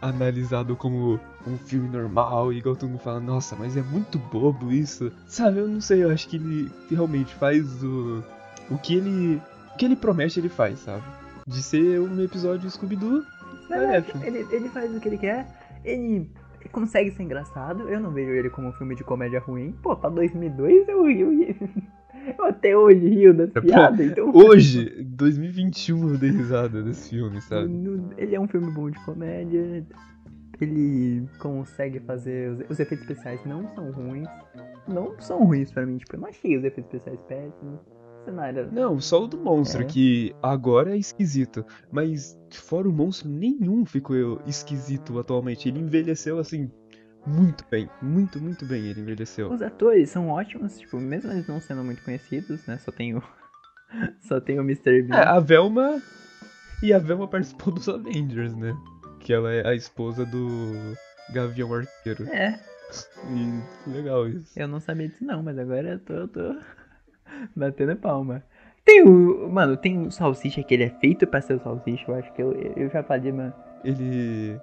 analisado 0.03 0.77
como 0.77 1.19
um 1.47 1.57
filme 1.57 1.89
normal, 1.89 2.53
igual 2.53 2.77
todo 2.77 2.91
mundo 2.91 3.01
fala, 3.01 3.21
nossa, 3.21 3.57
mas 3.57 3.77
é 3.77 3.83
muito 3.83 4.19
bobo 4.19 4.71
isso. 4.73 5.11
Sabe, 5.27 5.59
eu 5.59 5.69
não 5.69 5.81
sei, 5.81 6.05
eu 6.05 6.11
acho 6.11 6.29
que 6.29 6.37
ele 6.37 6.71
realmente 6.91 7.35
faz 7.37 7.83
o, 7.83 8.23
o 8.69 8.77
que 8.79 8.97
ele, 8.97 9.41
o 9.73 9.79
que 9.79 9.85
ele 9.85 9.97
promete, 9.97 10.41
ele 10.41 10.49
faz, 10.49 10.81
sabe? 10.81 11.03
De 11.47 11.63
ser 11.63 12.01
um 12.01 12.21
episódio 12.21 12.71
Scooby-Doo 12.71 13.25
live 13.69 13.97
action. 13.97 14.23
Ele, 14.23 14.47
ele 14.51 14.69
faz 14.69 14.95
o 14.95 15.01
que 15.01 15.09
ele 15.09 15.19
quer, 15.19 15.47
ele 15.85 16.31
consegue 16.71 17.11
ser 17.11 17.23
engraçado. 17.23 17.89
Eu 17.89 18.01
não 18.01 18.11
vejo 18.11 18.31
ele 18.31 18.51
como 18.51 18.69
um 18.69 18.73
filme 18.73 18.95
de 18.95 19.05
comédia 19.05 19.41
ruim. 19.41 19.73
Pô, 19.83 19.97
pra 19.97 20.11
2002 20.11 20.89
eu. 20.89 21.11
Eu, 21.11 21.33
eu 22.39 22.45
até 22.45 22.77
hoje 22.77 23.09
rio 23.09 23.35
das 23.35 23.51
É, 23.55 23.61
pô, 23.61 24.03
então. 24.03 24.33
Hoje, 24.35 25.03
2021, 25.05 26.11
eu 26.11 26.19
dei 26.19 26.31
risada 26.31 26.83
desse 26.83 27.11
filme, 27.11 27.41
sabe? 27.41 27.71
Ele 28.17 28.35
é 28.35 28.41
um 28.41 28.49
filme 28.49 28.71
bom 28.73 28.91
de 28.91 28.99
comédia. 29.05 29.85
Ele 30.61 31.27
consegue 31.39 31.99
fazer. 32.01 32.51
Os, 32.53 32.61
os 32.71 32.81
efeitos 32.81 33.09
especiais 33.09 33.45
não 33.45 33.67
são 33.75 33.91
ruins. 33.91 34.29
Não 34.87 35.15
são 35.21 35.45
ruins 35.45 35.73
pra 35.73 35.85
mim. 35.85 35.99
Tipo, 35.99 36.17
eu 36.17 36.21
não 36.21 36.29
achei 36.29 36.57
os 36.57 36.65
efeitos 36.65 36.93
especiais 36.95 37.21
péssimos. 37.29 37.81
Cenário. 38.25 38.69
Não, 38.71 39.01
só 39.01 39.25
o 39.25 39.27
do 39.27 39.37
monstro, 39.37 39.83
É. 39.83 39.85
que 39.85 40.33
agora 40.41 40.95
é 40.95 40.97
esquisito. 40.97 41.65
Mas 41.91 42.39
fora 42.53 42.89
o 42.89 42.93
monstro, 42.93 43.29
nenhum 43.29 43.85
ficou 43.85 44.41
esquisito 44.47 45.19
atualmente. 45.19 45.69
Ele 45.69 45.81
envelheceu 45.81 46.39
assim, 46.39 46.71
muito 47.27 47.65
bem. 47.71 47.89
Muito, 48.01 48.41
muito 48.41 48.65
bem 48.67 48.87
ele 48.87 49.01
envelheceu. 49.01 49.51
Os 49.51 49.63
atores 49.63 50.11
são 50.11 50.29
ótimos, 50.29 50.79
tipo, 50.79 50.97
mesmo 50.99 51.31
eles 51.33 51.47
não 51.47 51.61
sendo 51.61 51.83
muito 51.85 52.03
conhecidos, 52.03 52.67
né? 52.67 52.79
Só 52.79 52.91
tem 52.93 53.15
o. 53.15 53.23
Só 54.23 54.41
tem 54.41 54.59
o 54.59 54.63
Mr. 54.63 55.03
Bean. 55.03 55.17
É, 55.19 55.27
a 55.27 55.39
Velma. 55.39 56.01
E 56.83 56.93
a 56.93 56.99
Velma 56.99 57.29
participou 57.29 57.73
dos 57.73 57.89
Avengers, 57.89 58.55
né? 58.57 58.75
Que 59.21 59.33
ela 59.33 59.53
é 59.53 59.67
a 59.69 59.75
esposa 59.75 60.25
do 60.27 60.97
Gavião 61.33 61.73
Arqueiro. 61.75 62.27
É, 62.29 62.59
E 63.31 63.91
legal 63.91 64.27
isso. 64.29 64.59
eu 64.59 64.67
não 64.67 64.81
sabia 64.81 65.09
disso 65.09 65.25
não, 65.25 65.43
mas 65.43 65.57
agora 65.59 65.91
eu 65.91 65.99
tô, 66.01 66.13
eu 66.15 66.29
tô 66.29 66.57
batendo 67.55 67.95
palma. 67.97 68.43
Tem 68.85 69.03
o. 69.05 69.49
Mano, 69.49 69.77
tem 69.77 70.07
o 70.07 70.11
salsicha 70.11 70.63
que 70.63 70.75
ele 70.75 70.85
é 70.85 70.91
feito 70.91 71.25
pra 71.27 71.41
ser 71.41 71.55
o 71.55 71.63
salsicha. 71.63 72.05
Eu 72.09 72.15
acho 72.17 72.33
que 72.33 72.43
eu, 72.43 72.53
eu 72.77 72.89
já 72.91 73.03
falei, 73.03 73.31
mano. 73.31 73.55
ele 73.85 74.59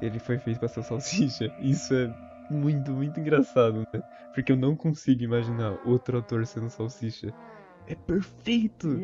ele 0.00 0.18
foi 0.18 0.38
feito 0.38 0.58
pra 0.58 0.68
ser 0.68 0.82
salsicha. 0.82 1.52
Isso 1.60 1.94
é 1.94 2.12
muito, 2.50 2.90
muito 2.90 3.18
engraçado, 3.18 3.86
né? 3.92 4.02
Porque 4.34 4.52
eu 4.52 4.56
não 4.56 4.76
consigo 4.76 5.22
imaginar 5.22 5.78
outro 5.84 6.18
ator 6.18 6.44
sendo 6.46 6.68
salsicha. 6.70 7.32
É 7.86 7.94
perfeito! 7.94 9.00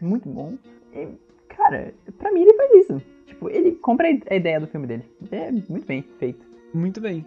Muito 0.00 0.28
bom. 0.28 0.56
E, 0.92 1.08
cara, 1.48 1.94
pra 2.18 2.32
mim 2.32 2.42
ele 2.42 2.54
faz 2.54 2.72
isso. 2.84 3.02
Tipo, 3.26 3.48
ele 3.48 3.72
compra 3.72 4.08
a 4.08 4.34
ideia 4.34 4.60
do 4.60 4.66
filme 4.66 4.86
dele. 4.86 5.04
É 5.30 5.50
muito 5.50 5.86
bem 5.86 6.02
feito. 6.18 6.44
Muito 6.72 7.00
bem. 7.00 7.24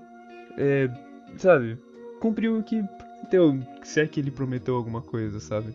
É, 0.57 0.89
sabe, 1.38 1.78
cumpriu 2.20 2.57
o 2.57 2.64
que 2.64 2.82
prometeu, 3.34 3.59
se 3.84 4.01
é 4.01 4.07
que 4.07 4.20
ele 4.20 4.32
prometeu 4.32 4.76
alguma 4.76 5.01
coisa, 5.01 5.39
sabe? 5.39 5.74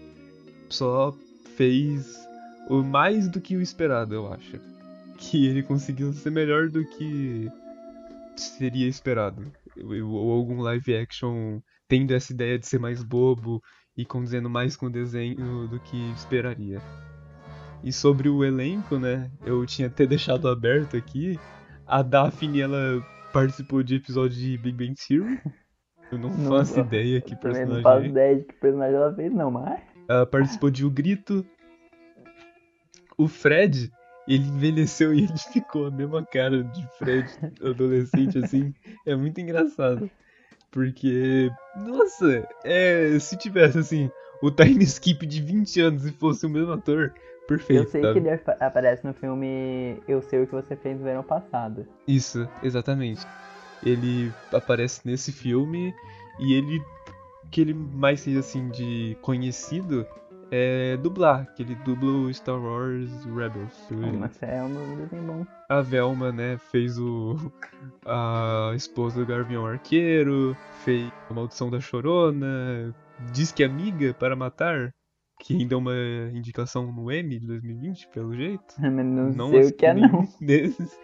Só 0.68 1.12
fez 1.56 2.16
o 2.68 2.82
mais 2.82 3.28
do 3.28 3.40
que 3.40 3.56
o 3.56 3.62
esperado, 3.62 4.14
eu 4.14 4.32
acho. 4.32 4.60
Que 5.18 5.46
ele 5.46 5.62
conseguiu 5.62 6.12
ser 6.12 6.30
melhor 6.30 6.68
do 6.68 6.84
que 6.84 7.50
seria 8.36 8.88
esperado. 8.88 9.52
Ou 9.76 10.32
algum 10.32 10.60
live 10.60 10.96
action 10.96 11.60
tendo 11.88 12.14
essa 12.14 12.32
ideia 12.32 12.58
de 12.58 12.66
ser 12.66 12.78
mais 12.78 13.02
bobo 13.02 13.62
e 13.96 14.04
condizendo 14.04 14.48
mais 14.48 14.76
com 14.76 14.86
o 14.86 14.90
desenho 14.90 15.66
do 15.68 15.80
que 15.80 15.96
esperaria. 16.12 16.80
E 17.82 17.92
sobre 17.92 18.28
o 18.28 18.44
elenco, 18.44 18.98
né? 18.98 19.30
Eu 19.44 19.64
tinha 19.66 19.88
até 19.88 20.06
deixado 20.06 20.48
aberto 20.48 20.96
aqui. 20.96 21.38
A 21.86 22.02
Daphne, 22.02 22.60
ela 22.60 23.04
participou 23.32 23.82
de 23.82 23.96
episódio 23.96 24.36
de 24.36 24.58
Big 24.58 24.76
Bang 24.76 24.94
Theory. 24.94 25.40
Eu 26.10 26.18
não, 26.18 26.30
Não 26.30 26.50
faço 26.50 26.80
ideia 26.80 27.20
que 27.20 27.36
Também 27.36 27.66
não 27.66 27.76
personagem 27.76 27.82
faço 27.82 28.04
é. 28.04 28.08
ideia 28.08 28.36
de 28.36 28.44
que 28.44 28.54
personagem 28.54 28.94
ela 28.94 29.14
fez, 29.14 29.32
não, 29.32 29.50
mas. 29.50 29.80
Ela 30.08 30.26
participou 30.26 30.70
de 30.70 30.84
O 30.84 30.90
Grito. 30.90 31.44
O 33.16 33.26
Fred, 33.26 33.90
ele 34.28 34.46
envelheceu 34.48 35.12
e 35.14 35.24
ele 35.24 35.38
ficou 35.52 35.86
a 35.86 35.90
mesma 35.90 36.24
cara 36.24 36.62
de 36.62 36.86
Fred 36.98 37.28
adolescente, 37.64 38.38
assim. 38.38 38.72
É 39.06 39.16
muito 39.16 39.40
engraçado. 39.40 40.08
Porque, 40.70 41.50
nossa, 41.76 42.46
é, 42.64 43.18
se 43.18 43.36
tivesse, 43.38 43.78
assim, 43.78 44.10
o 44.42 44.50
time 44.50 44.84
skip 44.84 45.26
de 45.26 45.40
20 45.40 45.80
anos 45.80 46.04
e 46.06 46.12
fosse 46.12 46.44
o 46.44 46.48
mesmo 46.50 46.72
ator, 46.72 47.12
perfeito, 47.46 47.82
Eu 47.84 47.88
sei 47.88 48.02
sabe? 48.02 48.12
que 48.12 48.18
ele 48.18 48.30
apa- 48.30 48.56
aparece 48.60 49.06
no 49.06 49.14
filme 49.14 49.98
Eu 50.06 50.20
Sei 50.20 50.42
O 50.42 50.46
Que 50.46 50.52
Você 50.54 50.76
Fez 50.76 50.98
no 50.98 51.04
Verão 51.04 51.22
Passado. 51.22 51.86
Isso, 52.06 52.46
exatamente. 52.62 53.26
Ele 53.82 54.30
aparece 54.52 55.00
nesse 55.04 55.32
filme 55.32 55.94
e 56.38 56.52
ele 56.52 56.82
que 57.50 57.62
ele 57.62 57.72
mais 57.72 58.20
seja 58.20 58.40
assim 58.40 58.68
de 58.68 59.16
conhecido 59.22 60.06
é 60.50 60.96
dublar, 60.96 61.52
que 61.54 61.62
ele 61.62 61.74
dubla 61.76 62.10
o 62.10 62.34
Star 62.34 62.60
Wars 62.60 63.24
Rebels. 63.24 63.88
Mas 64.18 64.42
é 64.42 64.62
um 64.62 64.96
desenho 64.96 65.22
bom. 65.22 65.46
A 65.68 65.80
Velma, 65.80 66.32
né, 66.32 66.58
fez 66.70 66.98
o 66.98 67.36
a 68.06 68.72
esposa 68.74 69.20
do 69.20 69.26
Gavião 69.26 69.66
Arqueiro, 69.66 70.56
fez 70.84 71.10
a 71.28 71.34
Maldição 71.34 71.70
da 71.70 71.80
Chorona, 71.80 72.94
diz 73.32 73.52
que 73.52 73.62
é 73.62 73.66
amiga 73.66 74.14
para 74.14 74.34
matar, 74.36 74.94
que 75.40 75.56
ainda 75.56 75.74
é 75.74 75.78
uma 75.78 75.94
indicação 76.32 76.90
no 76.90 77.10
M 77.10 77.38
de 77.38 77.46
2020, 77.46 78.08
pelo 78.08 78.34
jeito. 78.34 78.74
Mas 78.80 78.92
não, 78.92 79.30
Não 79.30 79.50
sei 79.50 79.66
o 79.66 79.72
que 79.72 79.86
é, 79.86 79.94
não. 79.94 80.26
desses. 80.40 80.98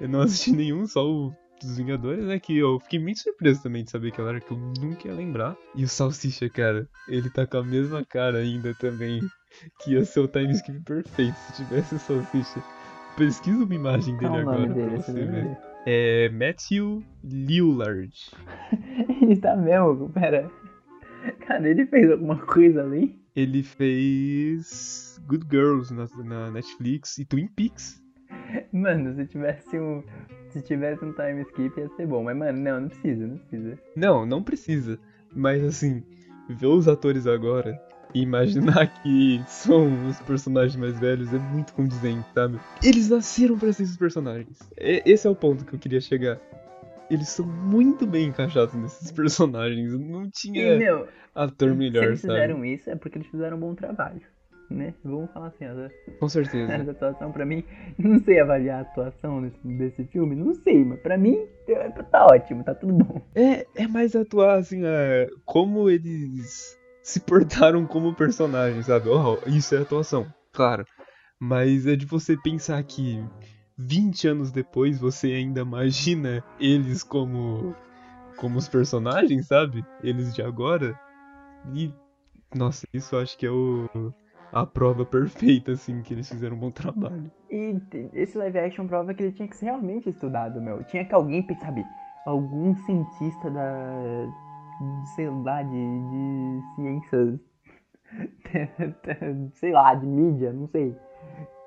Eu 0.00 0.08
não 0.08 0.20
assisti 0.20 0.52
nenhum, 0.52 0.86
só 0.86 1.04
o 1.04 1.34
dos 1.66 1.76
Vingadores, 1.76 2.24
né? 2.24 2.38
Que 2.38 2.56
eu 2.58 2.78
fiquei 2.80 2.98
muito 2.98 3.20
surpreso 3.20 3.62
também 3.62 3.84
de 3.84 3.90
saber 3.90 4.10
que 4.12 4.20
ela 4.20 4.30
era 4.30 4.40
que 4.40 4.50
eu 4.50 4.56
nunca 4.56 5.08
ia 5.08 5.14
lembrar. 5.14 5.56
E 5.74 5.84
o 5.84 5.88
Salsicha, 5.88 6.48
cara, 6.50 6.88
ele 7.08 7.28
tá 7.30 7.46
com 7.46 7.58
a 7.58 7.64
mesma 7.64 8.04
cara 8.04 8.38
ainda 8.38 8.74
também. 8.74 9.20
Que 9.82 9.92
ia 9.92 10.04
ser 10.04 10.20
o 10.20 10.28
time 10.28 10.50
skip 10.52 10.80
perfeito 10.80 11.34
se 11.36 11.64
tivesse 11.64 11.94
o 11.94 11.98
Salsicha. 11.98 12.62
Pesquisa 13.16 13.64
uma 13.64 13.74
imagem 13.74 14.16
dele 14.16 14.30
nome 14.30 14.40
agora 14.42 14.66
dele? 14.74 14.90
pra 14.90 15.02
Você 15.02 15.12
ver. 15.12 15.30
lembra? 15.30 15.58
É 15.84 16.28
Matthew 16.30 17.02
Lillard. 17.22 18.12
Ele 19.20 19.36
tá 19.36 19.54
mesmo, 19.56 20.08
pera. 20.10 20.50
Cara, 21.46 21.68
ele 21.68 21.86
fez 21.86 22.10
alguma 22.10 22.36
coisa 22.38 22.82
ali? 22.82 23.20
Ele 23.36 23.62
fez 23.62 25.20
Good 25.26 25.46
Girls 25.50 25.92
na, 25.94 26.06
na 26.24 26.50
Netflix 26.50 27.18
e 27.18 27.24
Twin 27.24 27.46
Peaks. 27.46 28.01
Mano, 28.72 29.14
se 29.14 29.26
tivesse 29.26 29.78
um. 29.78 30.02
Se 30.50 30.60
tivesse 30.62 31.04
um 31.04 31.12
time 31.12 31.40
skip 31.42 31.78
ia 31.80 31.88
ser 31.96 32.06
bom. 32.06 32.22
Mas, 32.24 32.36
mano, 32.36 32.58
não, 32.60 32.80
não 32.82 32.88
precisa, 32.88 33.26
não 33.26 33.38
precisa. 33.38 33.78
Não, 33.96 34.26
não 34.26 34.42
precisa. 34.42 34.98
Mas 35.34 35.64
assim, 35.64 36.02
ver 36.48 36.66
os 36.66 36.86
atores 36.88 37.26
agora 37.26 37.80
e 38.14 38.20
imaginar 38.22 38.86
que 39.02 39.42
são 39.46 40.06
os 40.08 40.20
personagens 40.20 40.76
mais 40.76 40.98
velhos 40.98 41.32
é 41.32 41.38
muito 41.38 41.72
condizente, 41.72 42.26
sabe? 42.34 42.60
Eles 42.82 43.08
nasceram 43.08 43.58
pra 43.58 43.72
ser 43.72 43.84
esses 43.84 43.96
personagens. 43.96 44.58
E- 44.78 45.02
Esse 45.06 45.26
é 45.26 45.30
o 45.30 45.34
ponto 45.34 45.64
que 45.64 45.74
eu 45.74 45.78
queria 45.78 46.00
chegar. 46.00 46.38
Eles 47.10 47.28
são 47.30 47.46
muito 47.46 48.06
bem 48.06 48.28
encaixados 48.28 48.74
nesses 48.74 49.10
personagens. 49.12 49.92
Não 49.98 50.24
E, 50.24 50.30
tinha 50.30 50.76
meu, 50.76 51.08
ator 51.34 51.70
se 51.70 51.74
melhor, 51.76 52.04
eles 52.04 52.20
sabe? 52.20 52.34
fizeram 52.34 52.64
isso 52.64 52.90
é 52.90 52.96
porque 52.96 53.16
eles 53.18 53.28
fizeram 53.28 53.56
um 53.56 53.60
bom 53.60 53.74
trabalho. 53.74 54.20
Né? 54.70 54.94
Vamos 55.04 55.30
falar 55.32 55.48
assim, 55.48 55.64
ó. 55.66 55.88
Com 56.18 56.28
certeza. 56.28 56.72
Essa 56.72 56.90
atuação 56.92 57.32
pra 57.32 57.44
mim, 57.44 57.64
não 57.98 58.18
sei 58.20 58.40
avaliar 58.40 58.78
a 58.78 58.82
atuação 58.82 59.42
desse, 59.42 59.58
desse 59.66 60.04
filme, 60.04 60.34
não 60.34 60.54
sei, 60.54 60.84
mas 60.84 61.00
pra 61.00 61.18
mim 61.18 61.46
tá 62.10 62.26
ótimo, 62.26 62.64
tá 62.64 62.74
tudo 62.74 62.92
bom. 62.92 63.20
É, 63.34 63.66
é 63.74 63.86
mais 63.86 64.16
atuar, 64.16 64.58
assim, 64.58 64.82
é, 64.84 65.28
como 65.44 65.90
eles 65.90 66.78
se 67.02 67.20
portaram 67.20 67.86
como 67.86 68.14
personagens, 68.14 68.86
sabe? 68.86 69.08
Oh, 69.08 69.38
isso 69.46 69.74
é 69.74 69.78
atuação, 69.78 70.26
claro. 70.52 70.84
Mas 71.38 71.86
é 71.86 71.96
de 71.96 72.06
você 72.06 72.36
pensar 72.36 72.82
que 72.84 73.20
20 73.76 74.28
anos 74.28 74.52
depois 74.52 74.98
você 74.98 75.28
ainda 75.32 75.60
imagina 75.60 76.42
eles 76.60 77.02
como, 77.02 77.74
como 78.36 78.58
os 78.58 78.68
personagens, 78.68 79.48
sabe? 79.48 79.84
Eles 80.02 80.34
de 80.34 80.42
agora. 80.42 80.98
E, 81.74 81.92
nossa, 82.54 82.86
isso 82.92 83.14
eu 83.16 83.20
acho 83.20 83.36
que 83.36 83.46
é 83.46 83.50
o, 83.50 83.88
a 84.52 84.66
prova 84.66 85.04
perfeita, 85.04 85.72
assim, 85.72 86.02
que 86.02 86.14
eles 86.14 86.28
fizeram 86.28 86.56
um 86.56 86.60
bom 86.60 86.70
trabalho. 86.70 87.30
E 87.50 87.80
esse 88.12 88.36
live 88.36 88.58
action 88.58 88.86
prova 88.86 89.14
que 89.14 89.22
ele 89.22 89.32
tinha 89.32 89.48
que 89.48 89.56
ser 89.56 89.66
realmente 89.66 90.10
estudado, 90.10 90.60
meu. 90.60 90.84
Tinha 90.84 91.04
que 91.04 91.14
alguém, 91.14 91.46
sabe, 91.60 91.84
algum 92.26 92.74
cientista 92.84 93.50
da. 93.50 94.28
sei 95.14 95.30
lá, 95.30 95.62
de, 95.62 95.70
de 95.70 96.60
ciências 96.76 97.40
sei 99.54 99.72
lá, 99.72 99.94
de 99.94 100.06
mídia, 100.06 100.52
não 100.52 100.66
sei. 100.66 100.94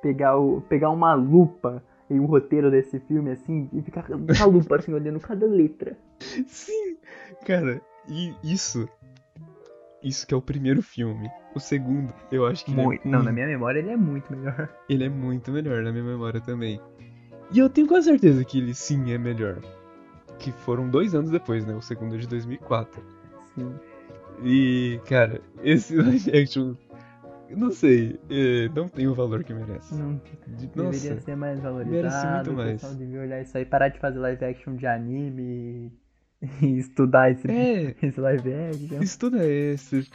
Pegar, 0.02 0.38
o, 0.38 0.62
pegar 0.62 0.92
uma 0.92 1.14
lupa 1.14 1.84
em 2.10 2.20
um 2.20 2.26
roteiro 2.26 2.70
desse 2.70 3.00
filme 3.00 3.32
assim 3.32 3.68
e 3.74 3.82
ficar 3.82 4.04
com 4.04 4.14
a 4.14 4.46
lupa 4.46 4.76
assim 4.76 4.94
olhando 4.94 5.20
cada 5.20 5.46
letra. 5.46 5.98
Sim, 6.48 6.98
cara, 7.46 7.82
e 8.08 8.36
isso. 8.44 8.88
Isso 10.06 10.26
que 10.28 10.34
é 10.34 10.38
o 10.38 10.42
primeiro 10.42 10.82
filme. 10.82 11.30
O 11.56 11.60
segundo, 11.60 12.14
eu 12.32 12.46
acho 12.46 12.64
que 12.64 12.72
ele 12.72 12.82
é 12.82 12.84
Muito, 12.84 13.06
não, 13.06 13.12
na 13.12 13.18
muito- 13.24 13.34
minha 13.34 13.48
memória 13.48 13.80
ele 13.80 13.90
é 13.90 13.98
muito 13.98 14.32
melhor. 14.32 14.70
ele 14.88 15.04
é 15.04 15.10
muito 15.10 15.52
melhor 15.52 15.82
na 15.84 15.92
minha 15.92 16.04
memória 16.04 16.40
também. 16.40 16.80
E 17.52 17.60
eu 17.60 17.70
tenho 17.70 17.88
quase 17.88 18.06
certeza 18.10 18.44
que 18.46 18.58
ele 18.60 18.74
sim 18.74 19.12
é 19.12 19.18
melhor. 19.18 19.62
Que 20.40 20.52
foram 20.52 20.90
dois 20.90 21.16
anos 21.16 21.32
depois, 21.32 21.66
né? 21.66 21.74
O 21.74 21.82
segundo 21.82 22.16
é 22.16 22.18
de 22.20 22.28
2004. 22.28 23.02
Sim. 23.56 23.74
E, 24.44 25.00
cara, 25.08 25.42
esse 25.64 25.96
live 25.98 26.38
action, 26.38 26.76
não 27.50 27.72
sei, 27.72 28.20
é, 28.30 28.68
não 28.76 28.88
tem 28.90 29.08
o 29.08 29.14
valor 29.16 29.44
que 29.44 29.54
merece. 29.54 29.96
Não 29.96 30.16
De- 30.46 30.68
deveria 30.68 31.12
nossa, 31.12 31.22
ser 31.22 31.36
mais 31.38 31.60
merece 31.60 31.64
valorizado. 31.64 32.36
muito 32.36 32.52
o 32.52 32.56
mais. 32.56 32.72
pessoal 32.82 32.94
devia 32.96 33.22
olhar 33.22 33.42
isso 33.42 33.58
aí, 33.58 33.66
parar 33.66 33.88
de 33.90 34.00
fazer 34.00 34.20
live 34.20 34.44
action 34.46 34.76
de 34.76 34.86
anime 34.86 35.92
e, 36.62 36.78
estudar 36.80 37.32
esse, 37.32 37.50
é, 37.50 37.96
esse 38.02 38.20
live 38.20 38.54
action. 38.54 39.02
estuda 39.02 39.46
esse. 39.46 40.08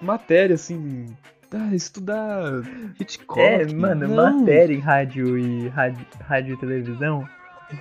Matéria, 0.00 0.54
assim. 0.54 1.06
Ah, 1.52 1.74
estudar 1.74 2.62
Hitchcock. 3.00 3.40
É, 3.40 3.72
mano, 3.72 4.06
não. 4.06 4.40
matéria 4.40 4.74
em 4.74 4.80
rádio 4.80 5.38
e 5.38 5.68
rádio, 5.68 6.06
rádio 6.20 6.54
e 6.54 6.58
televisão. 6.58 7.26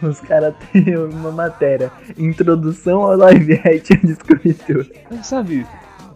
Os 0.01 0.19
caras 0.21 0.55
têm 0.71 0.97
uma 0.97 1.31
matéria. 1.31 1.91
Introdução 2.17 3.01
ao 3.01 3.17
live 3.17 3.53
action 3.55 3.97
de 4.03 5.23
Sabe, 5.23 5.65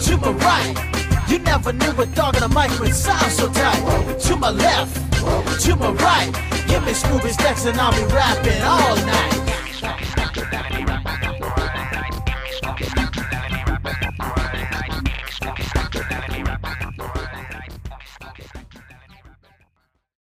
to 0.05 0.17
my 0.17 0.31
right. 0.31 1.29
You 1.29 1.39
never 1.39 1.73
knew 1.73 1.91
a 1.91 2.05
dog 2.05 2.33
on 2.33 2.43
a 2.43 2.47
mic 2.49 2.79
would 2.79 2.93
sound 2.93 3.31
so 3.31 3.49
tight. 3.49 4.19
To 4.19 4.35
my 4.37 4.49
left, 4.51 4.95
to 5.63 5.75
my 5.75 5.91
right. 5.91 6.31
Give 6.67 6.83
me 6.85 6.93
Scooby 6.93 7.31
stats 7.33 7.65
and 7.65 7.79
I'll 7.79 7.93
be 7.93 8.03
rapping 8.13 8.61
all 8.63 8.95
night. 9.05 10.42